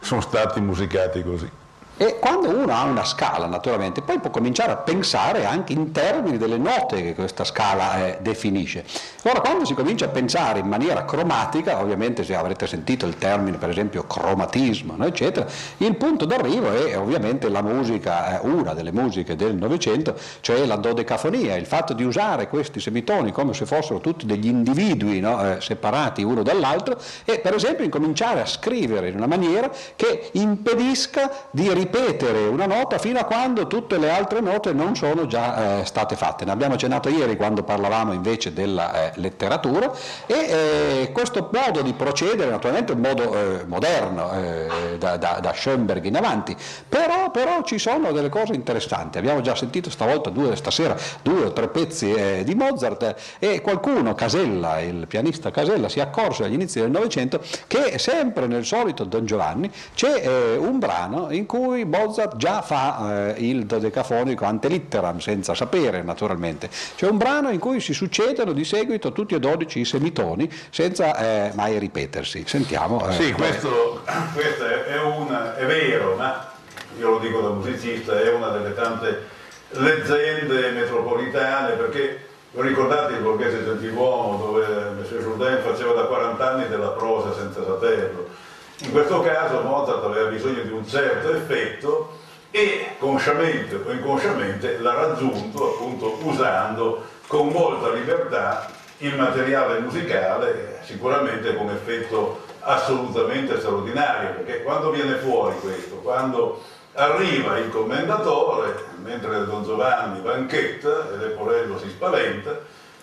sono 0.00 0.20
stati 0.20 0.60
musicati 0.60 1.22
così? 1.22 1.50
E 1.98 2.18
quando 2.18 2.48
uno 2.48 2.72
ha 2.72 2.84
una 2.84 3.04
scala, 3.04 3.46
naturalmente, 3.46 4.00
poi 4.00 4.18
può 4.18 4.30
cominciare 4.30 4.72
a 4.72 4.76
pensare 4.76 5.44
anche 5.44 5.72
in 5.72 5.92
termini 5.92 6.38
delle 6.38 6.56
note 6.56 7.02
che 7.02 7.14
questa 7.14 7.44
scala 7.44 8.06
eh, 8.06 8.18
definisce. 8.20 8.84
Ora, 9.24 9.40
quando 9.40 9.64
si 9.66 9.74
comincia 9.74 10.06
a 10.06 10.08
pensare 10.08 10.60
in 10.60 10.66
maniera 10.66 11.04
cromatica, 11.04 11.80
ovviamente 11.80 12.24
se 12.24 12.34
avrete 12.34 12.66
sentito 12.66 13.06
il 13.06 13.18
termine, 13.18 13.58
per 13.58 13.68
esempio, 13.68 14.04
cromatismo, 14.04 14.94
no, 14.96 15.04
eccetera, 15.04 15.46
il 15.78 15.94
punto 15.96 16.24
d'arrivo 16.24 16.72
è 16.72 16.98
ovviamente 16.98 17.48
la 17.48 17.62
musica, 17.62 18.40
eh, 18.40 18.46
una 18.46 18.72
delle 18.72 18.90
musiche 18.90 19.36
del 19.36 19.54
Novecento, 19.54 20.16
cioè 20.40 20.64
la 20.64 20.76
dodecafonia, 20.76 21.56
il 21.56 21.66
fatto 21.66 21.92
di 21.92 22.04
usare 22.04 22.48
questi 22.48 22.80
semitoni 22.80 23.32
come 23.32 23.52
se 23.52 23.66
fossero 23.66 24.00
tutti 24.00 24.26
degli 24.26 24.46
individui 24.46 25.20
no, 25.20 25.40
eh, 25.40 25.60
separati 25.60 26.22
uno 26.22 26.42
dall'altro 26.42 26.98
e, 27.24 27.38
per 27.38 27.54
esempio, 27.54 27.84
incominciare 27.84 28.40
a 28.40 28.46
scrivere 28.46 29.10
in 29.10 29.16
una 29.16 29.26
maniera 29.26 29.70
che 29.94 30.30
impedisca 30.32 31.30
di 31.50 31.68
ripetere 31.82 32.46
una 32.46 32.66
nota 32.66 32.98
fino 32.98 33.18
a 33.18 33.24
quando 33.24 33.66
tutte 33.66 33.98
le 33.98 34.10
altre 34.10 34.40
note 34.40 34.72
non 34.72 34.94
sono 34.94 35.26
già 35.26 35.80
eh, 35.80 35.84
state 35.84 36.14
fatte. 36.14 36.44
Ne 36.44 36.52
abbiamo 36.52 36.74
accennato 36.74 37.08
ieri 37.08 37.36
quando 37.36 37.62
parlavamo 37.64 38.12
invece 38.12 38.52
della 38.52 39.10
eh, 39.10 39.12
letteratura 39.16 39.90
e 40.26 40.34
eh, 40.34 41.12
questo 41.12 41.50
modo 41.52 41.82
di 41.82 41.92
procedere 41.92 42.50
naturalmente 42.50 42.92
un 42.92 43.00
modo 43.00 43.34
eh, 43.34 43.64
moderno 43.66 44.32
eh, 44.32 44.96
da, 44.98 45.16
da, 45.16 45.38
da, 45.40 45.52
Schoenberg 45.52 46.04
in 46.04 46.16
avanti, 46.16 46.56
però, 46.88 47.30
però, 47.30 47.62
ci 47.62 47.78
sono 47.78 48.12
delle 48.12 48.28
cose 48.28 48.54
interessanti. 48.54 49.18
Abbiamo 49.18 49.40
già 49.40 49.54
sentito 49.54 49.90
stavolta 49.90 50.30
due, 50.30 50.54
stasera 50.56 50.96
due 51.22 51.46
o 51.46 51.52
tre 51.52 51.68
pezzi 51.68 52.12
eh, 52.12 52.42
di 52.44 52.54
Mozart 52.54 53.14
e 53.38 53.60
qualcuno, 53.60 54.14
Casella, 54.14 54.80
il 54.80 55.06
pianista 55.06 55.50
Casella, 55.50 55.88
si 55.88 56.00
accorse 56.00 56.44
agli 56.44 56.54
inizi 56.54 56.80
del 56.80 56.90
Novecento 56.90 57.40
che 57.66 57.98
sempre 57.98 58.46
nel 58.46 58.64
solito 58.64 59.04
Don 59.04 59.26
Giovanni 59.26 59.70
c'è 59.94 60.56
un 60.56 60.78
brano 60.78 61.30
in 61.30 61.46
cui 61.46 61.71
cui 61.72 61.84
Mozart 61.84 62.36
già 62.36 62.60
fa 62.60 63.34
eh, 63.34 63.48
il 63.48 63.64
dodecafonico 63.64 64.44
ante 64.44 64.68
litteram, 64.68 65.18
senza 65.18 65.54
sapere 65.54 66.02
naturalmente. 66.02 66.68
C'è 66.68 67.08
un 67.08 67.16
brano 67.16 67.50
in 67.50 67.58
cui 67.58 67.80
si 67.80 67.94
succedono 67.94 68.52
di 68.52 68.64
seguito 68.64 69.12
tutti 69.12 69.34
e 69.34 69.40
dodici 69.40 69.80
i 69.80 69.84
semitoni 69.86 70.50
senza 70.70 71.16
eh, 71.16 71.52
mai 71.54 71.78
ripetersi. 71.78 72.44
Sentiamo. 72.46 73.08
Eh, 73.08 73.12
sì, 73.12 73.32
questo, 73.32 74.02
questo 74.34 74.66
è, 74.66 74.84
è, 74.84 75.00
una, 75.00 75.56
è 75.56 75.64
vero, 75.64 76.14
ma 76.16 76.50
io 76.98 77.08
lo 77.08 77.18
dico 77.18 77.40
da 77.40 77.48
musicista, 77.48 78.20
è 78.20 78.30
una 78.30 78.48
delle 78.48 78.74
tante 78.74 79.40
leggende 79.70 80.70
metropolitane 80.72 81.72
perché 81.76 82.26
ricordate 82.52 83.14
il 83.14 83.20
borghese 83.20 83.64
gentiluomo 83.64 84.36
dove 84.36 84.90
Messer 84.98 85.22
Jourdain 85.22 85.62
faceva 85.62 85.94
da 85.94 86.02
40 86.02 86.50
anni 86.50 86.68
della 86.68 86.90
prosa 86.90 87.32
senza 87.32 87.64
saperlo 87.64 88.41
in 88.82 88.90
questo 88.90 89.20
caso 89.20 89.62
Mozart 89.62 90.04
aveva 90.04 90.28
bisogno 90.28 90.62
di 90.62 90.72
un 90.72 90.86
certo 90.86 91.32
effetto 91.32 92.18
e 92.50 92.96
consciamente 92.98 93.76
o 93.76 93.90
inconsciamente 93.90 94.78
l'ha 94.78 94.94
raggiunto 94.94 95.74
appunto 95.74 96.18
usando 96.22 97.04
con 97.26 97.48
molta 97.48 97.90
libertà 97.92 98.70
il 98.98 99.16
materiale 99.16 99.80
musicale, 99.80 100.80
sicuramente 100.84 101.56
con 101.56 101.70
effetto 101.70 102.42
assolutamente 102.60 103.58
straordinario, 103.58 104.34
perché 104.34 104.62
quando 104.62 104.90
viene 104.90 105.16
fuori 105.16 105.56
questo, 105.60 105.96
quando 105.96 106.62
arriva 106.94 107.58
il 107.58 107.70
commendatore, 107.70 108.84
mentre 109.02 109.44
Don 109.46 109.64
Giovanni 109.64 110.20
banchetta 110.20 111.10
e 111.12 111.16
Leporello 111.16 111.78
si 111.78 111.88
spaventa, 111.88 112.58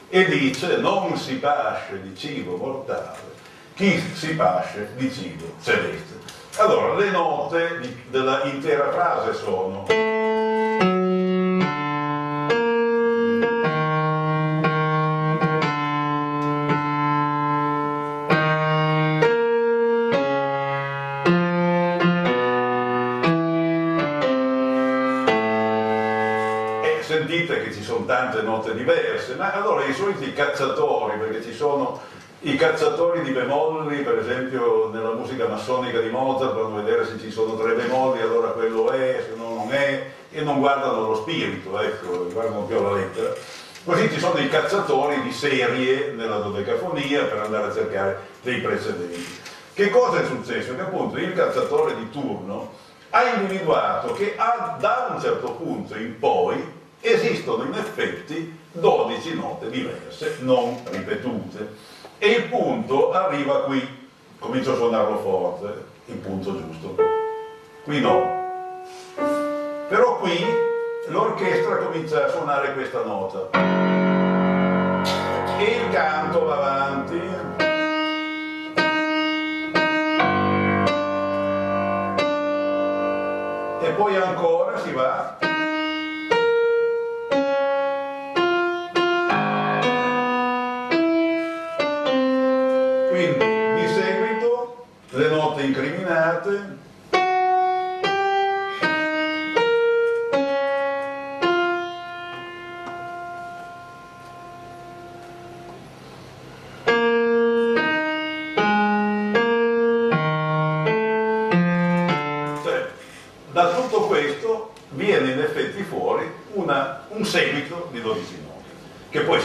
e 0.07 0.25
dice 0.25 0.77
non 0.77 1.17
si 1.17 1.35
pasce 1.35 2.01
di 2.01 2.15
cibo 2.15 2.55
mortale, 2.55 3.38
chi 3.79 3.97
si 4.13 4.35
pasce 4.35 4.89
di 4.97 5.09
cibo 5.09 5.53
celeste. 5.61 6.19
Allora, 6.57 6.95
le 6.95 7.11
note 7.11 7.79
della 8.09 8.43
intera 8.43 8.91
frase 8.91 9.33
sono 9.33 9.85
sentite 27.01 27.63
che 27.63 27.73
ci 27.73 27.81
sono 27.81 28.03
tante 28.03 28.41
note 28.41 28.75
diverse, 28.75 29.35
ma 29.35 29.53
allora 29.53 29.85
i 29.85 29.93
soliti 29.93 30.33
cacciatori, 30.33 31.17
perché 31.17 31.41
ci 31.41 31.53
sono 31.53 32.17
i 32.41 32.55
cacciatori 32.55 33.21
di 33.21 33.31
bemolli, 33.31 34.01
per 34.01 34.17
esempio 34.17 34.89
nella 34.93 35.11
musica 35.11 35.47
massonica 35.47 35.99
di 35.99 36.09
Mozart, 36.09 36.53
vanno 36.53 36.77
a 36.77 36.81
vedere 36.81 37.05
se 37.05 37.19
ci 37.19 37.31
sono 37.31 37.57
tre 37.57 37.73
bemolli, 37.73 38.21
allora 38.21 38.51
quello 38.51 38.91
è, 38.91 39.25
se 39.27 39.35
no 39.35 39.55
non 39.55 39.73
è, 39.73 40.11
e 40.31 40.41
non 40.41 40.59
guardano 40.59 41.07
lo 41.07 41.15
spirito, 41.15 41.77
ecco, 41.81 42.29
guardano 42.31 42.61
più 42.61 42.77
alla 42.77 42.93
lettera. 42.93 43.33
Così 43.83 44.09
ci 44.09 44.19
sono 44.19 44.39
i 44.39 44.47
cacciatori 44.47 45.21
di 45.21 45.33
serie 45.33 46.13
nella 46.15 46.37
dodecafonia 46.37 47.25
per 47.25 47.39
andare 47.39 47.67
a 47.67 47.73
cercare 47.73 48.19
dei 48.41 48.61
precedenti. 48.61 49.37
Che 49.73 49.89
cosa 49.89 50.21
è 50.21 50.25
successo? 50.25 50.75
Che 50.75 50.81
appunto 50.81 51.17
il 51.17 51.33
cacciatore 51.33 51.95
di 51.95 52.09
turno 52.09 52.73
ha 53.09 53.23
individuato 53.35 54.13
che 54.13 54.35
a, 54.37 54.77
da 54.79 55.09
un 55.13 55.21
certo 55.21 55.51
punto 55.53 55.97
in 55.97 56.17
poi 56.19 56.77
esistono 57.01 57.63
in 57.63 57.73
effetti 57.73 58.57
12 58.71 59.35
note 59.35 59.69
diverse, 59.69 60.37
non 60.39 60.81
ripetute 60.89 61.88
e 62.21 62.27
il 62.27 62.43
punto 62.49 63.11
arriva 63.13 63.63
qui, 63.63 64.09
comincio 64.39 64.73
a 64.73 64.75
suonarlo 64.75 65.17
forte, 65.19 65.85
il 66.05 66.15
punto 66.15 66.51
giusto. 66.57 66.95
Qui 67.85 68.01
no. 68.01 68.37
Però 69.87 70.17
qui 70.17 70.45
l'orchestra 71.07 71.77
comincia 71.77 72.25
a 72.25 72.29
suonare 72.29 72.73
questa 72.73 73.03
nota. 73.03 73.49
E 75.57 75.63
il 75.63 75.89
canto 75.91 76.43
va 76.43 76.57
avanti. 76.57 77.21
E 83.81 83.89
poi 83.91 84.15
ancora 84.17 84.77
si 84.79 84.91
va 84.91 85.48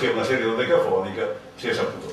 sia 0.04 0.12
una 0.12 0.24
serie 0.24 0.44
dodecafonica 0.44 1.26
si 1.56 1.68
è 1.68 1.72
saputo 1.72 2.12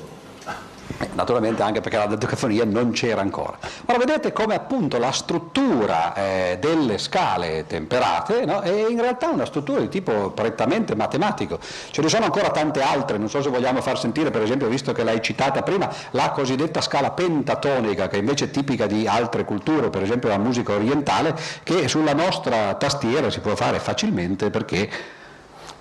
naturalmente 1.14 1.62
anche 1.62 1.80
perché 1.80 1.98
la 1.98 2.06
dodecafonia 2.06 2.64
non 2.64 2.92
c'era 2.92 3.20
ancora. 3.20 3.58
Ora 3.86 3.98
vedete 3.98 4.32
come 4.32 4.54
appunto 4.54 4.98
la 4.98 5.10
struttura 5.10 6.14
eh, 6.14 6.58
delle 6.60 6.96
scale 6.98 7.66
temperate 7.66 8.44
no, 8.44 8.60
è 8.60 8.86
in 8.88 9.00
realtà 9.00 9.28
una 9.28 9.44
struttura 9.44 9.80
di 9.80 9.88
tipo 9.88 10.30
prettamente 10.30 10.94
matematico, 10.94 11.58
ce 11.90 12.00
ne 12.02 12.08
sono 12.08 12.24
ancora 12.24 12.50
tante 12.50 12.80
altre, 12.82 13.18
non 13.18 13.28
so 13.28 13.42
se 13.42 13.50
vogliamo 13.50 13.82
far 13.82 13.98
sentire 13.98 14.30
per 14.30 14.42
esempio, 14.42 14.68
visto 14.68 14.92
che 14.92 15.02
l'hai 15.02 15.20
citata 15.20 15.62
prima, 15.62 15.92
la 16.10 16.30
cosiddetta 16.30 16.80
scala 16.80 17.10
pentatonica 17.10 18.08
che 18.08 18.18
invece 18.18 18.46
è 18.46 18.50
tipica 18.50 18.86
di 18.86 19.06
altre 19.06 19.44
culture, 19.44 19.90
per 19.90 20.02
esempio 20.02 20.28
la 20.28 20.38
musica 20.38 20.72
orientale, 20.72 21.34
che 21.62 21.88
sulla 21.88 22.14
nostra 22.14 22.74
tastiera 22.74 23.28
si 23.28 23.40
può 23.40 23.54
fare 23.56 23.80
facilmente 23.80 24.50
perché 24.50 24.88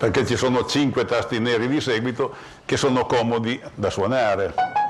perché 0.02 0.26
ci 0.26 0.36
sono 0.36 0.66
cinque 0.66 1.06
tasti 1.06 1.38
neri 1.38 1.68
di 1.68 1.80
seguito 1.80 2.34
che 2.66 2.76
sono 2.76 3.06
comodi 3.06 3.62
da 3.76 3.92
suonare. 3.92 4.81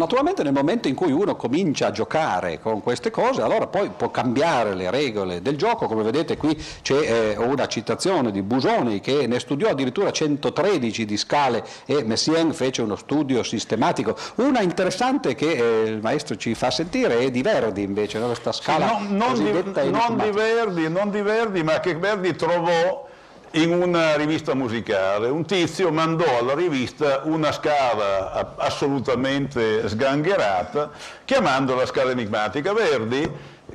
Naturalmente 0.00 0.42
nel 0.42 0.54
momento 0.54 0.88
in 0.88 0.94
cui 0.94 1.12
uno 1.12 1.36
comincia 1.36 1.88
a 1.88 1.90
giocare 1.90 2.58
con 2.58 2.80
queste 2.80 3.10
cose, 3.10 3.42
allora 3.42 3.66
poi 3.66 3.90
può 3.94 4.10
cambiare 4.10 4.74
le 4.74 4.90
regole 4.90 5.42
del 5.42 5.56
gioco, 5.56 5.86
come 5.86 6.02
vedete 6.02 6.38
qui 6.38 6.56
c'è 6.80 7.34
eh, 7.34 7.36
una 7.36 7.66
citazione 7.66 8.30
di 8.30 8.40
Busoni 8.40 9.00
che 9.00 9.26
ne 9.26 9.38
studiò 9.38 9.68
addirittura 9.68 10.10
113 10.10 11.04
di 11.04 11.16
scale 11.18 11.64
e 11.84 12.02
Messiaen 12.02 12.54
fece 12.54 12.80
uno 12.80 12.96
studio 12.96 13.42
sistematico. 13.42 14.16
Una 14.36 14.62
interessante 14.62 15.34
che 15.34 15.50
eh, 15.50 15.88
il 15.88 16.00
maestro 16.00 16.36
ci 16.36 16.54
fa 16.54 16.70
sentire 16.70 17.18
è 17.18 17.30
di 17.30 17.42
Verdi 17.42 17.82
invece, 17.82 18.18
no? 18.18 18.26
questa 18.26 18.52
scala 18.52 18.98
sì, 19.00 19.12
no, 19.12 19.26
non, 19.26 19.34
di, 19.34 19.90
non 19.90 20.16
di 20.16 20.30
Verdi, 20.30 20.88
non 20.88 21.10
di 21.10 21.20
Verdi, 21.20 21.62
ma 21.62 21.78
che 21.80 21.94
Verdi 21.94 22.34
trovò 22.34 23.08
in 23.52 23.72
una 23.72 24.16
rivista 24.16 24.54
musicale. 24.54 25.28
Un 25.28 25.44
tizio 25.44 25.90
mandò 25.90 26.38
alla 26.38 26.54
rivista 26.54 27.22
una 27.24 27.52
scala 27.52 28.54
assolutamente 28.56 29.88
sgangherata, 29.88 30.90
chiamandola 31.24 31.86
scala 31.86 32.12
enigmatica. 32.12 32.72
Verdi, 32.72 33.28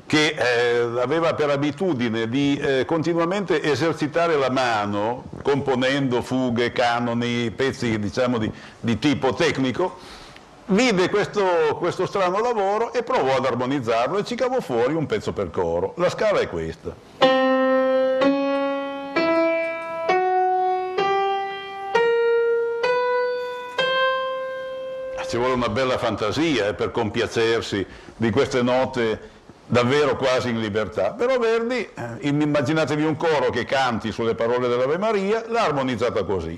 che 0.06 0.36
eh, 0.38 1.02
aveva 1.02 1.34
per 1.34 1.50
abitudine 1.50 2.28
di 2.30 2.58
eh, 2.58 2.86
continuamente 2.86 3.62
esercitare 3.62 4.38
la 4.38 4.50
mano, 4.50 5.26
componendo 5.42 6.22
fughe, 6.22 6.72
canoni, 6.72 7.52
pezzi 7.52 7.98
diciamo, 8.00 8.38
di, 8.38 8.52
di 8.80 9.00
tipo 9.00 9.34
tecnico, 9.34 9.98
vide 10.68 11.10
questo, 11.10 11.76
questo 11.80 12.06
strano 12.06 12.40
lavoro 12.40 12.94
e 12.94 13.04
provò 13.04 13.36
ad 13.36 13.46
armonizzarlo 13.46 14.18
e 14.18 14.24
ci 14.26 14.36
cavò 14.36 14.60
fuori 14.60 14.94
un 14.94 15.06
pezzo 15.06 15.32
per 15.32 15.50
coro. 15.50 15.94
La 15.98 16.10
scala 16.10 16.40
è 16.40 16.50
questa. 16.50 17.45
Ci 25.36 25.42
vuole 25.42 25.56
una 25.56 25.68
bella 25.68 25.98
fantasia 25.98 26.70
eh, 26.70 26.74
per 26.76 26.92
compiacersi 26.92 27.86
di 28.16 28.32
queste 28.32 28.62
note 28.62 29.20
davvero 29.66 30.16
quasi 30.16 30.48
in 30.50 30.62
libertà. 30.62 31.12
Però 31.12 31.38
Verdi, 31.38 31.76
eh, 31.94 32.30
immaginatevi 32.30 33.04
un 33.04 33.18
coro 33.18 33.50
che 33.50 33.66
canti 33.66 34.14
sulle 34.14 34.34
parole 34.34 34.70
dell'Ave 34.70 34.98
Maria, 34.98 35.44
l'ha 35.50 35.64
armonizzata 35.64 36.24
così. 36.24 36.58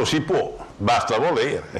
Tutto 0.00 0.04
si 0.04 0.20
può, 0.22 0.56
basta 0.76 1.18
volere. 1.18 1.79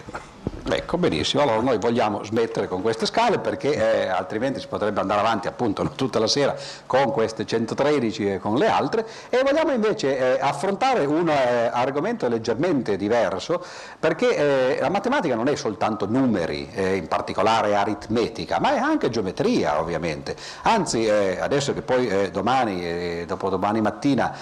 Ecco, 0.91 0.99
benissimo, 0.99 1.45
allora 1.45 1.61
noi 1.61 1.79
vogliamo 1.79 2.25
smettere 2.25 2.67
con 2.67 2.83
queste 2.83 3.07
scale 3.07 3.39
perché 3.39 3.75
eh, 3.75 4.09
altrimenti 4.09 4.59
si 4.59 4.67
potrebbe 4.67 4.99
andare 4.99 5.21
avanti 5.21 5.47
appunto 5.47 5.89
tutta 5.95 6.19
la 6.19 6.27
sera 6.27 6.57
con 6.85 7.13
queste 7.13 7.47
113 7.47 8.33
e 8.33 8.39
con 8.41 8.57
le 8.57 8.67
altre. 8.67 9.07
E 9.29 9.41
vogliamo 9.45 9.71
invece 9.71 10.19
eh, 10.19 10.41
affrontare 10.41 11.05
un 11.05 11.29
eh, 11.29 11.71
argomento 11.73 12.27
leggermente 12.27 12.97
diverso 12.97 13.65
perché 14.01 14.75
eh, 14.75 14.79
la 14.81 14.91
matematica 14.91 15.37
non 15.37 15.47
è 15.47 15.55
soltanto 15.55 16.09
numeri, 16.09 16.69
eh, 16.75 16.97
in 16.97 17.07
particolare 17.07 17.77
aritmetica, 17.77 18.59
ma 18.59 18.75
è 18.75 18.79
anche 18.79 19.11
geometria 19.11 19.79
ovviamente, 19.79 20.35
anzi 20.63 21.07
eh, 21.07 21.39
adesso 21.41 21.73
che 21.73 21.83
poi 21.83 22.33
domani 22.33 23.25
dopodomani 23.27 23.81
mattina 23.81 24.35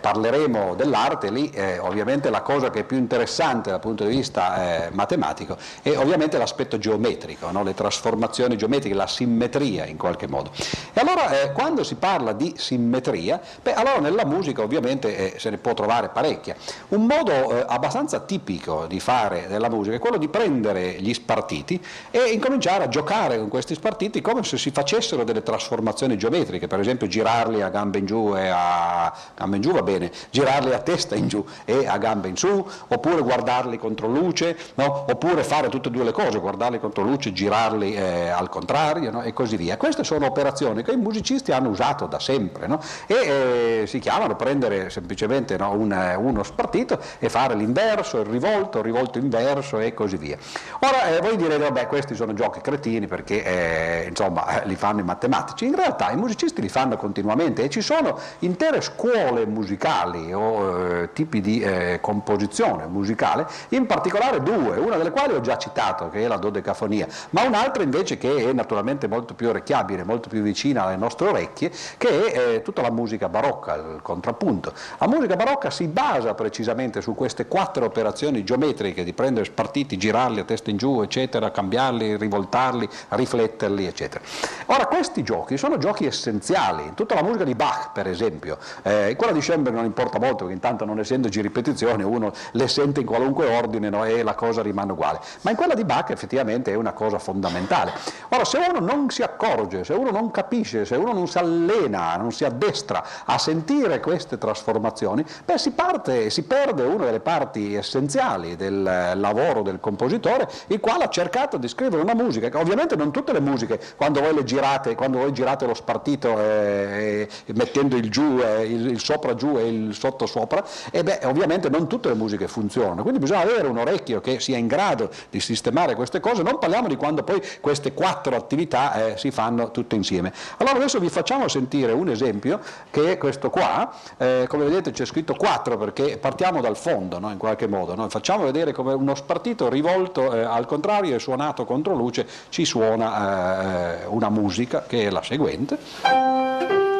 parleremo 0.00 0.74
dell'arte, 0.74 1.30
lì 1.30 1.52
ovviamente 1.78 2.28
la 2.28 2.40
cosa 2.42 2.70
che 2.70 2.80
è 2.80 2.84
più 2.84 2.96
interessante 2.96 3.70
dal 3.70 3.78
punto 3.78 4.04
di 4.04 4.16
vista 4.16 4.88
matematico 4.90 5.56
e 5.92 5.96
ovviamente 5.96 6.38
l'aspetto 6.38 6.78
geometrico, 6.78 7.50
no? 7.50 7.62
le 7.62 7.74
trasformazioni 7.74 8.56
geometriche, 8.56 8.94
la 8.94 9.06
simmetria 9.06 9.84
in 9.86 9.96
qualche 9.96 10.26
modo. 10.26 10.50
E 10.92 11.00
allora 11.00 11.42
eh, 11.42 11.52
quando 11.52 11.84
si 11.84 11.96
parla 11.96 12.32
di 12.32 12.54
simmetria, 12.56 13.40
beh, 13.62 13.74
allora 13.74 13.98
nella 13.98 14.24
musica 14.24 14.62
ovviamente 14.62 15.34
eh, 15.34 15.38
se 15.38 15.50
ne 15.50 15.58
può 15.58 15.74
trovare 15.74 16.08
parecchia. 16.08 16.56
Un 16.88 17.06
modo 17.06 17.32
eh, 17.32 17.64
abbastanza 17.66 18.20
tipico 18.20 18.86
di 18.86 19.00
fare 19.00 19.46
della 19.48 19.68
musica 19.68 19.96
è 19.96 19.98
quello 19.98 20.16
di 20.16 20.28
prendere 20.28 20.92
gli 21.00 21.12
spartiti 21.12 21.80
e 22.10 22.30
incominciare 22.30 22.84
a 22.84 22.88
giocare 22.88 23.38
con 23.38 23.48
questi 23.48 23.74
spartiti 23.74 24.20
come 24.20 24.42
se 24.42 24.56
si 24.56 24.70
facessero 24.70 25.24
delle 25.24 25.42
trasformazioni 25.42 26.16
geometriche, 26.16 26.66
per 26.66 26.80
esempio 26.80 27.06
girarli 27.06 27.62
a 27.62 27.68
gambe 27.68 27.98
in 27.98 28.06
giù 28.06 28.36
e 28.36 28.48
a 28.48 29.12
gambe 29.34 29.56
in 29.56 29.62
giù 29.62 29.72
va 29.72 29.82
bene, 29.82 30.10
girarli 30.30 30.72
a 30.72 30.78
testa 30.78 31.14
in 31.14 31.28
giù 31.28 31.44
e 31.64 31.86
a 31.86 31.98
gambe 31.98 32.28
in 32.28 32.36
su, 32.36 32.66
oppure 32.88 33.20
guardarli 33.20 33.78
contro 33.78 34.06
luce, 34.06 34.56
no? 34.74 35.04
oppure 35.08 35.42
fare 35.42 35.68
tutte 35.82 35.88
e 35.88 35.90
due 35.90 36.04
le 36.04 36.12
cose, 36.12 36.38
guardarli 36.38 36.80
contro 36.80 37.02
luce, 37.02 37.32
girarli 37.32 37.94
eh, 37.94 38.28
al 38.28 38.48
contrario 38.48 39.10
no? 39.10 39.22
e 39.22 39.32
così 39.32 39.56
via. 39.56 39.76
Queste 39.76 40.04
sono 40.04 40.26
operazioni 40.26 40.82
che 40.82 40.92
i 40.92 40.96
musicisti 40.96 41.52
hanno 41.52 41.68
usato 41.68 42.06
da 42.06 42.18
sempre 42.18 42.66
no? 42.66 42.80
e 43.06 43.82
eh, 43.82 43.86
si 43.86 43.98
chiamano 43.98 44.36
prendere 44.36 44.88
semplicemente 44.88 45.56
no, 45.58 45.72
un, 45.72 46.16
uno 46.18 46.42
spartito 46.42 46.98
e 47.18 47.28
fare 47.28 47.54
l'inverso, 47.54 48.20
il 48.20 48.26
rivolto, 48.26 48.78
il 48.78 48.84
rivolto 48.84 49.18
inverso 49.18 49.78
e 49.78 49.92
così 49.92 50.16
via. 50.16 50.38
Ora 50.80 51.08
eh, 51.08 51.20
voi 51.20 51.36
direte, 51.36 51.62
vabbè 51.62 51.86
questi 51.86 52.14
sono 52.14 52.32
giochi 52.32 52.60
cretini 52.60 53.06
perché 53.06 53.44
eh, 53.44 54.06
insomma 54.08 54.62
li 54.64 54.76
fanno 54.76 55.00
i 55.00 55.04
matematici, 55.04 55.66
in 55.66 55.74
realtà 55.74 56.10
i 56.10 56.16
musicisti 56.16 56.60
li 56.60 56.68
fanno 56.68 56.96
continuamente 56.96 57.64
e 57.64 57.68
ci 57.68 57.80
sono 57.80 58.18
intere 58.40 58.80
scuole 58.80 59.44
musicali 59.46 60.32
o 60.32 61.00
eh, 61.02 61.12
tipi 61.12 61.40
di 61.40 61.60
eh, 61.60 61.98
composizione 62.00 62.86
musicale, 62.86 63.46
in 63.70 63.86
particolare 63.86 64.42
due, 64.42 64.76
una 64.76 64.96
delle 64.96 65.10
quali 65.10 65.34
ho 65.34 65.40
già 65.40 65.56
citato, 65.56 65.71
che 66.10 66.24
è 66.24 66.26
la 66.26 66.36
dodecafonia, 66.36 67.06
ma 67.30 67.44
un'altra 67.44 67.82
invece 67.82 68.18
che 68.18 68.48
è 68.48 68.52
naturalmente 68.52 69.08
molto 69.08 69.34
più 69.34 69.48
orecchiabile, 69.48 70.04
molto 70.04 70.28
più 70.28 70.42
vicina 70.42 70.84
alle 70.84 70.96
nostre 70.96 71.28
orecchie, 71.28 71.70
che 71.96 72.32
è 72.32 72.38
eh, 72.38 72.62
tutta 72.62 72.82
la 72.82 72.90
musica 72.90 73.28
barocca, 73.28 73.74
il 73.74 74.00
contrappunto. 74.02 74.72
La 74.98 75.08
musica 75.08 75.34
barocca 75.36 75.70
si 75.70 75.86
basa 75.88 76.34
precisamente 76.34 77.00
su 77.00 77.14
queste 77.14 77.46
quattro 77.46 77.84
operazioni 77.84 78.44
geometriche 78.44 79.02
di 79.02 79.12
prendere 79.12 79.46
spartiti, 79.46 79.96
girarli 79.96 80.40
a 80.40 80.44
testa 80.44 80.70
in 80.70 80.76
giù, 80.76 81.00
eccetera, 81.00 81.50
cambiarli, 81.50 82.16
rivoltarli, 82.16 82.88
rifletterli, 83.08 83.86
eccetera. 83.86 84.22
Ora, 84.66 84.86
questi 84.86 85.22
giochi 85.22 85.56
sono 85.56 85.78
giochi 85.78 86.04
essenziali, 86.04 86.84
in 86.84 86.94
tutta 86.94 87.14
la 87.14 87.22
musica 87.22 87.44
di 87.44 87.54
Bach, 87.54 87.92
per 87.92 88.06
esempio, 88.06 88.58
eh, 88.82 89.14
quella 89.16 89.32
di 89.32 89.40
Schoenberg 89.40 89.74
non 89.74 89.84
importa 89.84 90.18
molto, 90.18 90.44
perché 90.44 90.52
intanto 90.52 90.84
non 90.84 90.98
essendoci 90.98 91.40
ripetizioni 91.40 92.02
uno 92.02 92.32
le 92.52 92.68
sente 92.68 93.00
in 93.00 93.06
qualunque 93.06 93.56
ordine 93.56 93.88
no, 93.88 94.04
e 94.04 94.22
la 94.22 94.34
cosa 94.34 94.62
rimane 94.62 94.92
uguale 94.92 95.20
ma 95.42 95.50
in 95.50 95.56
quella 95.62 95.76
di 95.76 95.84
Bach 95.84 96.10
effettivamente 96.10 96.72
è 96.72 96.74
una 96.74 96.92
cosa 96.92 97.20
fondamentale. 97.20 97.92
Ora, 98.30 98.44
se 98.44 98.58
uno 98.68 98.80
non 98.80 99.10
si 99.10 99.22
accorge, 99.22 99.84
se 99.84 99.92
uno 99.92 100.10
non 100.10 100.32
capisce, 100.32 100.84
se 100.84 100.96
uno 100.96 101.12
non 101.12 101.28
si 101.28 101.38
allena, 101.38 102.16
non 102.16 102.32
si 102.32 102.44
addestra 102.44 103.04
a 103.24 103.38
sentire 103.38 104.00
queste 104.00 104.38
trasformazioni, 104.38 105.24
beh, 105.44 105.58
si 105.58 105.70
parte, 105.70 106.30
si 106.30 106.42
perde 106.42 106.82
una 106.82 107.04
delle 107.04 107.20
parti 107.20 107.76
essenziali 107.76 108.56
del 108.56 108.82
lavoro 109.14 109.62
del 109.62 109.78
compositore, 109.78 110.48
il 110.66 110.80
quale 110.80 111.04
ha 111.04 111.08
cercato 111.08 111.58
di 111.58 111.68
scrivere 111.68 112.02
una 112.02 112.14
musica, 112.14 112.48
che 112.48 112.56
ovviamente 112.56 112.96
non 112.96 113.12
tutte 113.12 113.32
le 113.32 113.40
musiche, 113.40 113.78
quando 113.94 114.20
voi 114.20 114.34
le 114.34 114.42
girate, 114.42 114.96
quando 114.96 115.18
voi 115.18 115.32
girate 115.32 115.64
lo 115.64 115.74
spartito 115.74 116.40
eh, 116.40 117.28
mettendo 117.54 117.94
il 117.94 118.10
giù, 118.10 118.40
eh, 118.40 118.64
il, 118.64 118.86
il, 118.86 119.00
sopra 119.00 119.36
giù 119.36 119.56
e 119.58 119.68
il 119.68 119.94
sotto 119.94 120.26
sopra, 120.26 120.64
e 120.90 121.04
beh, 121.04 121.20
ovviamente 121.22 121.68
non 121.68 121.86
tutte 121.86 122.08
le 122.08 122.16
musiche 122.16 122.48
funzionano, 122.48 123.02
quindi 123.02 123.20
bisogna 123.20 123.42
avere 123.42 123.68
un 123.68 123.78
orecchio 123.78 124.20
che 124.20 124.40
sia 124.40 124.56
in 124.56 124.66
grado 124.66 125.08
di 125.30 125.38
sistemare 125.52 125.94
queste 125.94 126.18
cose, 126.20 126.42
non 126.42 126.58
parliamo 126.58 126.88
di 126.88 126.96
quando 126.96 127.22
poi 127.22 127.42
queste 127.60 127.92
quattro 127.92 128.34
attività 128.34 129.12
eh, 129.12 129.18
si 129.18 129.30
fanno 129.30 129.70
tutte 129.70 129.96
insieme. 129.96 130.32
Allora 130.56 130.76
adesso 130.76 130.98
vi 130.98 131.10
facciamo 131.10 131.46
sentire 131.48 131.92
un 131.92 132.08
esempio 132.08 132.60
che 132.90 133.12
è 133.12 133.18
questo 133.18 133.50
qua, 133.50 133.92
eh, 134.16 134.46
come 134.48 134.64
vedete 134.64 134.90
c'è 134.90 135.04
scritto 135.04 135.34
4 135.34 135.76
perché 135.76 136.16
partiamo 136.16 136.60
dal 136.60 136.76
fondo 136.76 137.18
no? 137.18 137.30
in 137.30 137.38
qualche 137.38 137.66
modo, 137.66 137.94
no? 137.94 138.08
facciamo 138.08 138.44
vedere 138.44 138.72
come 138.72 138.94
uno 138.94 139.14
spartito 139.14 139.68
rivolto 139.68 140.32
eh, 140.32 140.42
al 140.42 140.66
contrario 140.66 141.14
e 141.14 141.18
suonato 141.18 141.64
contro 141.64 141.94
luce 141.94 142.26
ci 142.48 142.64
suona 142.64 144.00
eh, 144.00 144.06
una 144.06 144.30
musica 144.30 144.84
che 144.86 145.06
è 145.06 145.10
la 145.10 145.22
seguente. 145.22 146.91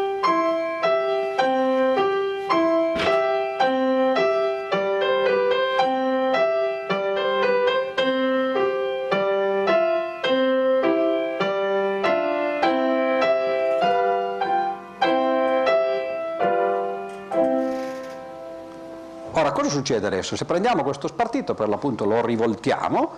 Succede 19.69 20.07
adesso? 20.07 20.37
Se 20.37 20.45
prendiamo 20.45 20.83
questo 20.83 21.09
spartito, 21.09 21.55
per 21.55 21.69
l'appunto 21.69 22.05
lo 22.05 22.25
rivoltiamo, 22.25 23.11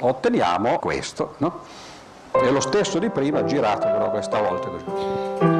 otteniamo 0.00 0.78
questo, 0.78 1.34
no? 1.38 1.60
È 2.30 2.50
lo 2.50 2.60
stesso 2.60 2.98
di 2.98 3.10
prima, 3.10 3.44
girato 3.44 3.86
però 3.86 4.10
questa 4.10 4.40
volta 4.40 4.68
così. 4.68 5.53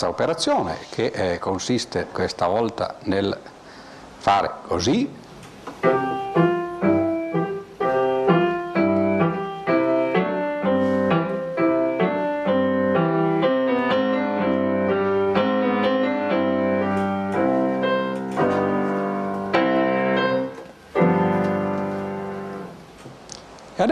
Terza 0.00 0.08
operazione 0.08 0.78
che 0.88 1.06
eh, 1.14 1.38
consiste 1.38 2.06
questa 2.10 2.46
volta 2.46 2.96
nel 3.04 3.36
fare 4.16 4.50
così 4.66 5.08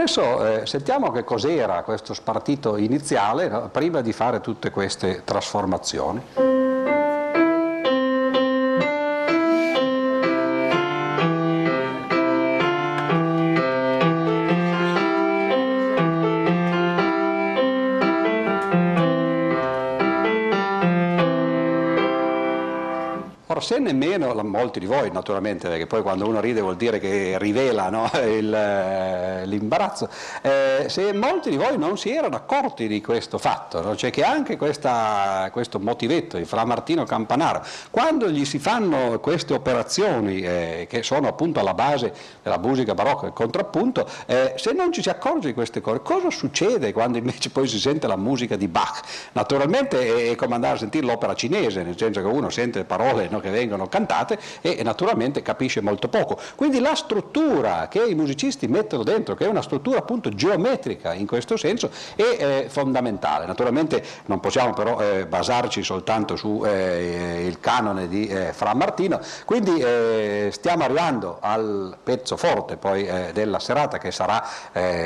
adesso 0.09 0.61
eh, 0.61 0.65
sentiamo 0.65 1.11
che 1.11 1.23
cos'era 1.23 1.83
questo 1.83 2.15
spartito 2.15 2.77
iniziale 2.77 3.47
no? 3.47 3.69
prima 3.69 4.01
di 4.01 4.11
fare 4.11 4.41
tutte 4.41 4.71
queste 4.71 5.21
trasformazioni. 5.23 6.48
Se 23.69 23.77
nemmeno 23.77 24.33
molti 24.41 24.79
di 24.79 24.87
voi 24.87 25.11
naturalmente, 25.11 25.69
perché 25.69 25.85
poi 25.85 26.01
quando 26.01 26.27
uno 26.27 26.41
ride 26.41 26.59
vuol 26.59 26.75
dire 26.75 26.97
che 26.97 27.37
rivela 27.37 27.91
no? 27.91 28.09
Il, 28.25 28.51
eh, 28.51 29.45
l'imbarazzo, 29.45 30.09
eh, 30.41 30.68
se 30.87 31.11
molti 31.13 31.49
di 31.49 31.57
voi 31.57 31.77
non 31.77 31.97
si 31.97 32.13
erano 32.13 32.35
accorti 32.37 32.87
di 32.87 33.01
questo 33.01 33.37
fatto, 33.37 33.81
no? 33.81 33.95
cioè 33.95 34.11
che 34.11 34.23
anche 34.23 34.55
questa, 34.55 35.49
questo 35.51 35.79
motivetto 35.79 36.37
di 36.37 36.45
Fra 36.45 36.63
Martino 36.63 37.03
Campanaro, 37.03 37.63
quando 37.91 38.29
gli 38.29 38.45
si 38.45 38.59
fanno 38.59 39.19
queste 39.19 39.53
operazioni 39.53 40.39
eh, 40.41 40.87
che 40.89 41.03
sono 41.03 41.27
appunto 41.27 41.59
alla 41.59 41.73
base 41.73 42.13
della 42.41 42.57
musica 42.57 42.93
barocca, 42.93 43.25
il 43.25 43.33
contrappunto, 43.33 44.07
eh, 44.27 44.53
se 44.55 44.71
non 44.71 44.93
ci 44.93 45.01
si 45.01 45.09
accorge 45.09 45.47
di 45.47 45.53
queste 45.53 45.81
cose, 45.81 46.01
cosa 46.03 46.29
succede 46.29 46.93
quando 46.93 47.17
invece 47.17 47.49
poi 47.49 47.67
si 47.67 47.79
sente 47.79 48.07
la 48.07 48.15
musica 48.15 48.55
di 48.55 48.67
Bach? 48.67 49.01
Naturalmente 49.33 50.31
è 50.31 50.35
come 50.35 50.55
andare 50.55 50.75
a 50.75 50.77
sentire 50.77 51.05
l'opera 51.05 51.33
cinese, 51.33 51.83
nel 51.83 51.97
senso 51.97 52.21
che 52.21 52.27
uno 52.27 52.49
sente 52.49 52.79
le 52.79 52.85
parole 52.85 53.27
no, 53.29 53.39
che 53.39 53.49
vengono 53.49 53.87
cantate 53.87 54.39
e 54.61 54.81
naturalmente 54.83 55.41
capisce 55.41 55.81
molto 55.81 56.07
poco. 56.07 56.39
Quindi 56.55 56.79
la 56.79 56.95
struttura 56.95 57.87
che 57.89 58.03
i 58.03 58.15
musicisti 58.15 58.67
mettono 58.67 59.03
dentro, 59.03 59.35
che 59.35 59.45
è 59.45 59.47
una 59.47 59.61
struttura 59.61 59.97
appunto 59.97 60.29
geometrica 60.29 60.67
in 61.13 61.27
questo 61.27 61.57
senso, 61.57 61.89
è 62.15 62.21
eh, 62.21 62.65
fondamentale. 62.69 63.45
Naturalmente 63.45 64.03
non 64.25 64.39
possiamo 64.39 64.73
però 64.73 64.99
eh, 64.99 65.25
basarci 65.25 65.83
soltanto 65.83 66.35
sul 66.35 66.65
eh, 66.67 67.57
canone 67.59 68.07
di 68.07 68.27
eh, 68.27 68.53
Fra 68.53 68.73
Martino, 68.73 69.19
quindi 69.45 69.79
eh, 69.79 70.49
stiamo 70.51 70.83
arrivando 70.83 71.37
al 71.39 71.97
pezzo 72.03 72.37
forte 72.37 72.77
poi 72.77 73.07
della 73.33 73.59
serata 73.59 73.97
che 73.97 74.11
sarà 74.11 74.43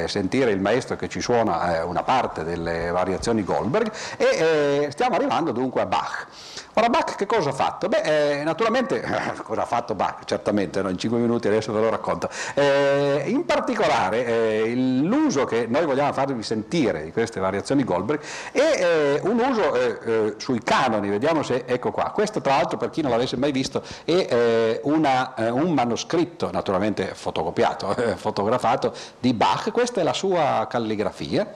sentire 0.05 0.51
il 0.51 0.59
maestro 0.59 0.95
che 0.95 1.07
ci 1.09 1.21
suona 1.21 1.83
una 1.85 2.03
parte 2.03 2.43
delle 2.43 2.91
variazioni 2.91 3.43
Goldberg 3.43 3.91
e 4.17 4.87
stiamo 4.91 5.15
arrivando 5.15 5.51
dunque 5.51 5.81
a 5.81 5.85
Bach. 5.85 6.27
Ora 6.75 6.89
Bach 6.89 7.15
che 7.15 7.27
cosa 7.27 7.51
ha 7.51 7.53
fatto? 7.53 7.87
Beh, 7.87 8.39
eh, 8.39 8.43
naturalmente, 8.43 8.99
cosa 9.43 9.61
ha 9.61 9.65
fatto 9.65 9.93
Bach? 9.93 10.25
Certamente, 10.25 10.81
no? 10.81 10.89
in 10.89 10.97
5 10.97 11.19
minuti 11.19 11.47
adesso 11.47 11.71
ve 11.71 11.81
lo 11.81 11.89
racconto. 11.89 12.29
Eh, 12.55 13.25
in 13.27 13.45
particolare 13.45 14.25
eh, 14.25 14.73
l'uso 14.75 15.45
che 15.45 15.67
noi 15.67 15.85
vogliamo 15.85 16.11
farvi 16.13 16.41
sentire 16.41 17.03
di 17.03 17.11
queste 17.11 17.39
variazioni 17.39 17.83
Goldberg 17.83 18.19
è 18.51 18.59
eh, 18.59 19.19
un 19.23 19.39
uso 19.39 19.75
eh, 19.75 19.99
eh, 20.03 20.33
sui 20.37 20.63
canoni, 20.63 21.09
vediamo 21.09 21.43
se, 21.43 21.63
ecco 21.67 21.91
qua, 21.91 22.09
questo 22.09 22.41
tra 22.41 22.55
l'altro 22.55 22.77
per 22.77 22.89
chi 22.89 23.01
non 23.01 23.11
l'avesse 23.11 23.37
mai 23.37 23.51
visto 23.51 23.83
è 24.03 24.79
una, 24.83 25.33
un 25.51 25.73
manoscritto, 25.73 26.49
naturalmente 26.51 27.11
fotocopiato, 27.13 27.95
fotografato, 28.17 28.93
di 29.19 29.33
Bach, 29.33 29.69
questa 29.71 30.01
è 30.01 30.03
la 30.03 30.13
sua 30.13 30.65
calligrafia. 30.67 31.53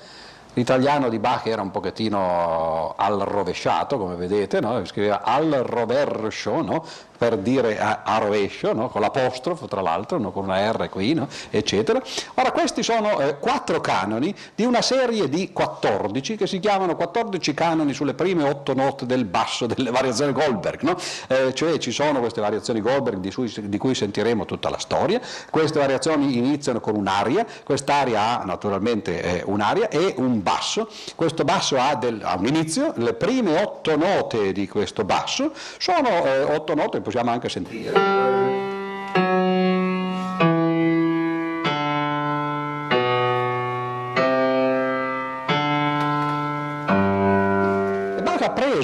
L'italiano 0.58 1.08
di 1.10 1.20
Bach 1.20 1.46
era 1.46 1.62
un 1.62 1.70
pochettino 1.70 2.96
al 2.98 3.20
rovesciato, 3.20 4.00
come 4.00 4.16
vedete, 4.16 4.60
no? 4.60 4.84
scriveva 4.86 5.22
al 5.22 5.52
rovercio, 5.52 6.64
no? 6.64 6.84
Per 7.18 7.38
dire 7.38 7.80
a, 7.80 8.02
a 8.04 8.18
rovescio, 8.18 8.74
no? 8.74 8.90
con 8.90 9.02
l'apostrofo 9.02 9.68
tra 9.68 9.82
l'altro, 9.82 10.18
no? 10.18 10.32
con 10.32 10.44
una 10.44 10.72
R 10.72 10.90
qui, 10.90 11.14
no? 11.14 11.28
eccetera. 11.50 12.02
Ora 12.36 12.52
questi 12.52 12.84
sono 12.84 13.20
eh, 13.20 13.38
quattro 13.40 13.82
canoni 13.82 14.34
di 14.56 14.66
una 14.66 14.82
serie 14.82 15.30
di 15.30 15.52
14 15.52 16.36
che 16.36 16.48
si 16.48 16.60
chiamano 16.60 16.96
14 16.96 17.54
canoni 17.54 17.94
sulle 17.94 18.14
prime 18.14 18.44
otto 18.44 18.74
note 18.74 19.06
del 19.06 19.26
basso 19.26 19.66
delle 19.66 19.92
variazioni 19.92 20.32
Goldberg, 20.32 20.96
eh, 21.28 21.54
cioè 21.54 21.78
ci 21.78 21.92
sono 21.92 22.20
queste 22.20 22.42
variazioni 22.42 22.82
Goldberg 22.82 23.20
di, 23.20 23.34
cui, 23.34 23.52
di 23.64 23.78
cui 23.78 23.96
sentiremo 23.96 24.46
tutta 24.46 24.70
la 24.70 24.78
storia, 24.78 25.20
queste 25.50 25.80
variazioni 25.80 26.38
iniziano 26.38 26.80
con 26.80 26.96
un'aria, 26.96 27.46
quest'aria 27.64 28.40
ha 28.40 28.44
naturalmente 28.46 29.22
eh, 29.22 29.44
un'aria 29.46 29.90
e 29.90 30.14
un 30.18 30.42
basso, 30.44 30.90
questo 31.16 31.44
basso 31.44 31.78
ha, 31.78 31.96
del, 31.96 32.22
ha, 32.24 32.36
un 32.38 32.48
inizio, 32.48 32.94
le 32.98 33.14
prime 33.14 33.62
otto 33.62 33.96
note 33.96 34.52
di 34.52 34.68
questo 34.68 35.04
basso 35.04 35.52
sono 35.78 36.26
eh, 36.26 36.44
otto 36.44 36.76
note 36.76 37.02
possiamo 37.08 37.32
anche 37.32 37.48
sentire. 37.48 38.37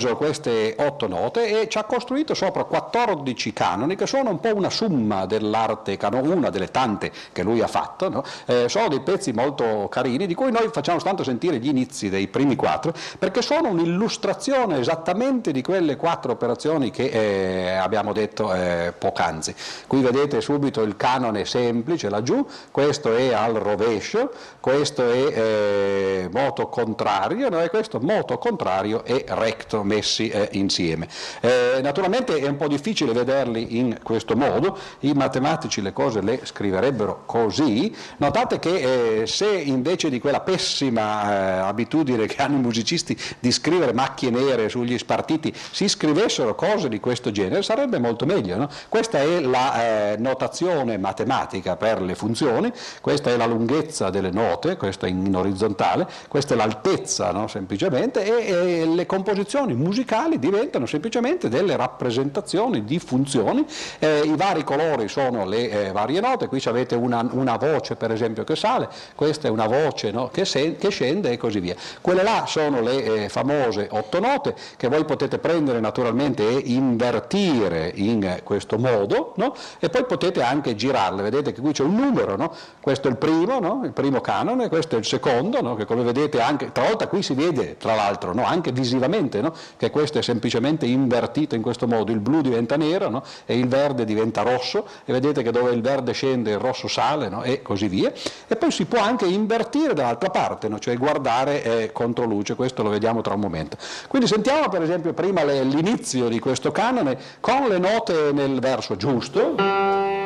Preso 0.03 0.15
queste 0.17 0.75
otto 0.77 1.07
note 1.07 1.61
e 1.61 1.69
ci 1.69 1.77
ha 1.77 1.83
costruito 1.83 2.33
sopra 2.33 2.65
14 2.65 3.53
canoni 3.53 3.95
che 3.95 4.05
sono 4.05 4.29
un 4.31 4.39
po' 4.39 4.53
una 4.53 4.69
summa 4.69 5.25
dell'arte 5.25 5.95
canone, 5.97 6.33
una 6.33 6.49
delle 6.49 6.71
tante 6.71 7.11
che 7.31 7.43
lui 7.43 7.61
ha 7.61 7.67
fatto, 7.67 8.09
no? 8.09 8.23
eh, 8.45 8.67
sono 8.67 8.89
dei 8.89 8.99
pezzi 8.99 9.31
molto 9.31 9.87
carini 9.89 10.27
di 10.27 10.33
cui 10.33 10.51
noi 10.51 10.69
facciamo 10.71 10.99
tanto 10.99 11.23
sentire 11.23 11.57
gli 11.57 11.67
inizi 11.67 12.09
dei 12.09 12.27
primi 12.27 12.55
quattro 12.55 12.93
perché 13.17 13.41
sono 13.41 13.69
un'illustrazione 13.69 14.79
esattamente 14.79 15.51
di 15.51 15.61
quelle 15.61 15.95
quattro 15.95 16.33
operazioni 16.33 16.91
che 16.91 17.05
eh, 17.05 17.75
abbiamo 17.75 18.11
detto 18.11 18.53
eh, 18.53 18.93
poc'anzi. 18.97 19.55
Qui 19.87 20.01
vedete 20.01 20.41
subito 20.41 20.81
il 20.81 20.97
canone 20.97 21.45
semplice 21.45 22.09
laggiù, 22.09 22.45
questo 22.71 23.15
è 23.15 23.33
al 23.33 23.53
rovescio, 23.53 24.31
questo 24.59 25.09
è 25.09 26.25
eh, 26.25 26.29
moto 26.31 26.67
contrario 26.67 27.49
no? 27.49 27.61
e 27.61 27.69
questo 27.69 27.99
moto 28.01 28.37
contrario 28.37 29.03
è 29.05 29.23
recto 29.27 29.83
messi 29.93 30.29
eh, 30.29 30.49
insieme. 30.53 31.07
Eh, 31.41 31.79
naturalmente 31.81 32.37
è 32.37 32.47
un 32.47 32.57
po' 32.57 32.67
difficile 32.67 33.13
vederli 33.13 33.77
in 33.77 33.99
questo 34.01 34.35
modo, 34.35 34.77
i 35.01 35.13
matematici 35.13 35.81
le 35.81 35.93
cose 35.93 36.21
le 36.21 36.41
scriverebbero 36.43 37.23
così, 37.25 37.93
notate 38.17 38.59
che 38.59 39.21
eh, 39.21 39.27
se 39.27 39.47
invece 39.47 40.09
di 40.09 40.19
quella 40.19 40.41
pessima 40.41 41.31
eh, 41.31 41.59
abitudine 41.59 42.25
che 42.25 42.41
hanno 42.41 42.57
i 42.57 42.61
musicisti 42.61 43.17
di 43.39 43.51
scrivere 43.51 43.93
macchie 43.93 44.29
nere 44.29 44.69
sugli 44.69 44.97
spartiti 44.97 45.53
si 45.71 45.87
scrivessero 45.87 46.55
cose 46.55 46.89
di 46.89 46.99
questo 46.99 47.31
genere 47.31 47.61
sarebbe 47.63 47.99
molto 47.99 48.25
meglio. 48.25 48.57
No? 48.57 48.69
Questa 48.89 49.19
è 49.19 49.39
la 49.39 50.13
eh, 50.13 50.17
notazione 50.17 50.97
matematica 50.97 51.75
per 51.75 52.01
le 52.01 52.15
funzioni, 52.15 52.71
questa 53.01 53.29
è 53.29 53.37
la 53.37 53.45
lunghezza 53.45 54.09
delle 54.09 54.31
note, 54.31 54.77
questa 54.77 55.07
in 55.07 55.35
orizzontale, 55.35 56.07
questa 56.27 56.53
è 56.53 56.57
l'altezza 56.57 57.31
no? 57.31 57.47
semplicemente 57.47 58.23
e, 58.23 58.81
e 58.81 58.85
le 58.85 59.05
composizioni 59.05 59.73
musicali 59.83 60.39
diventano 60.39 60.85
semplicemente 60.85 61.49
delle 61.49 61.75
rappresentazioni 61.75 62.83
di 62.83 62.99
funzioni, 62.99 63.65
eh, 63.99 64.21
i 64.23 64.35
vari 64.35 64.63
colori 64.63 65.07
sono 65.07 65.45
le 65.45 65.69
eh, 65.69 65.91
varie 65.91 66.19
note, 66.19 66.47
qui 66.47 66.61
avete 66.65 66.95
una, 66.95 67.27
una, 67.31 67.57
voce 67.57 67.95
per 67.95 68.11
esempio 68.11 68.43
che 68.43 68.55
sale, 68.55 68.89
questa 69.15 69.47
è 69.47 69.51
una 69.51 69.67
voce 69.67 70.11
no, 70.11 70.29
che, 70.29 70.45
se, 70.45 70.75
che, 70.77 70.89
scende 70.89 71.31
e 71.31 71.37
così 71.37 71.59
via. 71.59 71.75
Quelle 72.01 72.23
là 72.23 72.45
sono 72.47 72.81
le 72.81 73.23
eh, 73.23 73.29
famose 73.29 73.87
otto 73.91 74.19
note 74.19 74.55
che 74.77 74.87
voi 74.87 75.05
potete 75.05 75.37
prendere 75.37 75.79
naturalmente 75.79 76.47
e 76.47 76.61
invertire 76.65 77.91
in 77.95 78.39
questo 78.43 78.77
modo 78.77 79.33
no? 79.37 79.53
e 79.79 79.89
poi 79.89 80.05
potete 80.05 80.41
anche 80.41 80.75
girarle, 80.75 81.21
vedete 81.21 81.51
che 81.51 81.61
qui 81.61 81.73
c'è 81.73 81.83
un 81.83 81.95
numero, 81.95 82.35
no? 82.35 82.53
questo 82.79 83.07
è 83.07 83.11
il 83.11 83.17
primo, 83.17 83.81
il 83.83 83.91
primo 83.91 84.21
canone, 84.21 84.69
questo 84.69 84.95
è 84.95 84.97
il 84.97 85.05
secondo, 85.05 85.75
che 85.75 85.85
come 85.85 86.03
vedete 86.03 86.41
anche, 86.41 86.71
tra 86.71 86.83
l'altro 86.83 87.07
qui 87.07 87.21
si 87.21 87.33
vede 87.33 87.77
tra 87.77 87.95
l'altro 87.95 88.33
anche 88.43 88.71
visivamente 88.71 89.41
che 89.77 89.89
questo 89.89 90.19
è 90.19 90.21
semplicemente 90.21 90.85
invertito 90.85 91.55
in 91.55 91.61
questo 91.61 91.87
modo, 91.87 92.11
il 92.11 92.19
blu 92.19 92.41
diventa 92.41 92.75
nero 92.77 93.09
no? 93.09 93.23
e 93.45 93.57
il 93.57 93.67
verde 93.67 94.05
diventa 94.05 94.41
rosso 94.41 94.85
e 95.05 95.11
vedete 95.13 95.43
che 95.43 95.51
dove 95.51 95.71
il 95.71 95.81
verde 95.81 96.13
scende 96.13 96.51
il 96.51 96.59
rosso 96.59 96.87
sale 96.87 97.29
no? 97.29 97.43
e 97.43 97.61
così 97.61 97.87
via 97.87 98.11
e 98.47 98.55
poi 98.55 98.71
si 98.71 98.85
può 98.85 98.99
anche 98.99 99.25
invertire 99.25 99.93
dall'altra 99.93 100.29
parte, 100.29 100.67
no? 100.67 100.79
cioè 100.79 100.95
guardare 100.97 101.63
eh, 101.63 101.91
contro 101.91 102.25
luce, 102.25 102.55
questo 102.55 102.83
lo 102.83 102.89
vediamo 102.89 103.21
tra 103.21 103.33
un 103.33 103.39
momento. 103.39 103.77
Quindi 104.07 104.27
sentiamo 104.27 104.69
per 104.69 104.81
esempio 104.81 105.13
prima 105.13 105.43
le, 105.43 105.63
l'inizio 105.63 106.29
di 106.29 106.39
questo 106.39 106.71
canone 106.71 107.17
con 107.39 107.67
le 107.67 107.77
note 107.77 108.31
nel 108.31 108.59
verso 108.59 108.95
giusto. 108.95 110.22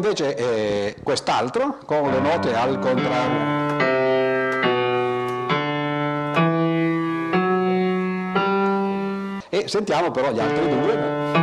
Invece 0.00 0.34
eh, 0.34 0.96
quest'altro 1.02 1.76
con 1.84 2.10
le 2.10 2.20
note 2.20 2.54
al 2.54 2.78
contrario. 2.78 3.68
E 9.50 9.68
sentiamo 9.68 10.10
però 10.10 10.32
gli 10.32 10.40
altri 10.40 10.68
due. 10.68 11.39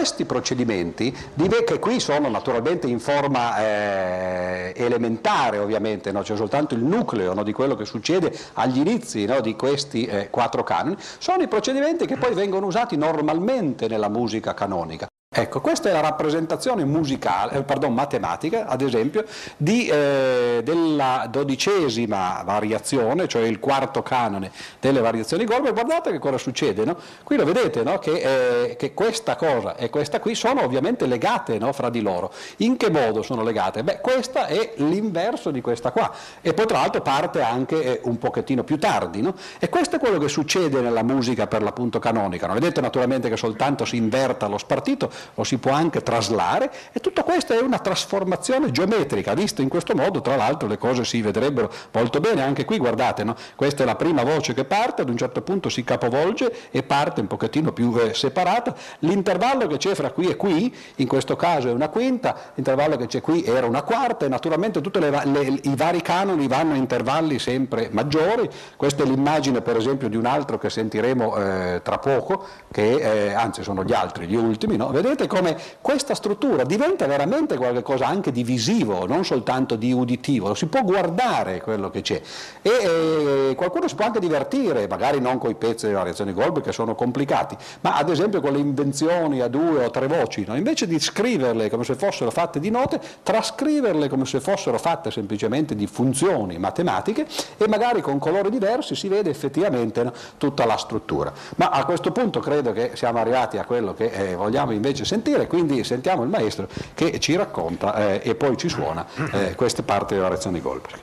Questi 0.00 0.24
procedimenti, 0.24 1.14
che 1.62 1.78
qui 1.78 2.00
sono 2.00 2.30
naturalmente 2.30 2.86
in 2.86 3.00
forma 3.00 3.58
eh, 3.58 4.72
elementare 4.74 5.58
ovviamente, 5.58 6.10
no? 6.10 6.22
c'è 6.22 6.36
soltanto 6.36 6.72
il 6.72 6.82
nucleo 6.82 7.34
no? 7.34 7.42
di 7.42 7.52
quello 7.52 7.76
che 7.76 7.84
succede 7.84 8.34
agli 8.54 8.78
inizi 8.78 9.26
no? 9.26 9.40
di 9.42 9.54
questi 9.56 10.06
eh, 10.06 10.30
quattro 10.30 10.62
canoni, 10.62 10.96
sono 11.18 11.42
i 11.42 11.48
procedimenti 11.48 12.06
che 12.06 12.16
poi 12.16 12.32
vengono 12.32 12.64
usati 12.64 12.96
normalmente 12.96 13.88
nella 13.88 14.08
musica 14.08 14.54
canonica. 14.54 15.09
Ecco, 15.32 15.60
questa 15.60 15.88
è 15.88 15.92
la 15.92 16.00
rappresentazione 16.00 16.84
musicale, 16.84 17.58
eh, 17.58 17.62
pardon, 17.62 17.94
matematica, 17.94 18.66
ad 18.66 18.80
esempio, 18.80 19.24
di, 19.56 19.86
eh, 19.86 20.60
della 20.64 21.28
dodicesima 21.30 22.42
variazione, 22.44 23.28
cioè 23.28 23.42
il 23.42 23.60
quarto 23.60 24.02
canone 24.02 24.50
delle 24.80 24.98
variazioni 24.98 25.44
Goldberg. 25.44 25.72
Guardate 25.72 26.10
che 26.10 26.18
cosa 26.18 26.36
succede, 26.36 26.84
no? 26.84 26.96
Qui 27.22 27.36
lo 27.36 27.44
vedete, 27.44 27.84
no? 27.84 28.00
che, 28.00 28.70
eh, 28.70 28.74
che, 28.74 28.92
questa 28.92 29.36
cosa 29.36 29.76
e 29.76 29.88
questa 29.88 30.18
qui 30.18 30.34
sono 30.34 30.64
ovviamente 30.64 31.06
legate 31.06 31.58
no? 31.58 31.72
fra 31.72 31.90
di 31.90 32.00
loro. 32.00 32.32
In 32.56 32.76
che 32.76 32.90
modo 32.90 33.22
sono 33.22 33.44
legate? 33.44 33.84
Beh, 33.84 34.00
questa 34.00 34.46
è 34.46 34.72
l'inverso 34.78 35.52
di 35.52 35.60
questa 35.60 35.92
qua 35.92 36.12
e 36.40 36.52
poi 36.54 36.66
tra 36.66 36.78
l'altro 36.78 37.02
parte 37.02 37.40
anche 37.40 37.80
eh, 37.80 38.00
un 38.02 38.18
pochettino 38.18 38.64
più 38.64 38.80
tardi. 38.80 39.24
E 39.60 39.68
questo 39.68 39.94
è 39.94 39.98
quello 40.00 40.18
che 40.18 40.28
succede 40.28 40.80
nella 40.80 41.04
musica 41.04 41.46
per 41.46 41.62
l'appunto 41.62 42.00
canonica. 42.00 42.48
Vedete 42.48 42.80
naturalmente 42.80 43.28
che 43.28 43.36
soltanto 43.36 43.84
si 43.84 43.94
inverta 43.94 44.48
lo 44.48 44.58
spartito, 44.58 45.18
lo 45.34 45.44
si 45.44 45.58
può 45.58 45.72
anche 45.72 46.02
traslare 46.02 46.70
e 46.92 47.00
tutto 47.00 47.22
questo 47.22 47.52
è 47.52 47.60
una 47.60 47.78
trasformazione 47.78 48.70
geometrica, 48.70 49.34
visto 49.34 49.62
in 49.62 49.68
questo 49.68 49.94
modo 49.94 50.20
tra 50.20 50.36
l'altro 50.36 50.68
le 50.68 50.78
cose 50.78 51.04
si 51.04 51.20
vedrebbero 51.22 51.70
molto 51.92 52.20
bene, 52.20 52.42
anche 52.42 52.64
qui 52.64 52.78
guardate, 52.78 53.24
no? 53.24 53.36
questa 53.56 53.82
è 53.82 53.86
la 53.86 53.96
prima 53.96 54.22
voce 54.22 54.54
che 54.54 54.64
parte, 54.64 55.02
ad 55.02 55.08
un 55.08 55.16
certo 55.16 55.42
punto 55.42 55.68
si 55.68 55.84
capovolge 55.84 56.70
e 56.70 56.82
parte 56.82 57.20
un 57.20 57.26
pochettino 57.26 57.72
più 57.72 57.96
eh, 57.98 58.14
separata, 58.14 58.74
l'intervallo 59.00 59.66
che 59.66 59.76
c'è 59.76 59.94
fra 59.94 60.10
qui 60.10 60.28
e 60.28 60.36
qui, 60.36 60.74
in 60.96 61.06
questo 61.06 61.36
caso 61.36 61.68
è 61.68 61.72
una 61.72 61.88
quinta, 61.88 62.52
l'intervallo 62.54 62.96
che 62.96 63.06
c'è 63.06 63.20
qui 63.20 63.44
era 63.44 63.66
una 63.66 63.82
quarta 63.82 64.26
e 64.26 64.28
naturalmente 64.28 64.80
tutti 64.80 64.98
i 64.98 65.74
vari 65.74 66.02
canoni 66.02 66.46
vanno 66.46 66.74
a 66.74 66.76
intervalli 66.76 67.38
sempre 67.38 67.88
maggiori, 67.90 68.48
questa 68.76 69.02
è 69.02 69.06
l'immagine 69.06 69.60
per 69.60 69.76
esempio 69.76 70.08
di 70.08 70.16
un 70.16 70.26
altro 70.26 70.58
che 70.58 70.70
sentiremo 70.70 71.36
eh, 71.36 71.80
tra 71.82 71.98
poco, 71.98 72.46
che 72.70 73.28
eh, 73.28 73.32
anzi 73.32 73.62
sono 73.62 73.84
gli 73.84 73.92
altri, 73.92 74.26
gli 74.26 74.36
ultimi, 74.36 74.76
no? 74.76 74.88
vedete? 74.90 75.09
Vedete 75.10 75.26
come 75.26 75.56
questa 75.80 76.14
struttura 76.14 76.64
diventa 76.64 77.06
veramente 77.06 77.56
qualcosa 77.56 78.06
anche 78.06 78.30
di 78.32 78.42
visivo, 78.42 79.06
non 79.06 79.24
soltanto 79.24 79.76
di 79.76 79.92
uditivo, 79.92 80.54
si 80.54 80.66
può 80.66 80.82
guardare 80.82 81.60
quello 81.60 81.90
che 81.90 82.02
c'è 82.02 82.20
e 82.62 82.70
eh, 82.70 83.54
qualcuno 83.56 83.88
si 83.88 83.94
può 83.94 84.06
anche 84.06 84.20
divertire, 84.20 84.86
magari 84.86 85.20
non 85.20 85.38
con 85.38 85.50
i 85.50 85.54
pezzi 85.54 85.86
delle 85.86 85.98
variazioni 85.98 86.32
Goldberg 86.32 86.64
che 86.64 86.72
sono 86.72 86.94
complicati, 86.94 87.56
ma 87.80 87.96
ad 87.96 88.08
esempio 88.08 88.40
con 88.40 88.52
le 88.52 88.58
invenzioni 88.58 89.40
a 89.40 89.48
due 89.48 89.84
o 89.84 89.90
tre 89.90 90.06
voci, 90.06 90.44
no? 90.46 90.56
invece 90.56 90.86
di 90.86 90.98
scriverle 90.98 91.68
come 91.70 91.84
se 91.84 91.94
fossero 91.94 92.30
fatte 92.30 92.60
di 92.60 92.70
note, 92.70 93.00
trascriverle 93.22 94.08
come 94.08 94.24
se 94.24 94.40
fossero 94.40 94.78
fatte 94.78 95.10
semplicemente 95.10 95.74
di 95.74 95.86
funzioni 95.86 96.58
matematiche 96.58 97.26
e 97.56 97.68
magari 97.68 98.00
con 98.00 98.18
colori 98.18 98.50
diversi 98.50 98.94
si 98.94 99.08
vede 99.08 99.30
effettivamente 99.30 100.04
no? 100.04 100.12
tutta 100.36 100.64
la 100.64 100.76
struttura. 100.76 101.32
Ma 101.56 101.68
a 101.68 101.84
questo 101.84 102.12
punto 102.12 102.40
credo 102.40 102.72
che 102.72 102.92
siamo 102.94 103.18
arrivati 103.18 103.58
a 103.58 103.64
quello 103.64 103.94
che 103.94 104.06
eh, 104.06 104.34
vogliamo 104.34 104.72
invece 104.72 104.99
sentire, 105.04 105.46
quindi 105.46 105.84
sentiamo 105.84 106.22
il 106.22 106.28
maestro 106.28 106.68
che 106.94 107.18
ci 107.20 107.36
racconta 107.36 107.94
eh, 107.94 108.20
e 108.22 108.34
poi 108.34 108.56
ci 108.56 108.68
suona 108.68 109.06
eh, 109.32 109.54
queste 109.54 109.82
parti 109.82 110.14
della 110.14 110.28
lezione 110.28 110.56
di 110.56 110.62
Goldberg. 110.62 111.00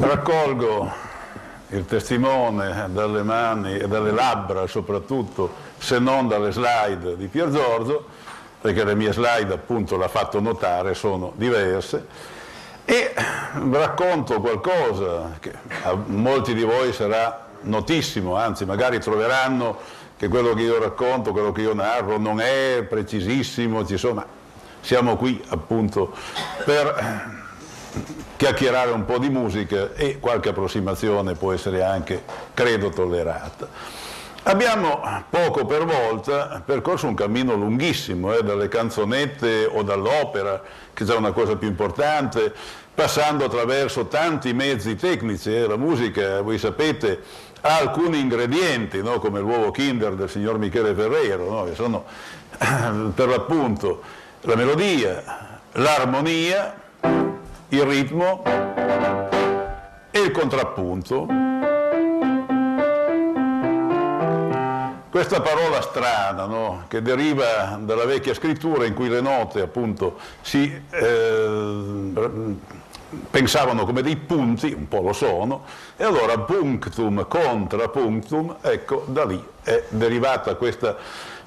Raccolgo 0.00 0.90
il 1.68 1.86
testimone 1.86 2.88
dalle 2.92 3.22
mani 3.22 3.78
e 3.78 3.88
dalle 3.88 4.10
labbra 4.10 4.66
soprattutto, 4.66 5.50
se 5.78 5.98
non 5.98 6.28
dalle 6.28 6.52
slide 6.52 7.16
di 7.16 7.28
Pier 7.28 7.50
Giorgio, 7.50 8.06
perché 8.60 8.84
le 8.84 8.94
mie 8.94 9.12
slide 9.12 9.52
appunto 9.52 9.96
l'ha 9.96 10.08
fatto 10.08 10.38
notare, 10.40 10.94
sono 10.94 11.32
diverse, 11.36 12.06
e 12.84 13.14
racconto 13.70 14.40
qualcosa 14.40 15.36
che 15.40 15.52
a 15.82 15.96
molti 16.06 16.52
di 16.54 16.62
voi 16.62 16.92
sarà 16.92 17.46
notissimo, 17.62 18.36
anzi 18.36 18.64
magari 18.64 18.98
troveranno 18.98 19.78
che 20.22 20.28
quello 20.28 20.54
che 20.54 20.62
io 20.62 20.78
racconto, 20.78 21.32
quello 21.32 21.50
che 21.50 21.62
io 21.62 21.74
narro 21.74 22.16
non 22.16 22.40
è 22.40 22.86
precisissimo, 22.88 23.84
ci 23.84 23.96
sono, 23.96 24.24
siamo 24.80 25.16
qui 25.16 25.42
appunto 25.48 26.14
per 26.64 27.40
chiacchierare 28.36 28.92
un 28.92 29.04
po' 29.04 29.18
di 29.18 29.28
musica 29.30 29.92
e 29.94 30.20
qualche 30.20 30.50
approssimazione 30.50 31.34
può 31.34 31.52
essere 31.52 31.82
anche, 31.82 32.22
credo, 32.54 32.90
tollerata. 32.90 33.66
Abbiamo 34.44 35.02
poco 35.28 35.66
per 35.66 35.84
volta 35.84 36.62
percorso 36.64 37.08
un 37.08 37.14
cammino 37.14 37.56
lunghissimo, 37.56 38.32
eh, 38.32 38.44
dalle 38.44 38.68
canzonette 38.68 39.64
o 39.64 39.82
dall'opera, 39.82 40.62
che 40.94 41.02
è 41.02 41.06
già 41.06 41.16
una 41.16 41.32
cosa 41.32 41.56
più 41.56 41.66
importante, 41.66 42.54
passando 42.94 43.46
attraverso 43.46 44.06
tanti 44.06 44.52
mezzi 44.52 44.94
tecnici. 44.94 45.52
Eh, 45.52 45.66
la 45.66 45.76
musica, 45.76 46.42
voi 46.42 46.58
sapete, 46.58 47.50
ha 47.62 47.78
alcuni 47.78 48.18
ingredienti, 48.18 49.02
no? 49.02 49.18
come 49.18 49.40
l'uovo 49.40 49.70
Kinder 49.70 50.14
del 50.14 50.28
signor 50.28 50.58
Michele 50.58 50.94
Ferrero, 50.94 51.48
no? 51.48 51.64
che 51.64 51.74
sono 51.74 52.04
per 53.14 53.28
l'appunto 53.28 54.02
la 54.42 54.56
melodia, 54.56 55.60
l'armonia, 55.72 56.74
il 57.68 57.82
ritmo 57.84 58.42
e 60.10 60.18
il 60.18 60.30
contrappunto. 60.32 61.26
Questa 65.08 65.40
parola 65.40 65.80
strana, 65.82 66.46
no? 66.46 66.84
che 66.88 67.00
deriva 67.00 67.78
dalla 67.80 68.06
vecchia 68.06 68.34
scrittura 68.34 68.86
in 68.86 68.94
cui 68.94 69.08
le 69.08 69.20
note 69.20 69.60
appunto 69.60 70.18
si 70.40 70.82
eh, 70.90 72.56
pensavano 73.30 73.84
come 73.84 74.02
dei 74.02 74.16
punti, 74.16 74.72
un 74.72 74.88
po' 74.88 75.00
lo 75.00 75.12
sono, 75.12 75.64
e 75.96 76.04
allora 76.04 76.38
punctum, 76.38 77.26
contrapunctum, 77.26 78.56
ecco, 78.60 79.04
da 79.06 79.24
lì 79.24 79.42
è 79.62 79.84
derivata 79.88 80.54
questa, 80.54 80.96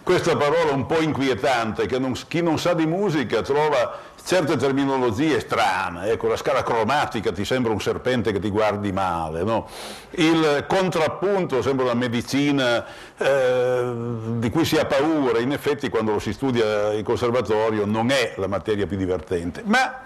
questa 0.03 0.35
parola 0.35 0.71
un 0.71 0.85
po' 0.85 1.01
inquietante, 1.01 1.85
che 1.85 1.97
non, 1.97 2.13
chi 2.27 2.41
non 2.41 2.59
sa 2.59 2.73
di 2.73 2.85
musica 2.85 3.41
trova 3.41 4.13
certe 4.23 4.57
terminologie 4.57 5.39
strane, 5.39 6.09
ecco, 6.09 6.27
la 6.27 6.35
scala 6.35 6.63
cromatica 6.63 7.31
ti 7.31 7.45
sembra 7.45 7.71
un 7.71 7.79
serpente 7.79 8.31
che 8.31 8.39
ti 8.39 8.49
guardi 8.49 8.91
male, 8.91 9.43
no? 9.43 9.67
il 10.11 10.65
contrappunto 10.67 11.61
sembra 11.61 11.85
una 11.85 11.93
medicina 11.93 12.85
eh, 13.17 13.91
di 14.37 14.49
cui 14.49 14.65
si 14.65 14.77
ha 14.77 14.85
paura, 14.85 15.37
in 15.39 15.51
effetti 15.51 15.89
quando 15.89 16.13
lo 16.13 16.19
si 16.19 16.33
studia 16.33 16.91
in 16.93 17.03
conservatorio 17.03 17.85
non 17.85 18.09
è 18.09 18.33
la 18.37 18.47
materia 18.47 18.87
più 18.87 18.97
divertente, 18.97 19.61
ma 19.63 20.01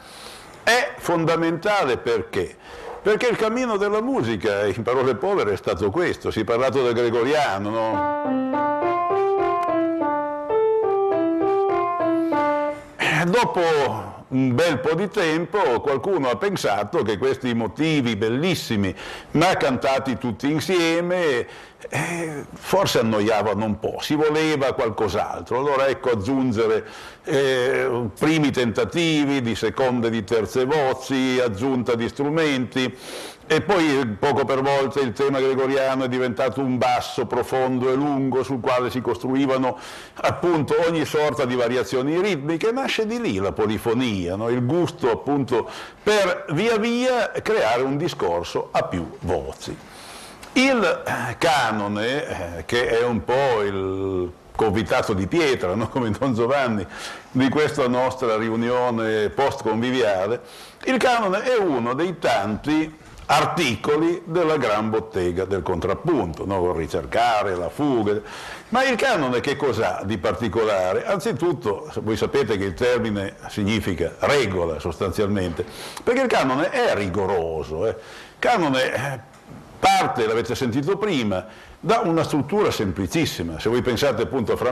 è 0.69 0.93
fondamentale 0.97 1.97
perché? 1.97 2.55
Perché 3.01 3.27
il 3.27 3.37
cammino 3.37 3.77
della 3.77 4.01
musica, 4.01 4.65
in 4.67 4.83
parole 4.83 5.15
povere, 5.15 5.53
è 5.53 5.57
stato 5.57 5.89
questo, 5.89 6.31
si 6.31 6.41
è 6.41 6.43
parlato 6.43 6.83
del 6.83 6.93
gregoriano, 6.93 7.69
no? 7.69 8.27
Dopo 13.25 14.18
un 14.29 14.53
bel 14.53 14.79
po' 14.79 14.93
di 14.93 15.09
tempo 15.09 15.79
qualcuno 15.81 16.29
ha 16.29 16.35
pensato 16.35 17.01
che 17.01 17.17
questi 17.17 17.53
motivi 17.53 18.15
bellissimi, 18.15 18.93
ma 19.31 19.55
cantati 19.55 20.17
tutti 20.17 20.51
insieme, 20.51 21.47
eh, 21.89 22.45
forse 22.53 22.99
annoiavano 22.99 23.65
un 23.65 23.79
po', 23.79 23.97
si 24.01 24.15
voleva 24.15 24.73
qualcos'altro. 24.73 25.57
Allora 25.57 25.87
ecco 25.87 26.11
aggiungere 26.11 26.85
eh, 27.23 28.09
primi 28.17 28.51
tentativi 28.51 29.41
di 29.41 29.55
seconde 29.55 30.07
e 30.07 30.11
di 30.11 30.23
terze 30.23 30.65
voci, 30.65 31.39
aggiunta 31.39 31.95
di 31.95 32.07
strumenti, 32.07 32.95
e 33.51 33.61
poi 33.61 34.05
poco 34.19 34.45
per 34.45 34.61
volta 34.61 34.99
il 34.99 35.11
tema 35.11 35.39
gregoriano 35.39 36.03
è 36.03 36.07
diventato 36.07 36.61
un 36.61 36.77
basso 36.77 37.25
profondo 37.25 37.91
e 37.91 37.95
lungo 37.95 38.43
sul 38.43 38.59
quale 38.59 38.91
si 38.91 39.01
costruivano 39.01 39.75
appunto 40.17 40.75
ogni 40.87 41.03
sorta 41.03 41.45
di 41.45 41.55
variazioni 41.55 42.21
ritmiche, 42.21 42.71
nasce 42.71 43.07
di 43.07 43.19
lì 43.19 43.37
la 43.37 43.51
polifonia, 43.51 44.35
no? 44.35 44.49
il 44.49 44.63
gusto 44.63 45.09
appunto 45.09 45.67
per 46.03 46.45
via 46.49 46.77
via 46.77 47.31
creare 47.41 47.81
un 47.81 47.97
discorso 47.97 48.69
a 48.69 48.83
più 48.83 49.17
voci. 49.21 49.75
Il 50.53 51.35
canone, 51.39 52.57
eh, 52.57 52.65
che 52.65 52.99
è 52.99 53.03
un 53.03 53.23
po' 53.23 53.63
il 53.63 54.31
convitato 54.55 55.13
di 55.13 55.25
pietra, 55.25 55.73
no? 55.73 55.87
come 55.89 56.11
Don 56.11 56.35
Giovanni, 56.35 56.85
di 57.31 57.49
questa 57.49 57.87
nostra 57.87 58.37
riunione 58.37 59.29
post-conviviale, 59.29 60.39
il 60.83 60.97
canone 60.97 61.41
è 61.41 61.57
uno 61.57 61.95
dei 61.95 62.19
tanti 62.19 63.07
articoli 63.31 64.23
della 64.25 64.57
gran 64.57 64.89
bottega 64.89 65.45
del 65.45 65.61
contrappunto, 65.61 66.45
no? 66.45 66.73
ricercare, 66.73 67.55
la 67.55 67.69
fuga. 67.69 68.19
Ma 68.69 68.83
il 68.83 68.95
canone 68.95 69.39
che 69.39 69.55
cos'ha 69.55 70.01
di 70.03 70.17
particolare? 70.17 71.05
Anzitutto, 71.05 71.91
voi 72.01 72.17
sapete 72.17 72.57
che 72.57 72.65
il 72.65 72.73
termine 72.73 73.35
significa 73.49 74.15
regola 74.19 74.79
sostanzialmente, 74.79 75.63
perché 76.03 76.21
il 76.21 76.27
canone 76.27 76.69
è 76.69 76.95
rigoroso. 76.95 77.85
Eh. 77.85 77.95
Canone 78.39 78.93
eh, 78.93 79.19
parte, 79.79 80.25
l'avete 80.25 80.55
sentito 80.55 80.97
prima, 80.97 81.45
da 81.79 81.99
una 81.99 82.23
struttura 82.23 82.71
semplicissima. 82.71 83.59
Se 83.59 83.69
voi 83.69 83.83
pensate 83.83 84.23
appunto 84.23 84.53
a 84.53 84.57
Fra 84.57 84.71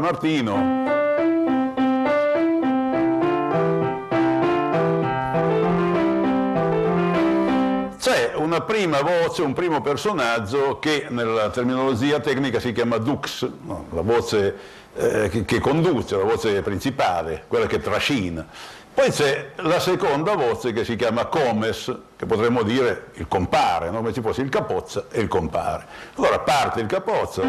una 8.58 8.62
prima 8.66 9.02
voce, 9.02 9.44
un 9.44 9.54
primo 9.54 9.82
personaggio 9.82 10.80
che 10.80 11.06
nella 11.10 11.50
terminologia 11.50 12.20
tecnica 12.20 12.60
si 12.60 12.72
chiama 12.72 12.98
dux, 12.98 13.48
no? 13.66 13.86
la 13.92 14.02
voce 14.02 14.56
eh, 14.96 15.30
che, 15.30 15.46
che, 15.46 15.60
conduce, 15.60 16.18
la 16.18 16.24
voce 16.24 16.62
principale, 16.64 17.44
quella 17.48 17.68
che 17.68 17.80
trascina. 17.80 18.48
Poi 18.94 19.12
c'è 19.12 19.52
la 19.58 19.80
seconda 19.80 20.34
voce 20.34 20.74
che 20.74 20.84
si 20.84 20.96
chiama 20.96 21.26
comes, 21.26 21.96
che 22.16 22.26
potremmo 22.26 22.64
dire 22.64 23.12
il 23.14 23.28
compare, 23.28 23.92
no? 23.92 23.98
come 23.98 24.12
ci 24.12 24.22
fosse 24.22 24.42
il 24.42 24.50
capozza 24.50 25.06
e 25.12 25.22
il 25.22 25.28
compare. 25.28 25.86
Allora 26.16 26.40
parte 26.40 26.80
il 26.80 26.88
capozza 26.88 27.44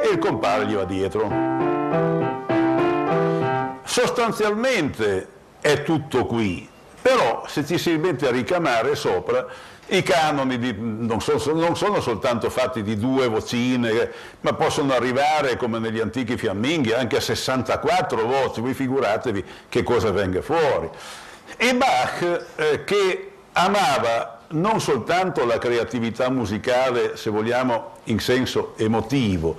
e 0.00 0.08
il 0.08 0.18
compare 0.18 0.66
gli 0.66 0.74
va 0.74 0.84
dietro. 0.84 1.28
Sostanzialmente 3.82 5.26
è 5.60 5.82
tutto 5.82 6.26
qui, 6.26 6.68
però 7.02 7.44
se 7.46 7.66
ci 7.66 7.78
si 7.78 7.96
mette 7.96 8.28
a 8.28 8.30
ricamare 8.30 8.94
sopra, 8.94 9.46
i 9.86 10.02
canoni 10.02 10.58
di, 10.58 10.74
non, 10.78 11.20
so, 11.20 11.52
non, 11.52 11.76
sono 11.76 12.00
soltanto 12.00 12.48
fatti 12.48 12.82
di 12.82 12.96
due 12.96 13.28
vocine, 13.28 14.10
ma 14.40 14.54
possono 14.54 14.94
arrivare, 14.94 15.56
come 15.56 15.78
negli 15.78 16.00
antichi 16.00 16.36
fiamminghi, 16.36 16.92
anche 16.92 17.16
a 17.16 17.20
64 17.20 18.24
voci, 18.24 18.60
voi 18.60 18.72
figuratevi 18.72 19.44
che 19.68 19.82
cosa 19.82 20.10
venga 20.12 20.40
fuori. 20.40 20.88
E 21.56 21.74
Bach, 21.74 22.46
eh, 22.56 22.84
che 22.84 23.32
amava 23.52 24.41
non 24.52 24.80
soltanto 24.80 25.44
la 25.44 25.58
creatività 25.58 26.30
musicale, 26.30 27.16
se 27.16 27.30
vogliamo, 27.30 27.90
in 28.04 28.18
senso 28.18 28.74
emotivo, 28.76 29.56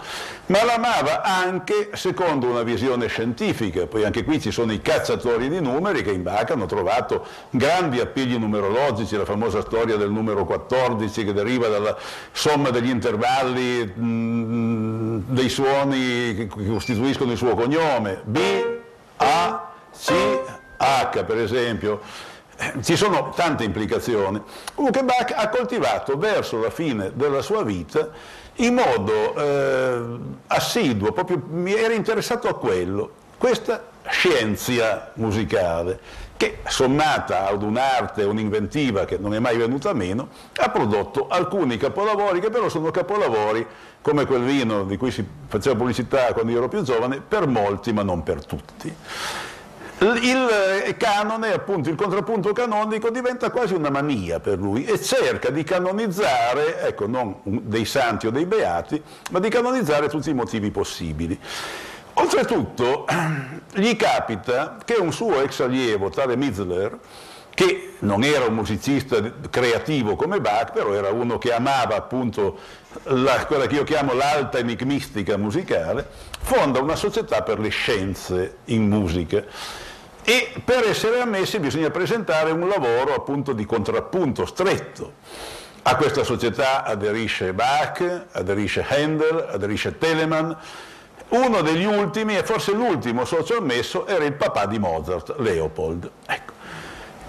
ma 0.47 0.63
l'amava 0.63 1.21
anche 1.21 1.91
secondo 1.93 2.47
una 2.47 2.63
visione 2.63 3.07
scientifica, 3.07 3.87
poi 3.87 4.03
anche 4.03 4.23
qui 4.23 4.41
ci 4.41 4.51
sono 4.51 4.73
i 4.73 4.81
cacciatori 4.81 5.49
di 5.49 5.61
numeri 5.61 6.03
che 6.03 6.11
in 6.11 6.23
Bach 6.23 6.49
hanno 6.51 6.65
trovato 6.65 7.25
grandi 7.49 7.99
appigli 7.99 8.35
numerologici, 8.35 9.15
la 9.15 9.25
famosa 9.25 9.61
storia 9.61 9.95
del 9.95 10.11
numero 10.11 10.45
14 10.45 11.23
che 11.25 11.33
deriva 11.33 11.67
dalla 11.69 11.97
somma 12.31 12.69
degli 12.69 12.89
intervalli 12.89 13.85
mh, 13.85 15.23
dei 15.27 15.49
suoni 15.49 16.35
che 16.35 16.47
costituiscono 16.47 17.31
il 17.31 17.37
suo 17.37 17.55
cognome, 17.55 18.21
B, 18.23 18.39
A, 19.17 19.71
C, 19.97 20.11
H 20.77 21.23
per 21.23 21.37
esempio 21.37 22.31
ci 22.81 22.95
sono 22.95 23.31
tante 23.35 23.63
implicazioni. 23.63 24.41
Bach 24.75 25.33
ha 25.35 25.49
coltivato 25.49 26.17
verso 26.17 26.59
la 26.59 26.69
fine 26.69 27.11
della 27.13 27.41
sua 27.41 27.63
vita 27.63 28.09
in 28.57 28.75
modo 28.75 29.35
eh, 29.35 30.19
assiduo, 30.47 31.11
proprio 31.11 31.41
mi 31.49 31.73
era 31.73 31.93
interessato 31.93 32.47
a 32.47 32.55
quello, 32.55 33.11
questa 33.37 33.91
scienza 34.09 35.11
musicale 35.15 35.99
che 36.37 36.59
sommata 36.67 37.47
ad 37.47 37.63
un'arte, 37.63 38.23
un'inventiva 38.23 39.05
che 39.05 39.17
non 39.17 39.33
è 39.33 39.39
mai 39.39 39.57
venuta 39.57 39.93
meno, 39.93 40.27
ha 40.57 40.69
prodotto 40.69 41.27
alcuni 41.29 41.77
capolavori 41.77 42.39
che 42.39 42.49
però 42.49 42.69
sono 42.69 42.91
capolavori 42.91 43.65
come 44.01 44.25
quel 44.25 44.43
vino 44.43 44.83
di 44.83 44.97
cui 44.97 45.09
si 45.09 45.25
faceva 45.47 45.75
pubblicità 45.75 46.33
quando 46.33 46.51
io 46.51 46.57
ero 46.57 46.67
più 46.67 46.81
giovane, 46.81 47.21
per 47.25 47.47
molti 47.47 47.93
ma 47.93 48.03
non 48.03 48.23
per 48.23 48.45
tutti. 48.45 48.93
Il 50.03 50.83
eh, 50.85 50.97
canone, 50.97 51.53
appunto 51.53 51.89
il 51.89 51.95
contrappunto 51.95 52.51
canonico, 52.51 53.09
diventa 53.09 53.49
quasi 53.51 53.73
una 53.73 53.89
mania 53.89 54.41
per 54.41 54.57
lui 54.57 54.83
e 54.83 55.01
cerca 55.01 55.49
di 55.49 55.63
canonizzare, 55.63 56.81
ecco, 56.81 57.07
non 57.07 57.37
dei 57.43 57.85
santi 57.85 58.27
o 58.27 58.31
dei 58.31 58.45
beati, 58.45 59.01
ma 59.31 59.39
di 59.39 59.47
canonizzare 59.47 60.09
tutti 60.09 60.29
i 60.29 60.33
motivi 60.33 60.71
possibili. 60.71 61.39
Oltretutto, 62.15 63.05
gli 63.73 63.95
capita 63.95 64.77
che 64.83 64.95
un 64.95 65.13
suo 65.13 65.41
ex 65.41 65.61
allievo, 65.61 66.09
tale 66.09 66.35
Mizler, 66.35 66.99
che 67.53 67.93
non 67.99 68.23
era 68.23 68.45
un 68.45 68.55
musicista 68.55 69.21
creativo 69.49 70.17
come 70.17 70.41
Bach, 70.41 70.73
però 70.73 70.91
era 70.91 71.11
uno 71.11 71.37
che 71.37 71.53
amava 71.53 71.95
appunto 71.95 72.57
la, 73.03 73.45
quella 73.45 73.67
che 73.67 73.75
io 73.75 73.83
chiamo 73.83 74.13
l'alta 74.13 74.57
enigmistica 74.57 75.37
musicale, 75.37 76.05
fonda 76.41 76.81
una 76.81 76.95
società 76.97 77.41
per 77.41 77.59
le 77.59 77.69
scienze 77.69 78.57
in 78.65 78.89
musica 78.89 79.45
e 80.23 80.53
per 80.63 80.85
essere 80.87 81.19
ammessi 81.19 81.59
bisogna 81.59 81.89
presentare 81.89 82.51
un 82.51 82.67
lavoro 82.67 83.13
appunto 83.13 83.53
di 83.53 83.65
contrappunto 83.65 84.45
stretto. 84.45 85.13
A 85.83 85.95
questa 85.97 86.23
società 86.23 86.83
aderisce 86.83 87.53
Bach, 87.53 88.27
aderisce 88.31 88.85
Handel, 88.87 89.47
aderisce 89.51 89.97
Telemann, 89.97 90.51
uno 91.29 91.61
degli 91.61 91.83
ultimi, 91.83 92.37
e 92.37 92.43
forse 92.43 92.71
l'ultimo 92.71 93.25
socio 93.25 93.57
ammesso, 93.57 94.07
era 94.07 94.23
il 94.23 94.33
papà 94.33 94.65
di 94.65 94.79
Mozart, 94.79 95.35
Leopold. 95.39 96.09
Ecco. 96.25 96.53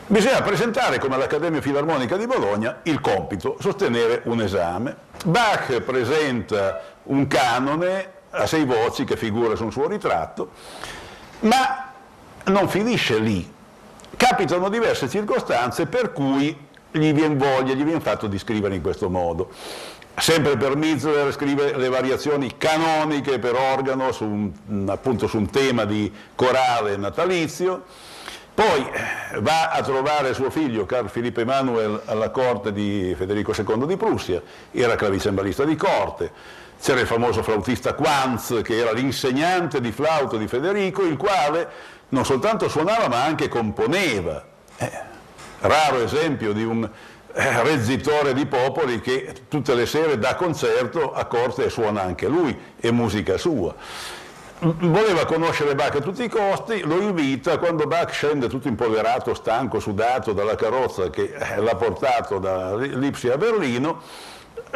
Bisogna 0.06 0.42
presentare, 0.42 0.98
come 0.98 1.14
all'Accademia 1.14 1.60
Filarmonica 1.60 2.16
di 2.16 2.26
Bologna, 2.26 2.80
il 2.82 3.00
compito, 3.00 3.56
sostenere 3.58 4.20
un 4.24 4.42
esame. 4.42 4.94
Bach 5.24 5.80
presenta 5.80 6.80
un 7.04 7.26
canone 7.26 8.12
a 8.30 8.46
sei 8.46 8.64
voci 8.64 9.04
che 9.04 9.16
figura 9.16 9.56
su 9.56 9.64
un 9.64 9.72
suo 9.72 9.88
ritratto, 9.88 10.50
ma 11.40 11.93
non 12.44 12.68
finisce 12.68 13.18
lì. 13.18 13.52
Capitano 14.16 14.68
diverse 14.68 15.08
circostanze 15.08 15.86
per 15.86 16.12
cui 16.12 16.56
gli 16.90 17.12
viene 17.12 17.34
voglia, 17.34 17.74
gli 17.74 17.84
viene 17.84 18.00
fatto 18.00 18.26
di 18.26 18.38
scrivere 18.38 18.74
in 18.74 18.82
questo 18.82 19.08
modo. 19.08 19.50
Sempre 20.16 20.56
per 20.56 20.76
Mizler 20.76 21.32
scrive 21.32 21.76
le 21.76 21.88
variazioni 21.88 22.56
canoniche 22.56 23.40
per 23.40 23.56
organo 23.56 24.12
su 24.12 24.24
un, 24.24 24.88
appunto 24.88 25.26
su 25.26 25.38
un 25.38 25.50
tema 25.50 25.84
di 25.84 26.12
corale 26.36 26.96
natalizio, 26.96 27.82
poi 28.54 28.88
eh, 28.88 29.40
va 29.40 29.70
a 29.70 29.82
trovare 29.82 30.32
suo 30.32 30.50
figlio 30.50 30.86
Carl 30.86 31.10
Philippe 31.10 31.40
Emanuel 31.40 32.02
alla 32.04 32.30
corte 32.30 32.72
di 32.72 33.12
Federico 33.18 33.52
II 33.52 33.86
di 33.86 33.96
Prussia, 33.96 34.40
era 34.70 34.94
clavicembalista 34.94 35.64
di 35.64 35.74
corte, 35.74 36.30
c'era 36.80 37.00
il 37.00 37.08
famoso 37.08 37.42
flautista 37.42 37.94
Quanz 37.94 38.60
che 38.62 38.76
era 38.76 38.92
l'insegnante 38.92 39.80
di 39.80 39.90
flauto 39.90 40.36
di 40.36 40.46
Federico, 40.46 41.02
il 41.02 41.16
quale 41.16 41.68
non 42.14 42.24
soltanto 42.24 42.68
suonava 42.68 43.08
ma 43.08 43.24
anche 43.24 43.48
componeva. 43.48 44.42
Eh, 44.76 44.90
raro 45.60 46.00
esempio 46.02 46.52
di 46.52 46.62
un 46.62 46.88
eh, 47.32 47.62
reggitore 47.62 48.32
di 48.32 48.46
popoli 48.46 49.00
che 49.00 49.34
tutte 49.48 49.74
le 49.74 49.84
sere 49.84 50.18
dà 50.18 50.36
concerto 50.36 51.12
a 51.12 51.24
corte 51.24 51.66
e 51.66 51.70
suona 51.70 52.02
anche 52.02 52.28
lui, 52.28 52.56
è 52.78 52.90
musica 52.90 53.36
sua. 53.36 53.74
Voleva 54.60 55.26
conoscere 55.26 55.74
Bach 55.74 55.96
a 55.96 56.00
tutti 56.00 56.22
i 56.22 56.28
costi, 56.28 56.82
lo 56.82 57.00
invita, 57.00 57.58
quando 57.58 57.86
Bach 57.86 58.12
scende 58.12 58.48
tutto 58.48 58.68
impolverato, 58.68 59.34
stanco, 59.34 59.80
sudato 59.80 60.32
dalla 60.32 60.54
carrozza 60.54 61.10
che 61.10 61.34
eh, 61.36 61.60
l'ha 61.60 61.74
portato 61.74 62.38
da 62.38 62.76
Lipsi 62.76 63.28
a 63.28 63.36
Berlino, 63.36 64.00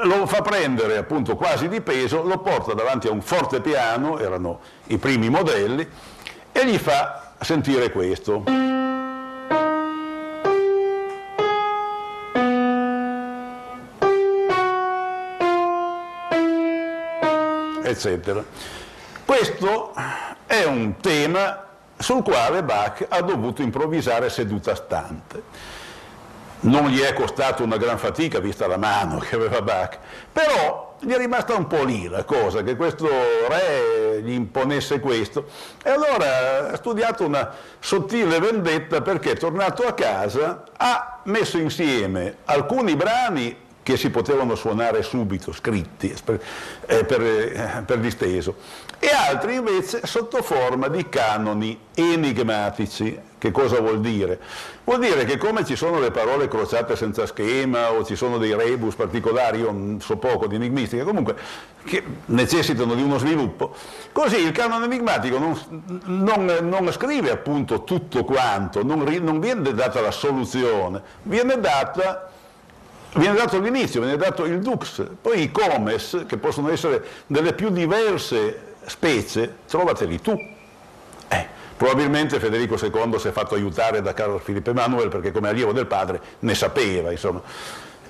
lo 0.02 0.26
fa 0.26 0.42
prendere 0.42 0.96
appunto 0.96 1.36
quasi 1.36 1.68
di 1.68 1.80
peso, 1.80 2.22
lo 2.22 2.38
porta 2.38 2.74
davanti 2.74 3.06
a 3.06 3.12
un 3.12 3.22
forte 3.22 3.60
piano, 3.60 4.18
erano 4.18 4.60
i 4.88 4.98
primi 4.98 5.30
modelli, 5.30 5.88
e 6.50 6.66
gli 6.66 6.76
fa 6.76 7.27
sentire 7.40 7.90
questo. 7.90 8.42
Eccetera. 17.82 18.44
Questo 19.24 19.94
è 20.46 20.64
un 20.64 20.96
tema 21.00 21.64
sul 21.98 22.22
quale 22.22 22.62
Bach 22.62 23.06
ha 23.08 23.20
dovuto 23.22 23.62
improvvisare 23.62 24.30
seduta 24.30 24.74
stante. 24.74 25.42
Non 26.60 26.88
gli 26.88 26.98
è 26.98 27.12
costato 27.12 27.62
una 27.62 27.76
gran 27.76 27.98
fatica, 27.98 28.40
vista 28.40 28.66
la 28.66 28.76
mano 28.76 29.18
che 29.18 29.36
aveva 29.36 29.62
Bach, 29.62 29.98
però 30.32 30.96
gli 30.98 31.12
è 31.12 31.16
rimasta 31.16 31.54
un 31.54 31.68
po' 31.68 31.84
lì 31.84 32.08
la 32.08 32.24
cosa, 32.24 32.62
che 32.62 32.74
questo 32.74 33.06
re 33.06 34.20
gli 34.22 34.32
imponesse 34.32 34.98
questo. 34.98 35.46
E 35.84 35.90
allora 35.90 36.72
ha 36.72 36.76
studiato 36.76 37.24
una 37.24 37.52
sottile 37.78 38.40
vendetta 38.40 39.00
perché 39.02 39.36
tornato 39.36 39.84
a 39.84 39.92
casa 39.92 40.64
ha 40.76 41.20
messo 41.24 41.58
insieme 41.58 42.38
alcuni 42.46 42.96
brani 42.96 43.66
che 43.88 43.96
si 43.96 44.10
potevano 44.10 44.54
suonare 44.54 45.02
subito, 45.02 45.50
scritti 45.50 46.14
per, 46.22 46.38
eh, 46.84 47.04
per, 47.06 47.22
eh, 47.22 47.82
per 47.86 47.96
disteso, 48.00 48.56
e 48.98 49.08
altri 49.08 49.54
invece 49.54 50.02
sotto 50.04 50.42
forma 50.42 50.88
di 50.88 51.08
canoni 51.08 51.78
enigmatici. 51.94 53.18
Che 53.38 53.50
cosa 53.50 53.80
vuol 53.80 54.00
dire? 54.00 54.38
Vuol 54.84 54.98
dire 54.98 55.24
che 55.24 55.38
come 55.38 55.64
ci 55.64 55.74
sono 55.74 56.00
le 56.00 56.10
parole 56.10 56.48
crociate 56.48 56.96
senza 56.96 57.24
schema 57.24 57.92
o 57.92 58.04
ci 58.04 58.14
sono 58.14 58.36
dei 58.36 58.54
rebus 58.54 58.94
particolari, 58.94 59.60
io 59.60 59.96
so 60.00 60.18
poco 60.18 60.46
di 60.48 60.56
enigmistica, 60.56 61.04
comunque 61.04 61.36
che 61.84 62.02
necessitano 62.26 62.94
di 62.94 63.00
uno 63.00 63.16
sviluppo, 63.16 63.74
così 64.12 64.36
il 64.36 64.52
canone 64.52 64.84
enigmatico 64.84 65.38
non, 65.38 65.56
non, 66.04 66.58
non 66.60 66.92
scrive 66.92 67.30
appunto 67.30 67.84
tutto 67.84 68.24
quanto, 68.24 68.84
non, 68.84 68.98
non 69.22 69.40
viene 69.40 69.72
data 69.72 70.02
la 70.02 70.10
soluzione, 70.10 71.00
viene 71.22 71.58
data 71.58 72.32
viene 73.14 73.34
dato 73.36 73.58
l'inizio, 73.58 74.00
viene 74.00 74.16
dato 74.16 74.44
il 74.44 74.60
dux, 74.60 75.04
poi 75.20 75.42
i 75.42 75.50
comes, 75.50 76.24
che 76.26 76.36
possono 76.36 76.70
essere 76.70 77.04
delle 77.26 77.52
più 77.52 77.70
diverse 77.70 78.74
specie, 78.86 79.56
trovateli 79.66 80.20
tu. 80.20 80.38
Eh, 81.28 81.46
probabilmente 81.76 82.38
Federico 82.38 82.74
II 82.74 83.18
si 83.18 83.28
è 83.28 83.30
fatto 83.32 83.54
aiutare 83.54 84.02
da 84.02 84.14
Carlo 84.14 84.38
Filippo 84.38 84.70
Emanuele 84.70 85.08
perché 85.08 85.32
come 85.32 85.48
allievo 85.48 85.72
del 85.72 85.86
padre 85.86 86.20
ne 86.40 86.54
sapeva, 86.54 87.10
insomma. 87.10 87.42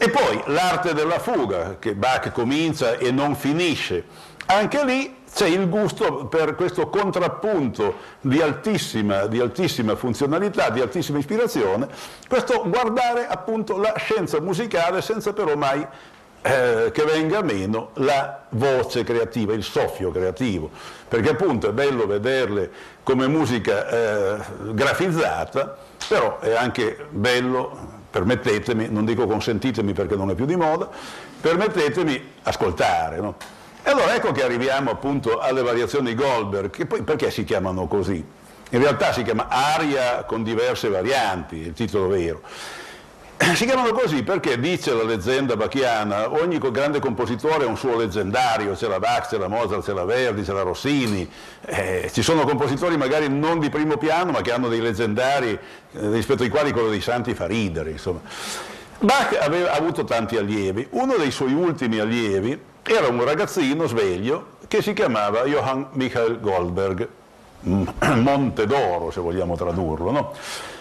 E 0.01 0.11
poi 0.11 0.40
l'arte 0.46 0.94
della 0.94 1.18
fuga, 1.18 1.76
che 1.78 1.94
Bach 1.94 2.30
comincia 2.30 2.96
e 2.99 3.11
non 3.11 3.34
finisce. 3.34 4.05
Anche 4.46 4.84
lì 4.84 5.16
c'è 5.33 5.47
il 5.47 5.68
gusto 5.68 6.26
per 6.26 6.55
questo 6.55 6.89
contrappunto 6.89 7.97
di 8.20 8.41
altissima, 8.41 9.26
di 9.26 9.41
altissima, 9.41 9.95
funzionalità, 9.97 10.70
di 10.70 10.81
altissima 10.81 11.18
ispirazione, 11.18 11.89
questo 12.26 12.64
guardare 12.66 13.26
appunto 13.26 13.76
la 13.76 13.95
scienza 13.97 14.41
musicale 14.41 15.03
senza 15.03 15.33
però 15.33 15.55
mai 15.57 15.87
eh, 16.41 16.91
che 16.93 17.05
venga 17.05 17.43
meno 17.43 17.91
la 17.95 18.45
voce 18.51 19.05
creativa, 19.05 19.53
il 19.53 19.62
soffio 19.62 20.11
creativo, 20.11 20.70
perché 21.09 21.31
appunto 21.31 21.68
è 21.68 21.72
bello 21.72 22.07
vederle 22.07 22.70
come 23.03 23.26
musica 23.26 23.89
eh, 23.89 24.39
grafizzata, 24.72 25.76
però 26.09 26.39
è 26.39 26.55
anche 26.55 27.07
bello, 27.11 27.97
permettetemi, 28.11 28.89
non 28.89 29.05
dico 29.05 29.26
consentitemi 29.26 29.93
perché 29.93 30.16
non 30.16 30.31
è 30.31 30.35
più 30.35 30.47
di 30.47 30.57
moda, 30.57 30.89
permettetemi 31.41 32.35
ascoltare. 32.43 33.20
No? 33.20 33.57
E 33.83 33.91
allora 33.91 34.14
ecco 34.14 34.33
che 34.33 34.43
arriviamo 34.43 34.91
appunto 34.91 35.39
alle 35.39 35.62
variazioni 35.62 36.14
Goldberg, 36.14 36.70
che 36.70 36.87
poi 36.87 37.03
perché 37.03 37.31
si 37.31 37.45
chiamano 37.45 37.87
così? 37.87 38.24
In 38.70 38.81
realtà 38.81 39.12
si 39.12 39.22
chiama 39.22 39.47
aria 39.49 40.24
con 40.24 40.43
diverse 40.43 40.89
varianti, 40.89 41.57
il 41.57 41.72
titolo 41.72 42.09
vero. 42.09 42.43
Si 43.55 43.64
chiamano 43.64 43.93
così 43.93 44.24
perché, 44.24 44.59
dice 44.59 44.93
la 44.93 45.05
leggenda 45.05 45.57
bachiana, 45.57 46.33
ogni 46.33 46.59
grande 46.59 46.99
compositore 46.99 47.64
ha 47.64 47.68
un 47.68 47.76
suo 47.76 47.97
leggendario, 47.97 48.74
c'è 48.74 48.89
la 48.89 48.99
Bach, 48.99 49.29
c'è 49.29 49.39
la 49.39 49.49
Mozart, 49.49 49.85
c'è 49.85 49.93
la 49.93 50.05
Verdi, 50.05 50.43
c'è 50.43 50.53
la 50.53 50.62
Rossini, 50.62 51.29
eh, 51.64 52.11
ci 52.12 52.22
sono 52.22 52.45
compositori 52.45 52.97
magari 52.97 53.29
non 53.29 53.61
di 53.61 53.70
primo 53.70 53.97
piano 53.97 54.33
ma 54.33 54.41
che 54.41 54.53
hanno 54.53 54.68
dei 54.68 54.81
leggendari 54.81 55.51
eh, 55.51 55.59
rispetto 56.11 56.43
ai 56.43 56.49
quali 56.49 56.72
quello 56.72 56.91
dei 56.91 57.01
santi 57.01 57.33
fa 57.33 57.47
ridere. 57.47 57.93
Insomma. 57.93 58.20
Bach 58.99 59.39
aveva 59.41 59.72
avuto 59.72 60.03
tanti 60.03 60.37
allievi, 60.37 60.89
uno 60.91 61.14
dei 61.16 61.31
suoi 61.31 61.55
ultimi 61.55 62.01
allievi 62.01 62.61
era 62.89 63.09
un 63.09 63.22
ragazzino 63.22 63.86
sveglio 63.86 64.57
che 64.66 64.80
si 64.80 64.95
chiamava 64.95 65.45
Johann 65.45 65.84
Michael 65.93 66.41
Goldberg, 66.41 67.09
Monte 67.61 68.66
d'Oro 68.66 69.11
se 69.11 69.20
vogliamo 69.20 69.57
tradurlo. 69.57 70.11
No? 70.11 70.32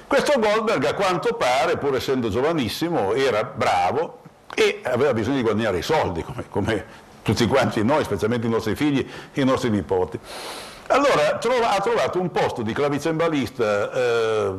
Questo 0.08 0.40
Goldberg 0.40 0.86
a 0.86 0.94
quanto 0.94 1.36
pare, 1.36 1.78
pur 1.78 1.96
essendo 1.96 2.30
giovanissimo, 2.30 3.14
era 3.14 3.44
bravo 3.44 4.22
e 4.54 4.80
aveva 4.84 5.14
bisogno 5.14 5.36
di 5.36 5.42
guadagnare 5.42 5.80
i 5.80 5.82
soldi, 5.82 6.24
come, 6.24 6.46
come 6.50 6.86
tutti 7.24 7.46
quanti 7.46 7.84
noi, 7.84 8.06
specialmente 8.06 8.48
i 8.48 8.50
nostri 8.50 8.74
figli 8.76 9.06
e 9.34 9.42
i 9.42 9.46
nostri 9.46 9.70
nipoti. 9.70 10.18
Allora 10.88 11.38
trova, 11.40 11.76
ha 11.76 11.82
trovato 11.82 12.22
un 12.22 12.32
posto 12.32 12.62
di 12.62 12.72
clavicembalista, 12.72 13.92
eh, 13.92 14.52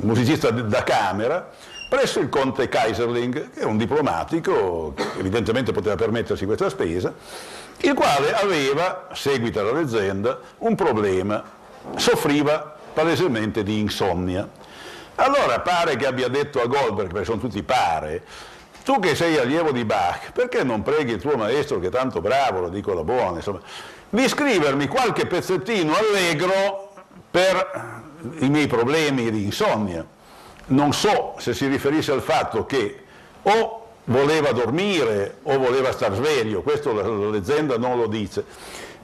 musicista 0.00 0.50
da 0.50 0.82
camera, 0.82 1.50
presso 1.92 2.20
il 2.20 2.30
conte 2.30 2.70
Kaiserling, 2.70 3.50
che 3.50 3.60
è 3.60 3.64
un 3.64 3.76
diplomatico 3.76 4.94
che 4.96 5.04
evidentemente 5.18 5.72
poteva 5.72 5.94
permettersi 5.94 6.46
questa 6.46 6.70
spesa, 6.70 7.12
il 7.80 7.92
quale 7.92 8.32
aveva, 8.32 9.08
seguita 9.12 9.62
la 9.62 9.72
leggenda, 9.72 10.40
un 10.60 10.74
problema, 10.74 11.44
soffriva 11.96 12.78
palesemente 12.94 13.62
di 13.62 13.78
insonnia. 13.78 14.48
Allora 15.16 15.60
pare 15.60 15.96
che 15.96 16.06
abbia 16.06 16.28
detto 16.28 16.62
a 16.62 16.66
Goldberg, 16.66 17.10
perché 17.10 17.26
sono 17.26 17.40
tutti 17.40 17.62
pare, 17.62 18.24
tu 18.84 18.98
che 18.98 19.14
sei 19.14 19.36
allievo 19.36 19.70
di 19.70 19.84
Bach, 19.84 20.32
perché 20.32 20.64
non 20.64 20.80
preghi 20.80 21.12
il 21.12 21.20
tuo 21.20 21.36
maestro 21.36 21.78
che 21.78 21.88
è 21.88 21.90
tanto 21.90 22.22
bravo, 22.22 22.60
lo 22.60 22.68
dico 22.70 22.94
la 22.94 23.04
buona, 23.04 23.36
insomma, 23.36 23.60
di 24.08 24.26
scrivermi 24.26 24.86
qualche 24.86 25.26
pezzettino 25.26 25.92
allegro 25.94 26.94
per 27.30 28.00
i 28.38 28.48
miei 28.48 28.66
problemi 28.66 29.30
di 29.30 29.44
insonnia. 29.44 30.11
Non 30.66 30.92
so 30.92 31.34
se 31.38 31.54
si 31.54 31.66
riferisse 31.66 32.12
al 32.12 32.22
fatto 32.22 32.64
che 32.66 33.02
o 33.42 33.86
voleva 34.04 34.52
dormire 34.52 35.38
o 35.42 35.58
voleva 35.58 35.92
star 35.92 36.14
sveglio, 36.14 36.62
questo 36.62 36.92
la, 36.92 37.02
la 37.02 37.30
leggenda 37.30 37.76
non 37.76 37.96
lo 37.98 38.06
dice. 38.06 38.44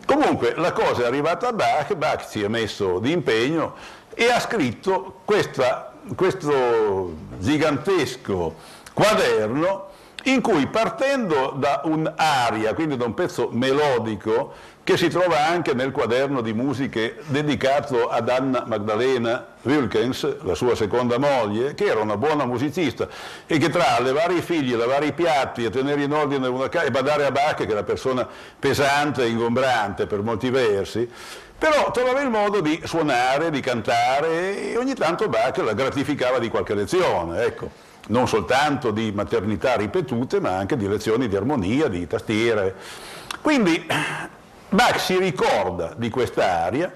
Comunque 0.06 0.54
la 0.56 0.72
cosa 0.72 1.02
è 1.02 1.06
arrivata 1.06 1.48
a 1.48 1.52
Bach, 1.52 1.94
Bach 1.94 2.26
si 2.26 2.42
è 2.42 2.48
messo 2.48 2.98
di 2.98 3.12
impegno 3.12 3.74
e 4.14 4.30
ha 4.30 4.40
scritto 4.40 5.20
questa, 5.24 5.92
questo 6.16 7.12
gigantesco 7.38 8.54
quaderno 8.94 9.87
in 10.30 10.42
cui 10.42 10.66
partendo 10.66 11.54
da 11.56 11.80
un'aria, 11.84 12.74
quindi 12.74 12.96
da 12.96 13.04
un 13.04 13.14
pezzo 13.14 13.48
melodico, 13.50 14.52
che 14.84 14.96
si 14.96 15.08
trova 15.08 15.46
anche 15.46 15.74
nel 15.74 15.90
quaderno 15.90 16.40
di 16.40 16.52
musiche 16.52 17.16
dedicato 17.26 18.08
ad 18.08 18.28
Anna 18.28 18.64
Magdalena 18.66 19.46
Wilkens, 19.62 20.42
la 20.42 20.54
sua 20.54 20.74
seconda 20.74 21.18
moglie, 21.18 21.74
che 21.74 21.86
era 21.86 22.00
una 22.00 22.16
buona 22.16 22.46
musicista 22.46 23.06
e 23.46 23.58
che 23.58 23.68
tra 23.68 24.00
levare 24.00 24.34
i 24.34 24.42
figli, 24.42 24.74
lavare 24.74 25.06
i 25.06 25.12
piatti 25.12 25.64
e 25.64 25.70
tenere 25.70 26.02
in 26.02 26.12
ordine 26.12 26.46
una 26.46 26.68
casa 26.68 26.86
e 26.86 26.90
badare 26.90 27.26
a 27.26 27.30
Bach, 27.30 27.56
che 27.56 27.66
è 27.66 27.72
una 27.72 27.82
persona 27.82 28.26
pesante 28.58 29.24
e 29.24 29.28
ingombrante 29.28 30.06
per 30.06 30.22
molti 30.22 30.48
versi, 30.48 31.10
però 31.58 31.90
trovava 31.90 32.20
il 32.20 32.30
modo 32.30 32.60
di 32.60 32.80
suonare, 32.84 33.50
di 33.50 33.60
cantare 33.60 34.70
e 34.72 34.76
ogni 34.76 34.94
tanto 34.94 35.28
Bach 35.28 35.56
la 35.58 35.74
gratificava 35.74 36.38
di 36.38 36.48
qualche 36.48 36.74
lezione, 36.74 37.44
ecco. 37.44 37.87
Non 38.08 38.28
soltanto 38.28 38.90
di 38.90 39.12
maternità 39.12 39.76
ripetute, 39.76 40.40
ma 40.40 40.56
anche 40.56 40.76
di 40.76 40.88
lezioni 40.88 41.28
di 41.28 41.36
armonia, 41.36 41.88
di 41.88 42.06
tastiere. 42.06 42.74
Quindi 43.40 43.86
Bach 44.68 45.00
si 45.00 45.18
ricorda 45.18 45.94
di 45.96 46.10
questa 46.10 46.64
aria 46.64 46.92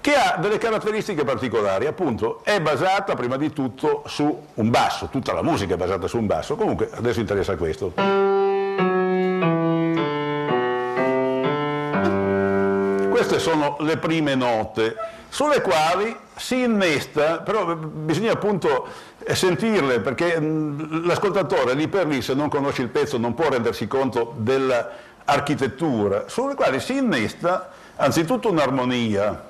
che 0.00 0.14
ha 0.14 0.36
delle 0.40 0.58
caratteristiche 0.58 1.22
particolari, 1.22 1.86
appunto 1.86 2.40
è 2.42 2.60
basata 2.60 3.14
prima 3.14 3.36
di 3.36 3.52
tutto 3.52 4.02
su 4.06 4.46
un 4.54 4.70
basso, 4.70 5.06
tutta 5.06 5.32
la 5.32 5.42
musica 5.42 5.74
è 5.74 5.76
basata 5.76 6.08
su 6.08 6.18
un 6.18 6.26
basso, 6.26 6.56
comunque 6.56 6.90
adesso 6.92 7.20
interessa 7.20 7.56
questo. 7.56 7.92
Queste 13.10 13.38
sono 13.38 13.76
le 13.78 13.96
prime 13.98 14.34
note 14.34 14.96
sulle 15.32 15.62
quali 15.62 16.14
si 16.36 16.60
innesta, 16.60 17.38
però 17.38 17.74
bisogna 17.74 18.32
appunto 18.32 18.86
sentirle 19.26 20.00
perché 20.00 20.38
l'ascoltatore 20.38 21.72
lì 21.72 21.88
per 21.88 22.06
lì 22.06 22.20
se 22.20 22.34
non 22.34 22.50
conosce 22.50 22.82
il 22.82 22.88
pezzo 22.88 23.16
non 23.16 23.32
può 23.32 23.48
rendersi 23.48 23.86
conto 23.86 24.34
della 24.36 24.90
architettura 25.24 26.24
sulle 26.26 26.54
quali 26.54 26.80
si 26.80 26.98
innesta 26.98 27.70
anzitutto 27.96 28.50
un'armonia. 28.50 29.46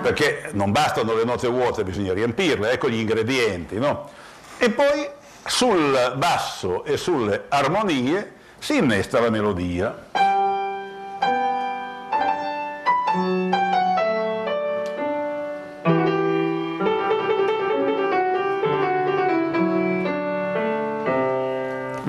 Perché 0.00 0.48
non 0.52 0.72
bastano 0.72 1.14
le 1.14 1.24
note 1.24 1.48
vuote, 1.48 1.84
bisogna 1.84 2.14
riempirle, 2.14 2.70
ecco 2.70 2.88
gli 2.88 2.98
ingredienti, 2.98 3.76
no? 3.78 4.08
E 4.56 4.70
poi 4.70 5.24
sul 5.46 6.14
basso 6.16 6.84
e 6.84 6.96
sulle 6.96 7.44
armonie 7.48 8.32
si 8.58 8.76
innesta 8.76 9.20
la 9.20 9.30
melodia. 9.30 10.34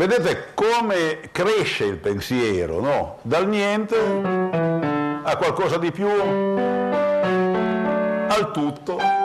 vedete 0.07 0.53
come 0.53 1.19
cresce 1.31 1.83
il 1.83 1.97
pensiero, 1.97 2.79
no? 2.79 3.17
Dal 3.23 3.47
niente 3.47 3.95
a 3.97 5.35
qualcosa 5.35 5.77
di 5.77 5.91
più, 5.91 6.07
al 8.27 8.51
tutto. 8.53 9.16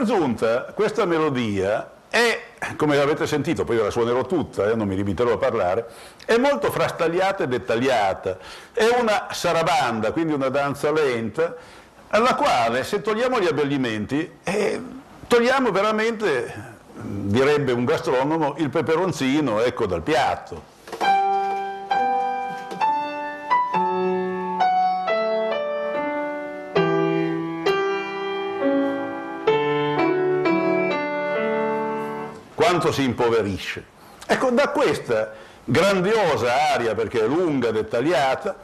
Per 0.00 0.08
giunta 0.08 0.62
questa 0.72 1.04
melodia 1.04 1.90
è 2.08 2.40
come 2.76 2.98
avete 2.98 3.26
sentito, 3.26 3.64
poi 3.64 3.76
io 3.76 3.82
la 3.82 3.90
suonerò 3.90 4.24
tutta, 4.24 4.70
eh, 4.70 4.74
non 4.74 4.88
mi 4.88 4.96
limiterò 4.96 5.34
a 5.34 5.36
parlare, 5.36 5.90
è 6.24 6.38
molto 6.38 6.70
frastagliata 6.70 7.44
e 7.44 7.48
dettagliata. 7.48 8.38
È 8.72 8.86
una 8.98 9.26
sarabanda, 9.30 10.12
quindi 10.12 10.32
una 10.32 10.48
danza 10.48 10.90
lenta, 10.90 11.54
alla 12.08 12.34
quale 12.34 12.82
se 12.82 13.02
togliamo 13.02 13.40
gli 13.40 13.46
abbellimenti, 13.46 14.38
eh, 14.42 14.80
togliamo 15.26 15.70
veramente, 15.70 16.78
direbbe 16.94 17.72
un 17.72 17.84
gastronomo, 17.84 18.54
il 18.56 18.70
peperoncino 18.70 19.60
ecco, 19.60 19.84
dal 19.84 20.00
piatto. 20.00 20.69
Quanto 32.70 32.92
si 32.92 33.02
impoverisce. 33.02 33.84
Ecco, 34.26 34.50
da 34.50 34.68
questa 34.68 35.32
grandiosa 35.64 36.72
aria, 36.72 36.94
perché 36.94 37.24
è 37.24 37.26
lunga, 37.26 37.72
dettagliata, 37.72 38.56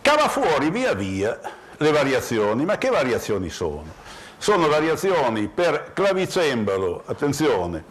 cava 0.00 0.28
fuori 0.28 0.70
via 0.70 0.94
via 0.94 1.40
le 1.76 1.90
variazioni. 1.90 2.64
Ma 2.64 2.78
che 2.78 2.90
variazioni 2.90 3.50
sono? 3.50 3.98
Sono 4.38 4.68
variazioni 4.68 5.48
per 5.48 5.90
clavicembalo, 5.92 7.02
attenzione, 7.06 7.84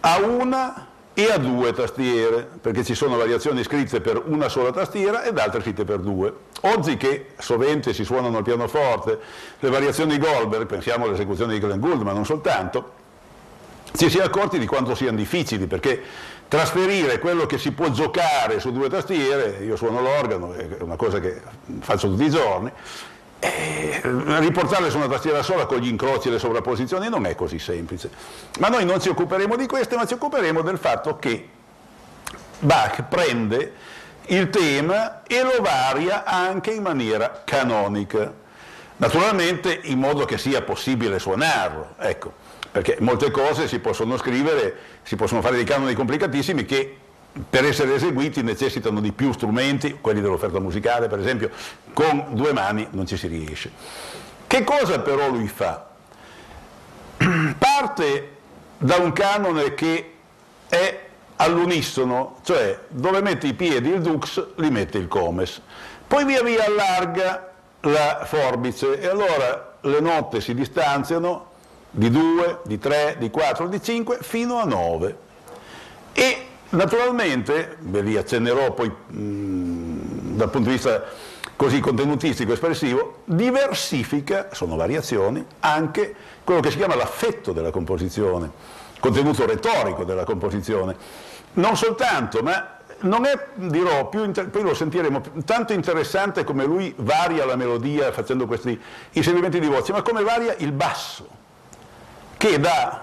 a 0.00 0.18
una 0.20 0.86
e 1.12 1.30
a 1.30 1.36
due 1.36 1.74
tastiere, 1.74 2.48
perché 2.58 2.82
ci 2.82 2.94
sono 2.94 3.18
variazioni 3.18 3.62
scritte 3.64 4.00
per 4.00 4.22
una 4.24 4.48
sola 4.48 4.72
tastiera 4.72 5.24
ed 5.24 5.38
altre 5.38 5.60
scritte 5.60 5.84
per 5.84 5.98
due. 5.98 6.32
Oggi 6.62 6.96
che 6.96 7.32
sovente 7.38 7.92
si 7.92 8.02
suonano 8.02 8.38
al 8.38 8.44
pianoforte, 8.44 9.18
le 9.58 9.68
variazioni 9.68 10.18
Goldberg, 10.18 10.64
pensiamo 10.64 11.04
all'esecuzione 11.04 11.52
di 11.52 11.58
Glenn 11.60 11.80
Gould, 11.80 12.00
ma 12.00 12.12
non 12.12 12.24
soltanto, 12.24 13.04
si 13.96 14.18
è 14.18 14.22
accorti 14.22 14.58
di 14.58 14.66
quanto 14.66 14.94
siano 14.94 15.16
difficili, 15.16 15.66
perché 15.66 16.02
trasferire 16.48 17.18
quello 17.18 17.46
che 17.46 17.58
si 17.58 17.72
può 17.72 17.90
giocare 17.90 18.60
su 18.60 18.72
due 18.72 18.88
tastiere, 18.88 19.58
io 19.64 19.76
suono 19.76 20.00
l'organo, 20.00 20.52
è 20.52 20.66
una 20.80 20.96
cosa 20.96 21.18
che 21.18 21.40
faccio 21.80 22.08
tutti 22.08 22.24
i 22.24 22.30
giorni, 22.30 22.70
riportarle 23.38 24.90
su 24.90 24.96
una 24.96 25.08
tastiera 25.08 25.42
sola 25.42 25.66
con 25.66 25.78
gli 25.78 25.88
incroci 25.88 26.28
e 26.28 26.32
le 26.32 26.38
sovrapposizioni 26.38 27.08
non 27.08 27.26
è 27.26 27.34
così 27.34 27.58
semplice. 27.58 28.10
Ma 28.58 28.68
noi 28.68 28.84
non 28.84 29.00
ci 29.00 29.08
occuperemo 29.08 29.56
di 29.56 29.66
questo, 29.66 29.96
ma 29.96 30.06
ci 30.06 30.14
occuperemo 30.14 30.62
del 30.62 30.78
fatto 30.78 31.18
che 31.18 31.48
Bach 32.58 33.02
prende 33.08 33.72
il 34.26 34.50
tema 34.50 35.22
e 35.22 35.42
lo 35.42 35.60
varia 35.60 36.24
anche 36.24 36.72
in 36.72 36.82
maniera 36.82 37.42
canonica, 37.44 38.32
naturalmente 38.96 39.78
in 39.84 39.98
modo 39.98 40.24
che 40.24 40.38
sia 40.38 40.62
possibile 40.62 41.18
suonarlo. 41.18 41.94
Ecco 41.98 42.44
perché 42.76 42.98
molte 43.00 43.30
cose 43.30 43.68
si 43.68 43.78
possono 43.78 44.18
scrivere, 44.18 44.76
si 45.02 45.16
possono 45.16 45.40
fare 45.40 45.56
dei 45.56 45.64
canoni 45.64 45.94
complicatissimi 45.94 46.66
che 46.66 46.94
per 47.48 47.64
essere 47.64 47.94
eseguiti 47.94 48.42
necessitano 48.42 49.00
di 49.00 49.12
più 49.12 49.32
strumenti, 49.32 49.96
quelli 49.98 50.20
dell'offerta 50.20 50.60
musicale 50.60 51.08
per 51.08 51.18
esempio, 51.18 51.48
con 51.94 52.26
due 52.32 52.52
mani 52.52 52.86
non 52.90 53.06
ci 53.06 53.16
si 53.16 53.28
riesce. 53.28 53.70
Che 54.46 54.62
cosa 54.62 55.00
però 55.00 55.30
lui 55.30 55.48
fa? 55.48 55.86
Parte 57.58 58.30
da 58.76 58.96
un 58.96 59.14
canone 59.14 59.72
che 59.72 60.12
è 60.68 61.06
all'unisono, 61.36 62.40
cioè 62.44 62.78
dove 62.88 63.22
mette 63.22 63.46
i 63.46 63.54
piedi 63.54 63.88
il 63.88 64.02
dux, 64.02 64.48
li 64.56 64.68
mette 64.68 64.98
il 64.98 65.08
comes. 65.08 65.62
Poi 66.06 66.26
via 66.26 66.42
via 66.42 66.66
allarga 66.66 67.52
la 67.80 68.20
forbice 68.26 69.00
e 69.00 69.06
allora 69.06 69.78
le 69.80 70.00
note 70.00 70.42
si 70.42 70.52
distanziano 70.52 71.54
di 71.90 72.10
2, 72.10 72.60
di 72.64 72.78
3, 72.78 73.16
di 73.18 73.30
4, 73.30 73.68
di 73.68 73.82
5 73.82 74.18
fino 74.20 74.58
a 74.58 74.64
9. 74.64 75.16
E 76.12 76.46
naturalmente, 76.70 77.76
ve 77.80 78.00
li 78.00 78.16
accennerò 78.16 78.72
poi 78.72 78.88
mh, 78.88 80.36
dal 80.36 80.50
punto 80.50 80.68
di 80.68 80.74
vista 80.74 81.04
così 81.56 81.80
contenutistico, 81.80 82.52
espressivo, 82.52 83.22
diversifica, 83.24 84.48
sono 84.52 84.76
variazioni, 84.76 85.44
anche 85.60 86.14
quello 86.44 86.60
che 86.60 86.70
si 86.70 86.76
chiama 86.76 86.94
l'affetto 86.94 87.52
della 87.52 87.70
composizione, 87.70 88.50
contenuto 89.00 89.46
retorico 89.46 90.04
della 90.04 90.24
composizione. 90.24 90.94
Non 91.54 91.76
soltanto, 91.76 92.42
ma 92.42 92.76
non 93.00 93.24
è, 93.24 93.38
dirò, 93.54 94.08
più 94.08 94.30
poi 94.30 94.62
lo 94.62 94.74
sentiremo, 94.74 95.22
tanto 95.44 95.72
interessante 95.72 96.44
come 96.44 96.64
lui 96.64 96.92
varia 96.98 97.46
la 97.46 97.56
melodia 97.56 98.12
facendo 98.12 98.46
questi 98.46 98.78
inserimenti 99.12 99.58
di 99.58 99.66
voce, 99.66 99.92
ma 99.92 100.02
come 100.02 100.22
varia 100.22 100.54
il 100.58 100.72
basso 100.72 101.35
da 102.58 103.02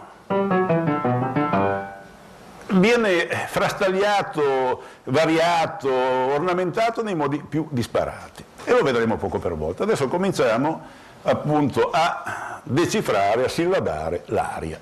viene 2.67 3.27
frastagliato, 3.47 4.83
variato, 5.05 5.91
ornamentato 5.91 7.03
nei 7.03 7.15
modi 7.15 7.43
più 7.47 7.67
disparati 7.69 8.43
e 8.63 8.71
lo 8.71 8.81
vedremo 8.81 9.17
poco 9.17 9.39
per 9.39 9.55
volta. 9.55 9.83
Adesso 9.83 10.07
cominciamo 10.07 10.81
appunto 11.23 11.89
a 11.91 12.61
decifrare, 12.63 13.45
a 13.45 13.49
sillabare 13.49 14.23
l'aria. 14.27 14.79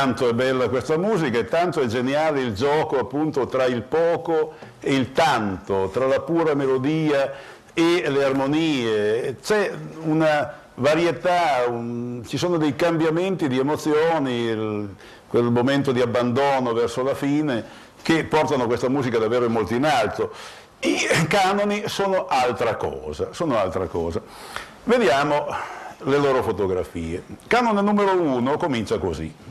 Tanto 0.00 0.30
è 0.30 0.32
bella 0.32 0.70
questa 0.70 0.96
musica 0.96 1.36
e 1.36 1.44
tanto 1.44 1.82
è 1.82 1.86
geniale 1.86 2.40
il 2.40 2.54
gioco 2.54 2.98
appunto 2.98 3.46
tra 3.46 3.66
il 3.66 3.82
poco 3.82 4.54
e 4.80 4.94
il 4.94 5.12
tanto, 5.12 5.90
tra 5.92 6.06
la 6.06 6.20
pura 6.20 6.54
melodia 6.54 7.30
e 7.74 8.08
le 8.08 8.24
armonie, 8.24 9.36
c'è 9.42 9.70
una 10.04 10.54
varietà, 10.76 11.66
un, 11.68 12.22
ci 12.26 12.38
sono 12.38 12.56
dei 12.56 12.74
cambiamenti 12.74 13.46
di 13.46 13.58
emozioni, 13.58 14.44
il, 14.44 14.88
quel 15.28 15.50
momento 15.50 15.92
di 15.92 16.00
abbandono 16.00 16.72
verso 16.72 17.02
la 17.02 17.14
fine 17.14 17.62
che 18.00 18.24
portano 18.24 18.64
questa 18.64 18.88
musica 18.88 19.18
davvero 19.18 19.50
molto 19.50 19.74
in 19.74 19.84
alto. 19.84 20.32
I 20.78 20.96
canoni 21.28 21.82
sono 21.88 22.24
altra 22.26 22.76
cosa, 22.76 23.34
sono 23.34 23.58
altra 23.58 23.84
cosa. 23.84 24.22
Vediamo 24.84 25.46
le 26.04 26.16
loro 26.16 26.42
fotografie. 26.42 27.22
Canone 27.46 27.82
numero 27.82 28.18
uno 28.18 28.56
comincia 28.56 28.98
così. 28.98 29.48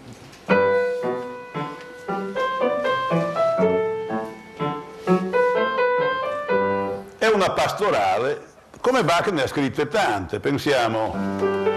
Pastorale, 7.51 8.47
come 8.81 9.03
Bach 9.03 9.27
ne 9.31 9.43
ha 9.43 9.47
scritte 9.47 9.87
tante, 9.87 10.39
pensiamo 10.39 11.68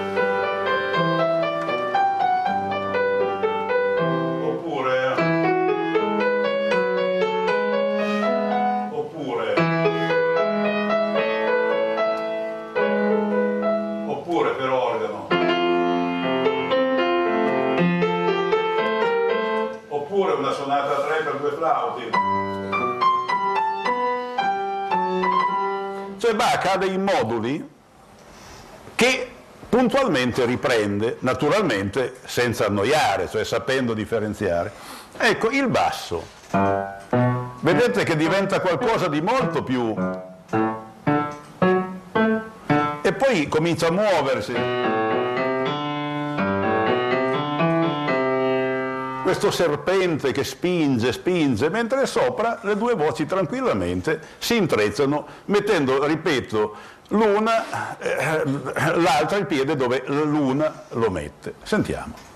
Bach 26.43 26.67
ha 26.67 26.77
dei 26.77 26.99
moduli 26.99 27.65
che 28.97 29.31
puntualmente 29.69 30.45
riprende, 30.45 31.19
naturalmente 31.21 32.17
senza 32.25 32.67
annoiare, 32.67 33.29
cioè 33.31 33.45
sapendo 33.45 33.95
differenziare. 33.95 34.73
Ecco, 35.17 35.51
il 35.51 35.69
basso, 35.69 36.27
vedete 37.61 38.03
che 38.03 38.17
diventa 38.17 38.61
qualcosa 38.61 39.07
di 39.07 39.21
molto 39.21 39.63
più... 39.63 39.95
e 43.03 43.13
poi 43.13 43.47
comincia 43.47 43.87
a 43.87 43.93
muoversi. 43.93 44.55
Questo 49.23 49.51
serpente 49.51 50.33
che 50.33 50.45
spinge, 50.45 51.13
spinge, 51.13 51.71
mentre 51.71 52.07
sopra 52.07 52.59
le 52.63 52.77
due 52.77 52.95
voci 52.95 53.25
tranquillamente 53.25 54.21
si 54.39 54.57
intrecciano 54.57 55.27
mettendo, 55.47 56.05
ripeto, 56.05 56.77
l'una, 57.09 57.99
eh, 57.99 58.43
l'altra 58.97 59.37
il 59.39 59.47
piede 59.47 59.77
dove 59.77 60.03
l'una 60.07 60.85
lo 60.91 61.11
mette. 61.11 61.55
Sentiamo. 61.63 62.32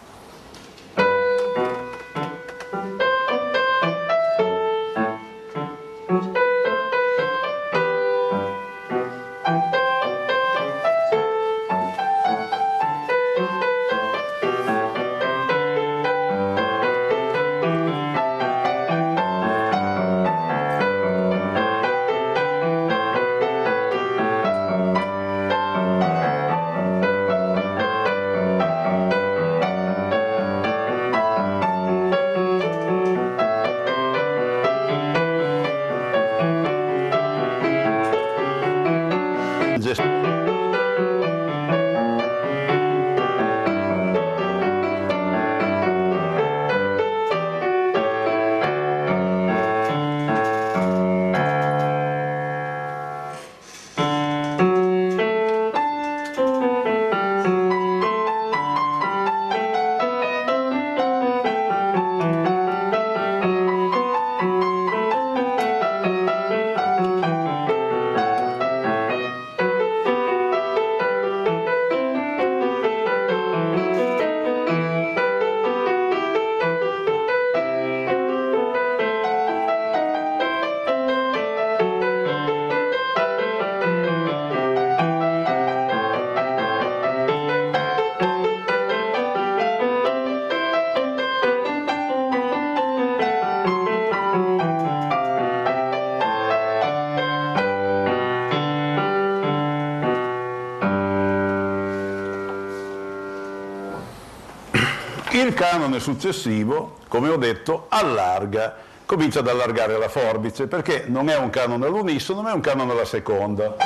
Canone 105.97 106.01
successivo, 106.01 106.99
come 107.09 107.29
ho 107.29 107.37
detto, 107.37 107.87
allarga, 107.89 108.77
comincia 109.05 109.41
ad 109.41 109.49
allargare 109.49 109.99
la 109.99 110.09
forbice, 110.09 110.67
perché 110.67 111.05
non 111.07 111.29
è 111.29 111.37
un 111.37 111.51
canone 111.51 111.87
all'unisono, 111.87 112.43
ma 112.43 112.51
è 112.51 112.55
un 112.55 112.61
canone 112.61 112.93
alla 112.93 113.05
seconda. 113.05 113.77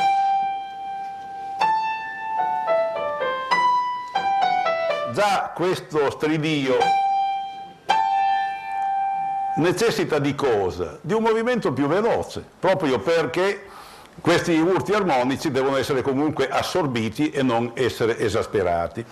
Già 5.13 5.53
questo 5.55 6.11
stridio 6.11 6.79
necessita 9.57 10.19
di 10.19 10.35
cosa? 10.35 10.99
Di 11.01 11.13
un 11.13 11.23
movimento 11.23 11.73
più 11.73 11.87
veloce, 11.87 12.45
proprio 12.59 12.99
perché 13.01 13.67
questi 14.21 14.59
urti 14.59 14.93
armonici 14.93 15.51
devono 15.51 15.77
essere 15.77 16.03
comunque 16.03 16.49
assorbiti 16.49 17.31
e 17.31 17.43
non 17.43 17.73
essere 17.75 18.19
esasperati. 18.19 19.05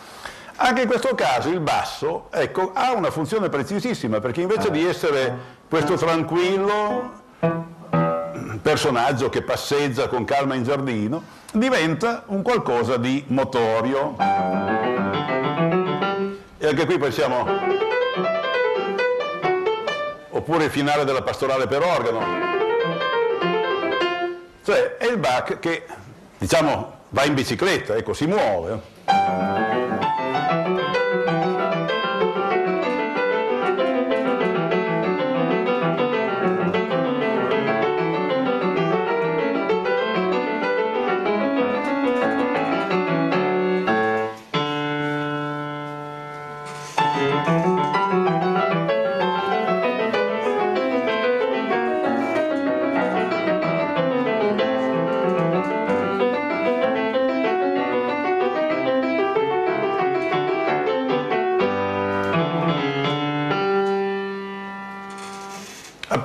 Anche 0.69 0.83
in 0.83 0.87
questo 0.87 1.15
caso 1.15 1.49
il 1.49 1.61
basso 1.61 2.27
ecco, 2.31 2.73
ha 2.75 2.93
una 2.93 3.11
funzione 3.11 3.49
precisissima 3.49 4.21
perché 4.21 4.43
invece 4.43 4.71
di 4.71 4.85
essere 4.85 5.35
questo 5.67 5.95
tranquillo 5.95 7.11
personaggio 8.61 9.31
che 9.31 9.41
passeggia 9.41 10.09
con 10.09 10.27
calma 10.27 10.57
in 10.57 10.65
giardino, 10.65 11.23
diventa 11.55 12.25
un 12.27 12.43
qualcosa 12.43 12.99
di 12.99 13.25
motorio. 13.29 14.15
E 16.59 16.67
anche 16.67 16.85
qui 16.85 16.99
pensiamo, 16.99 17.47
oppure 20.29 20.65
il 20.65 20.71
finale 20.71 21.07
della 21.07 21.23
pastorale 21.23 21.67
per 21.67 21.83
organo, 21.83 22.21
cioè 24.67 24.99
è 24.99 25.07
il 25.07 25.17
Bach 25.17 25.61
che, 25.61 25.87
diciamo, 26.37 26.93
va 27.09 27.25
in 27.25 27.33
bicicletta, 27.33 27.97
ecco, 27.97 28.13
si 28.13 28.27
muove. 28.27 29.68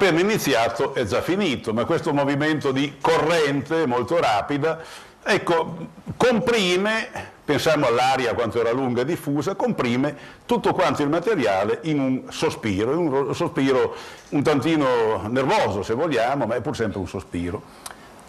Appena 0.03 0.19
iniziato 0.19 0.93
è 0.93 1.05
già 1.05 1.21
finito, 1.21 1.73
ma 1.73 1.85
questo 1.85 2.13
movimento 2.13 2.73
di 2.73 2.97
corrente 2.99 3.85
molto 3.85 4.19
rapida, 4.19 4.81
ecco, 5.23 5.77
comprime, 6.17 7.09
pensiamo 7.45 7.87
all'aria 7.87 8.33
quanto 8.33 8.59
era 8.59 8.71
lunga 8.71 9.03
e 9.03 9.05
diffusa, 9.05 9.55
comprime 9.55 10.15
tutto 10.45 10.73
quanto 10.73 11.03
il 11.03 11.09
materiale 11.09 11.79
in 11.83 11.99
un 11.99 12.23
sospiro, 12.29 12.99
un 12.99 13.33
sospiro 13.33 13.95
un 14.29 14.43
tantino 14.43 15.21
nervoso 15.29 15.83
se 15.83 15.93
vogliamo, 15.93 16.45
ma 16.47 16.55
è 16.55 16.61
pur 16.61 16.75
sempre 16.75 16.99
un 16.99 17.07
sospiro. 17.07 17.61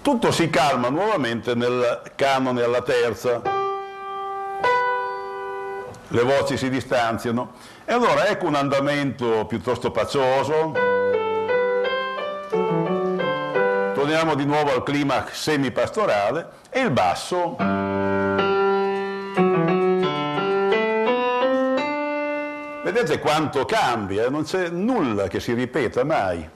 Tutto 0.01 0.31
si 0.31 0.49
calma 0.51 0.91
nuovamente 0.91 1.57
nel 1.57 2.03
canone 2.15 2.63
alla 2.63 2.83
terza, 2.83 3.43
le 6.07 6.23
voci 6.23 6.57
si 6.57 6.71
distanziano. 6.71 7.55
E 7.85 7.93
allora 7.93 8.29
ecco 8.29 8.47
un 8.47 8.55
andamento 8.55 9.45
piuttosto 9.47 9.91
pacioso, 9.91 10.73
torniamo 14.05 14.35
di 14.35 14.45
nuovo 14.45 14.71
al 14.71 14.83
clima 14.83 15.25
semipastorale 15.31 16.49
e 16.69 16.81
il 16.81 16.91
basso 16.91 17.57
vedete 22.85 23.19
quanto 23.19 23.65
cambia, 23.65 24.29
non 24.29 24.45
c'è 24.45 24.69
nulla 24.69 25.27
che 25.29 25.41
si 25.41 25.55
ripeta 25.55 26.05
mai. 26.05 26.47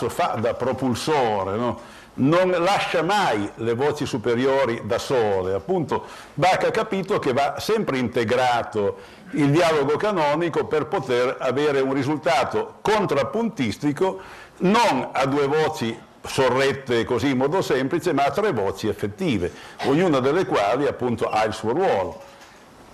Basso 0.00 0.08
fa 0.08 0.38
da 0.40 0.54
propulsore, 0.54 1.56
no? 1.56 1.80
non 2.14 2.50
lascia 2.50 3.02
mai 3.02 3.50
le 3.56 3.74
voci 3.74 4.06
superiori 4.06 4.82
da 4.84 4.98
sole, 4.98 5.54
appunto 5.54 6.04
Bach 6.34 6.64
ha 6.64 6.70
capito 6.70 7.18
che 7.18 7.32
va 7.32 7.56
sempre 7.58 7.98
integrato 7.98 8.98
il 9.32 9.50
dialogo 9.50 9.96
canonico 9.96 10.66
per 10.66 10.86
poter 10.86 11.36
avere 11.38 11.80
un 11.80 11.92
risultato 11.92 12.78
contrappuntistico 12.80 14.20
non 14.58 15.10
a 15.12 15.24
due 15.26 15.46
voci 15.46 15.98
sorrette 16.22 17.04
così 17.04 17.30
in 17.30 17.38
modo 17.38 17.62
semplice, 17.62 18.12
ma 18.12 18.24
a 18.24 18.30
tre 18.30 18.52
voci 18.52 18.88
effettive, 18.88 19.50
ognuna 19.84 20.20
delle 20.20 20.44
quali 20.44 20.86
appunto 20.86 21.30
ha 21.30 21.44
il 21.44 21.54
suo 21.54 21.72
ruolo. 21.72 22.20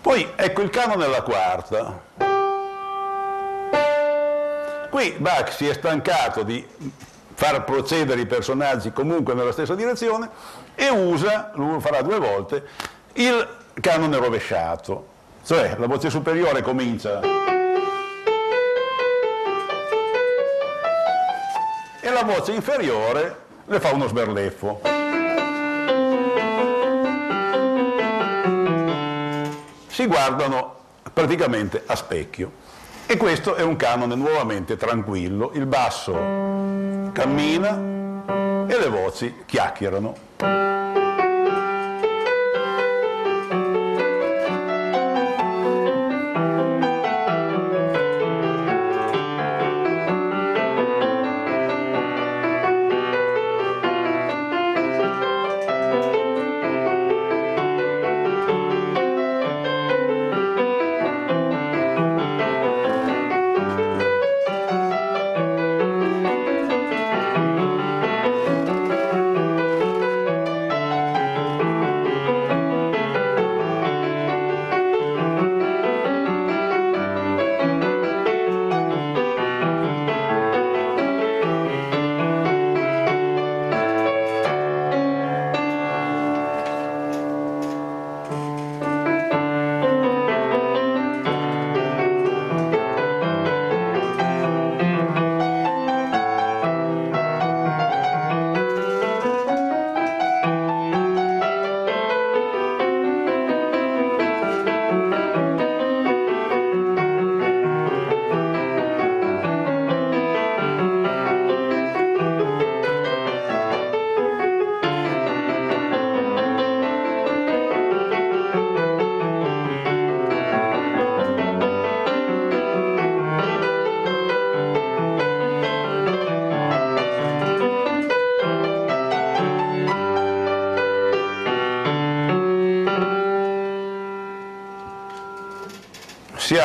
Poi 0.01 0.28
ecco 0.37 0.62
il 0.62 0.70
canone 0.70 1.05
alla 1.07 1.23
quarta. 1.23 2.26
Qui 4.97 5.14
Bach 5.18 5.52
si 5.52 5.68
è 5.68 5.74
stancato 5.74 6.43
di 6.43 6.66
far 7.35 7.64
procedere 7.64 8.23
i 8.23 8.24
personaggi 8.24 8.94
comunque 8.94 9.35
nella 9.35 9.52
stessa 9.52 9.74
direzione 9.74 10.31
e 10.74 10.89
usa, 10.89 11.51
lo 11.56 11.78
farà 11.81 12.01
due 12.01 12.18
volte, 12.18 12.66
il 13.12 13.47
canone 13.78 14.16
rovesciato, 14.16 15.06
cioè 15.44 15.77
la 15.77 15.86
voce 15.86 16.09
superiore 16.09 16.62
comincia 16.62 17.20
e 22.01 22.10
la 22.10 22.23
voce 22.23 22.52
inferiore 22.52 23.39
le 23.66 23.81
fa 23.81 23.93
uno 23.93 24.09
sberleffo. 24.09 24.81
Si 29.89 30.06
guardano 30.06 30.74
praticamente 31.12 31.82
a 31.85 31.94
specchio. 31.94 32.64
E 33.09 33.16
questo 33.16 33.55
è 33.55 33.62
un 33.62 33.77
canone 33.77 34.16
nuovamente 34.16 34.77
tranquillo, 34.77 35.53
il 35.55 35.66
basso 35.66 36.12
cammina 37.12 38.66
e 38.66 38.78
le 38.78 38.89
voci 38.89 39.43
chiacchierano. 39.47 40.95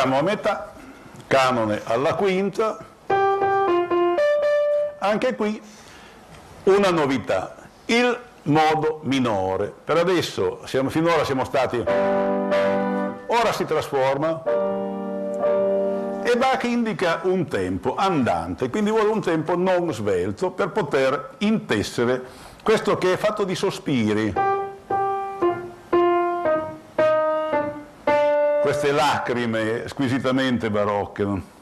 Siamo 0.01 0.17
a 0.17 0.23
metà, 0.23 0.73
canone 1.27 1.81
alla 1.83 2.15
quinta, 2.15 2.75
anche 4.97 5.35
qui 5.35 5.61
una 6.63 6.89
novità, 6.89 7.55
il 7.85 8.19
modo 8.45 9.01
minore. 9.03 9.71
Per 9.85 9.97
adesso, 9.97 10.61
siamo, 10.65 10.89
finora 10.89 11.23
siamo 11.23 11.45
stati, 11.45 11.77
ora 11.77 13.51
si 13.53 13.63
trasforma 13.65 14.41
e 16.23 16.35
Bach 16.35 16.63
indica 16.63 17.19
un 17.25 17.47
tempo 17.47 17.93
andante, 17.93 18.71
quindi 18.71 18.89
vuole 18.89 19.09
un 19.09 19.21
tempo 19.21 19.55
non 19.55 19.93
svelto 19.93 20.49
per 20.49 20.71
poter 20.71 21.35
intessere 21.37 22.23
questo 22.63 22.97
che 22.97 23.13
è 23.13 23.17
fatto 23.17 23.43
di 23.43 23.53
sospiri. 23.53 24.50
Queste 28.81 28.91
lacrime 28.97 29.83
squisitamente 29.87 30.71
barocche. 30.71 31.60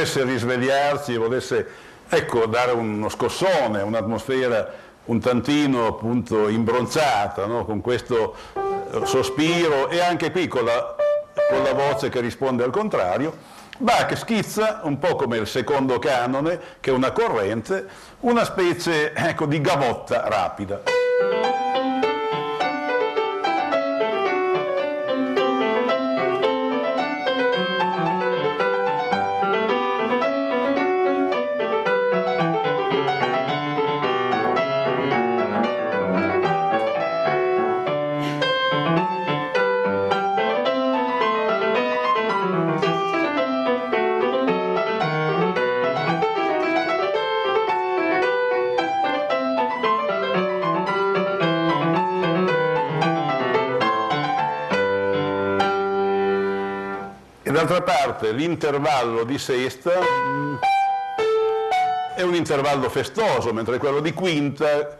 Volesse 0.00 0.24
risvegliarci, 0.24 1.16
volesse 1.16 1.66
ecco, 2.08 2.46
dare 2.46 2.72
uno 2.72 3.10
scossone, 3.10 3.82
un'atmosfera 3.82 4.88
un 5.04 5.20
tantino 5.20 5.86
appunto 5.86 6.48
imbronzata, 6.48 7.44
no? 7.44 7.66
con 7.66 7.82
questo 7.82 8.34
eh, 8.54 9.04
sospiro 9.04 9.90
e 9.90 10.00
anche 10.00 10.30
qui 10.30 10.48
con 10.48 10.64
la, 10.64 10.96
con 11.50 11.62
la 11.62 11.74
voce 11.74 12.08
che 12.08 12.20
risponde 12.20 12.64
al 12.64 12.70
contrario, 12.70 13.36
Bach 13.76 14.16
schizza, 14.16 14.80
un 14.84 14.98
po' 14.98 15.16
come 15.16 15.36
il 15.36 15.46
secondo 15.46 15.98
canone, 15.98 16.58
che 16.80 16.90
è 16.90 16.94
una 16.94 17.12
corrente, 17.12 17.86
una 18.20 18.44
specie 18.44 19.12
ecco, 19.12 19.44
di 19.44 19.60
gavotta 19.60 20.28
rapida. 20.28 20.89
L'intervallo 58.40 59.24
di 59.24 59.36
sesta 59.36 59.92
è 62.16 62.22
un 62.22 62.34
intervallo 62.34 62.88
festoso, 62.88 63.52
mentre 63.52 63.76
quello 63.76 64.00
di 64.00 64.14
quinta 64.14 64.96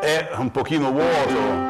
è 0.00 0.28
un 0.36 0.52
pochino 0.52 0.92
vuoto 0.92 1.66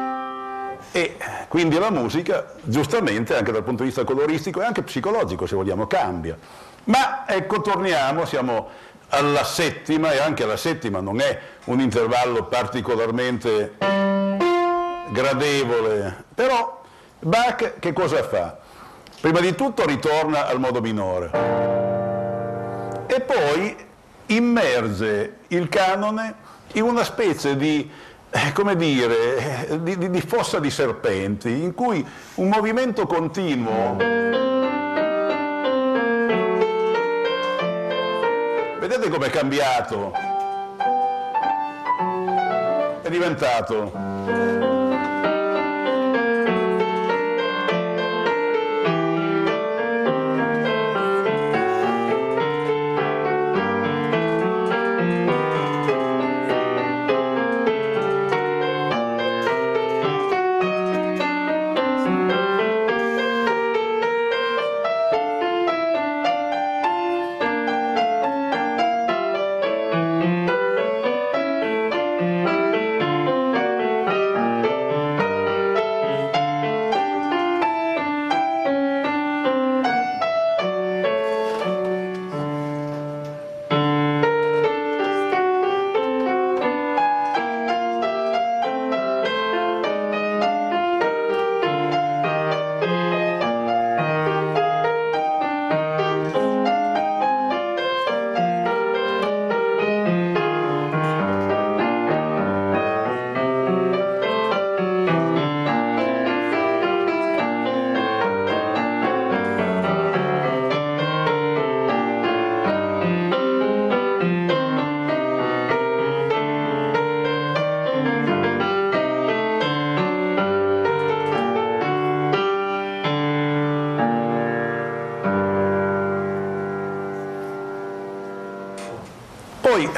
e 0.91 1.17
quindi 1.47 1.79
la 1.79 1.89
musica, 1.89 2.53
giustamente 2.61 3.35
anche 3.35 3.51
dal 3.51 3.63
punto 3.63 3.81
di 3.81 3.89
vista 3.89 4.03
coloristico 4.03 4.61
e 4.61 4.65
anche 4.65 4.83
psicologico 4.83 5.47
se 5.47 5.55
vogliamo, 5.55 5.87
cambia. 5.87 6.37
Ma 6.83 7.27
ecco, 7.27 7.61
torniamo, 7.61 8.25
siamo 8.25 8.69
alla 9.09 9.43
settima 9.43 10.11
e 10.11 10.19
anche 10.19 10.45
la 10.45 10.57
settima 10.57 10.99
non 10.99 11.21
è 11.21 11.39
un 11.65 11.79
intervallo 11.79 12.43
particolarmente 12.45 13.77
gradevole, 15.09 16.23
però 16.35 16.83
Bach 17.17 17.79
che 17.79 17.93
cosa 17.93 18.23
fa? 18.23 18.58
Prima 19.21 19.39
di 19.41 19.53
tutto 19.53 19.85
ritorna 19.85 20.47
al 20.47 20.59
modo 20.59 20.81
minore 20.81 21.31
e 23.05 23.21
poi 23.21 23.75
immerge 24.27 25.39
il 25.47 25.67
canone 25.67 26.35
in 26.73 26.83
una 26.83 27.03
specie 27.03 27.57
di, 27.57 27.89
eh, 28.29 28.51
come 28.53 28.75
dire, 28.75 29.79
di, 29.81 29.97
di, 29.97 30.09
di 30.09 30.21
fossa 30.21 30.59
di 30.59 30.69
serpenti, 30.69 31.49
in 31.49 31.73
cui 31.73 32.05
un 32.35 32.47
movimento 32.47 33.07
continuo 33.07 33.97
Vedete 38.79 39.09
com'è 39.09 39.29
cambiato? 39.29 40.13
È 43.01 43.09
diventato 43.09 44.78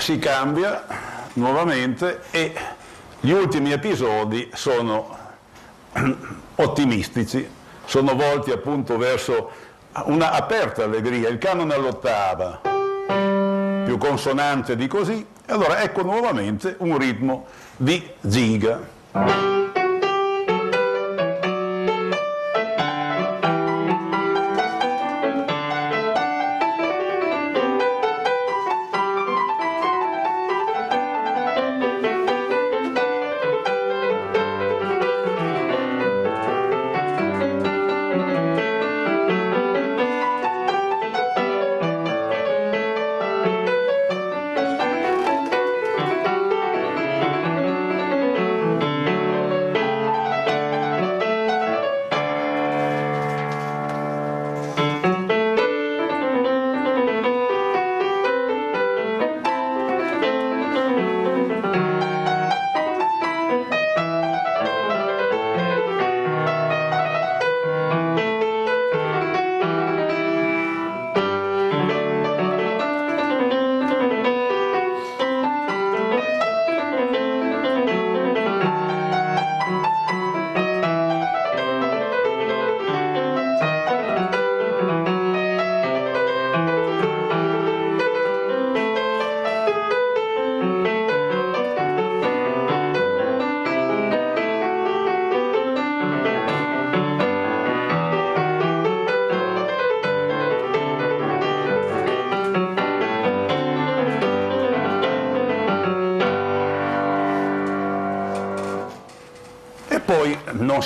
si 0.02 0.18
cambia 0.18 0.84
nuovamente 1.34 2.22
e 2.32 2.54
gli 3.20 3.30
ultimi 3.30 3.72
episodi 3.72 4.50
sono 4.54 5.16
ottimistici, 6.56 7.48
sono 7.86 8.16
volti 8.16 8.52
appunto 8.52 8.98
verso 8.98 9.52
una 10.06 10.32
aperta 10.32 10.86
allegria, 10.86 11.30
il 11.30 11.38
canone 11.38 11.76
all'ottava, 11.76 12.62
più 13.86 13.98
consonante 14.00 14.76
di 14.76 14.88
così, 14.88 15.24
allora 15.46 15.82
ecco 15.82 16.02
nuovamente 16.02 16.76
un 16.80 16.98
ritmo 16.98 17.46
di 17.78 18.04
giga. 18.22 19.51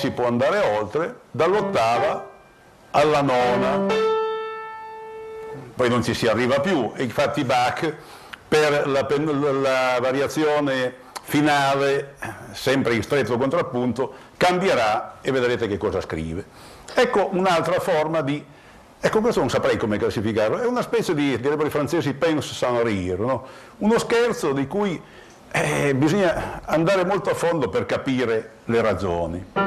Si 0.05 0.11
può 0.11 0.27
andare 0.27 0.59
oltre, 0.59 1.15
dall'ottava 1.31 2.29
alla 2.91 3.21
nona, 3.21 3.93
poi 5.73 5.89
non 5.89 6.03
ci 6.03 6.13
si 6.13 6.27
arriva 6.27 6.59
più, 6.59 6.91
infatti 6.97 7.43
Bach 7.43 7.91
per 8.47 8.87
la, 8.87 9.07
la 9.09 9.97
variazione 9.99 10.93
finale, 11.23 12.15
sempre 12.51 12.93
in 12.93 13.01
stretto 13.01 13.35
contrappunto, 13.37 14.13
cambierà 14.37 15.17
e 15.21 15.31
vedrete 15.31 15.67
che 15.67 15.77
cosa 15.77 16.01
scrive. 16.01 16.45
Ecco 16.93 17.29
un'altra 17.31 17.79
forma 17.79 18.21
di... 18.21 18.45
Ecco, 18.99 19.21
questo 19.21 19.39
non 19.39 19.49
saprei 19.49 19.77
come 19.77 19.97
classificarlo, 19.97 20.59
è 20.59 20.65
una 20.65 20.81
specie 20.81 21.15
di, 21.15 21.39
direbbero 21.39 21.67
i 21.67 21.71
francesi, 21.71 22.13
pince 22.13 22.53
sans 22.53 22.81
rire, 22.83 23.17
no? 23.17 23.45
uno 23.79 23.97
scherzo 23.99 24.51
di 24.51 24.67
cui 24.67 25.01
eh, 25.51 25.95
bisogna 25.95 26.61
andare 26.65 27.05
molto 27.05 27.31
a 27.31 27.33
fondo 27.33 27.69
per 27.69 27.85
capire 27.85 28.51
le 28.65 28.81
ragioni. 28.81 29.64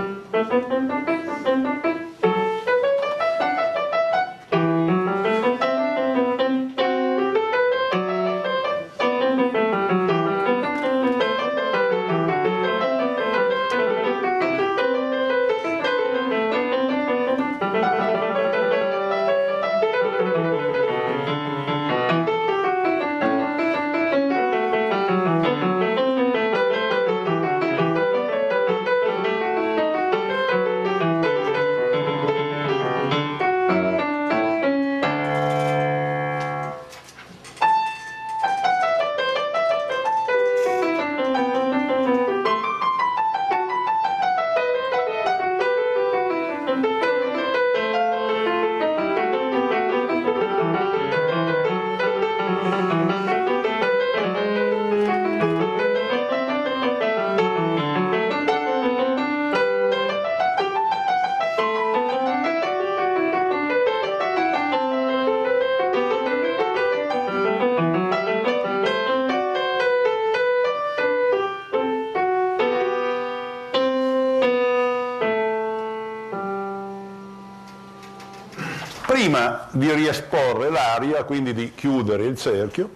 Riesporre 80.08 80.70
l'aria, 80.70 81.24
quindi 81.24 81.52
di 81.52 81.74
chiudere 81.74 82.24
il 82.24 82.38
cerchio, 82.38 82.90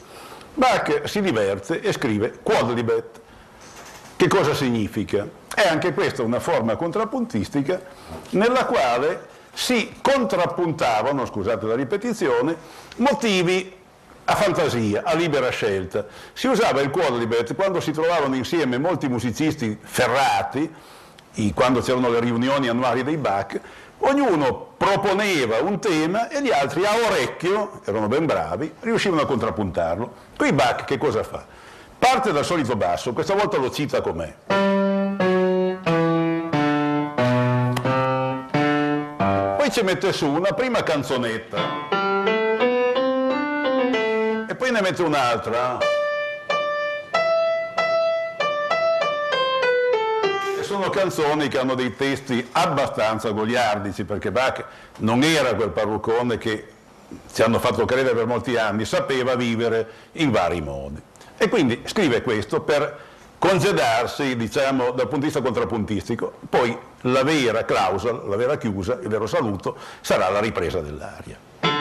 Bach 0.55 1.03
si 1.05 1.21
diverte 1.21 1.81
e 1.81 1.93
scrive 1.93 2.39
quodlibet. 2.43 3.21
Che 4.17 4.29
cosa 4.29 4.55
significa? 4.55 5.29
È 5.55 5.67
anche 5.67 5.93
questa 5.93 6.23
una 6.23 6.41
forma 6.41 6.77
contrappuntistica 6.77 7.81
nella 8.31 8.65
quale 8.65 9.29
si 9.53 9.95
contrappuntavano, 10.01 11.27
scusate 11.27 11.67
la 11.67 11.75
ripetizione, 11.75 12.57
motivi 12.97 13.81
a 14.25 14.35
fantasia, 14.35 15.03
a 15.05 15.15
libera 15.15 15.51
scelta. 15.51 16.07
Si 16.33 16.47
usava 16.47 16.81
il 16.81 16.91
quodlibet 16.91 17.55
quando 17.55 17.81
si 17.81 17.93
trovavano 17.93 18.37
insieme 18.37 18.79
molti 18.79 19.09
musicisti 19.09 19.79
ferrati, 19.83 20.73
quando 21.53 21.81
c'erano 21.81 22.09
le 22.09 22.21
riunioni 22.21 22.69
annuali 22.69 23.03
dei 23.03 23.17
Bach, 23.17 23.61
ognuno 23.99 24.72
proponeva 24.83 25.61
un 25.61 25.79
tema 25.79 26.29
e 26.29 26.43
gli 26.43 26.51
altri 26.51 26.85
a 26.85 26.91
orecchio, 26.97 27.83
erano 27.85 28.09
ben 28.09 28.27
bravi, 28.27 28.75
riuscivano 28.81 29.23
a 29.23 29.27
contrappuntarlo. 29.27 30.13
Qui 30.37 30.53
Bach 30.53 30.85
che 30.85 30.99
cosa 30.99 31.23
fa? 31.23 31.45
Parte 31.97 32.33
dal 32.33 32.45
solito 32.45 32.75
basso, 32.75 33.13
questa 33.13 33.35
volta 33.35 33.59
lo 33.59 33.71
cita 33.71 34.01
com'è. 34.01 34.35
Poi 39.57 39.71
ci 39.71 39.83
mette 39.85 40.13
su 40.13 40.27
una 40.27 40.51
prima 40.51 40.83
canzonetta 40.83 41.59
e 44.49 44.55
poi 44.57 44.73
ne 44.73 44.81
mette 44.81 45.03
un'altra. 45.03 45.79
Sono 50.63 50.91
canzoni 50.91 51.49
che 51.49 51.59
hanno 51.59 51.75
dei 51.75 51.97
testi 51.97 52.47
abbastanza 52.53 53.31
goliardici, 53.31 54.05
perché 54.05 54.31
Bach 54.31 54.65
non 54.99 55.23
era 55.23 55.55
quel 55.55 55.71
parruccone 55.71 56.39
che 56.39 56.67
ci 57.33 57.43
hanno 57.43 57.59
fatto 57.59 57.85
credere 57.85 58.15
per 58.15 58.27
molti 58.27 58.57
anni, 58.57 58.85
sapeva 58.85 59.35
vivere 59.35 59.89
in 60.13 60.31
vari 60.31 60.61
modi. 60.61 61.01
E 61.37 61.49
quindi 61.49 61.83
scrive 61.85 62.23
questo 62.23 62.61
per 62.61 62.99
congedarsi, 63.39 64.37
diciamo, 64.37 64.93
dal 64.93 65.09
punto 65.09 65.17
di 65.17 65.25
vista 65.25 65.43
contrappuntistico. 65.43 66.33
Poi 66.49 66.77
la 67.03 67.25
vera 67.25 67.65
clausola, 67.65 68.23
la 68.27 68.37
vera 68.37 68.57
chiusa, 68.57 68.99
il 69.03 69.09
vero 69.09 69.27
saluto, 69.27 69.77
sarà 70.01 70.29
la 70.31 70.41
ripresa 70.41 70.81
dell'aria. 70.81 71.72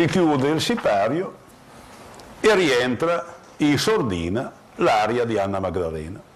Si 0.00 0.06
chiude 0.06 0.48
il 0.48 0.62
sipario 0.62 1.34
e 2.40 2.54
rientra 2.54 3.22
in 3.58 3.76
sordina 3.76 4.50
l'aria 4.76 5.26
di 5.26 5.38
Anna 5.38 5.58
Magdalena. 5.58 6.29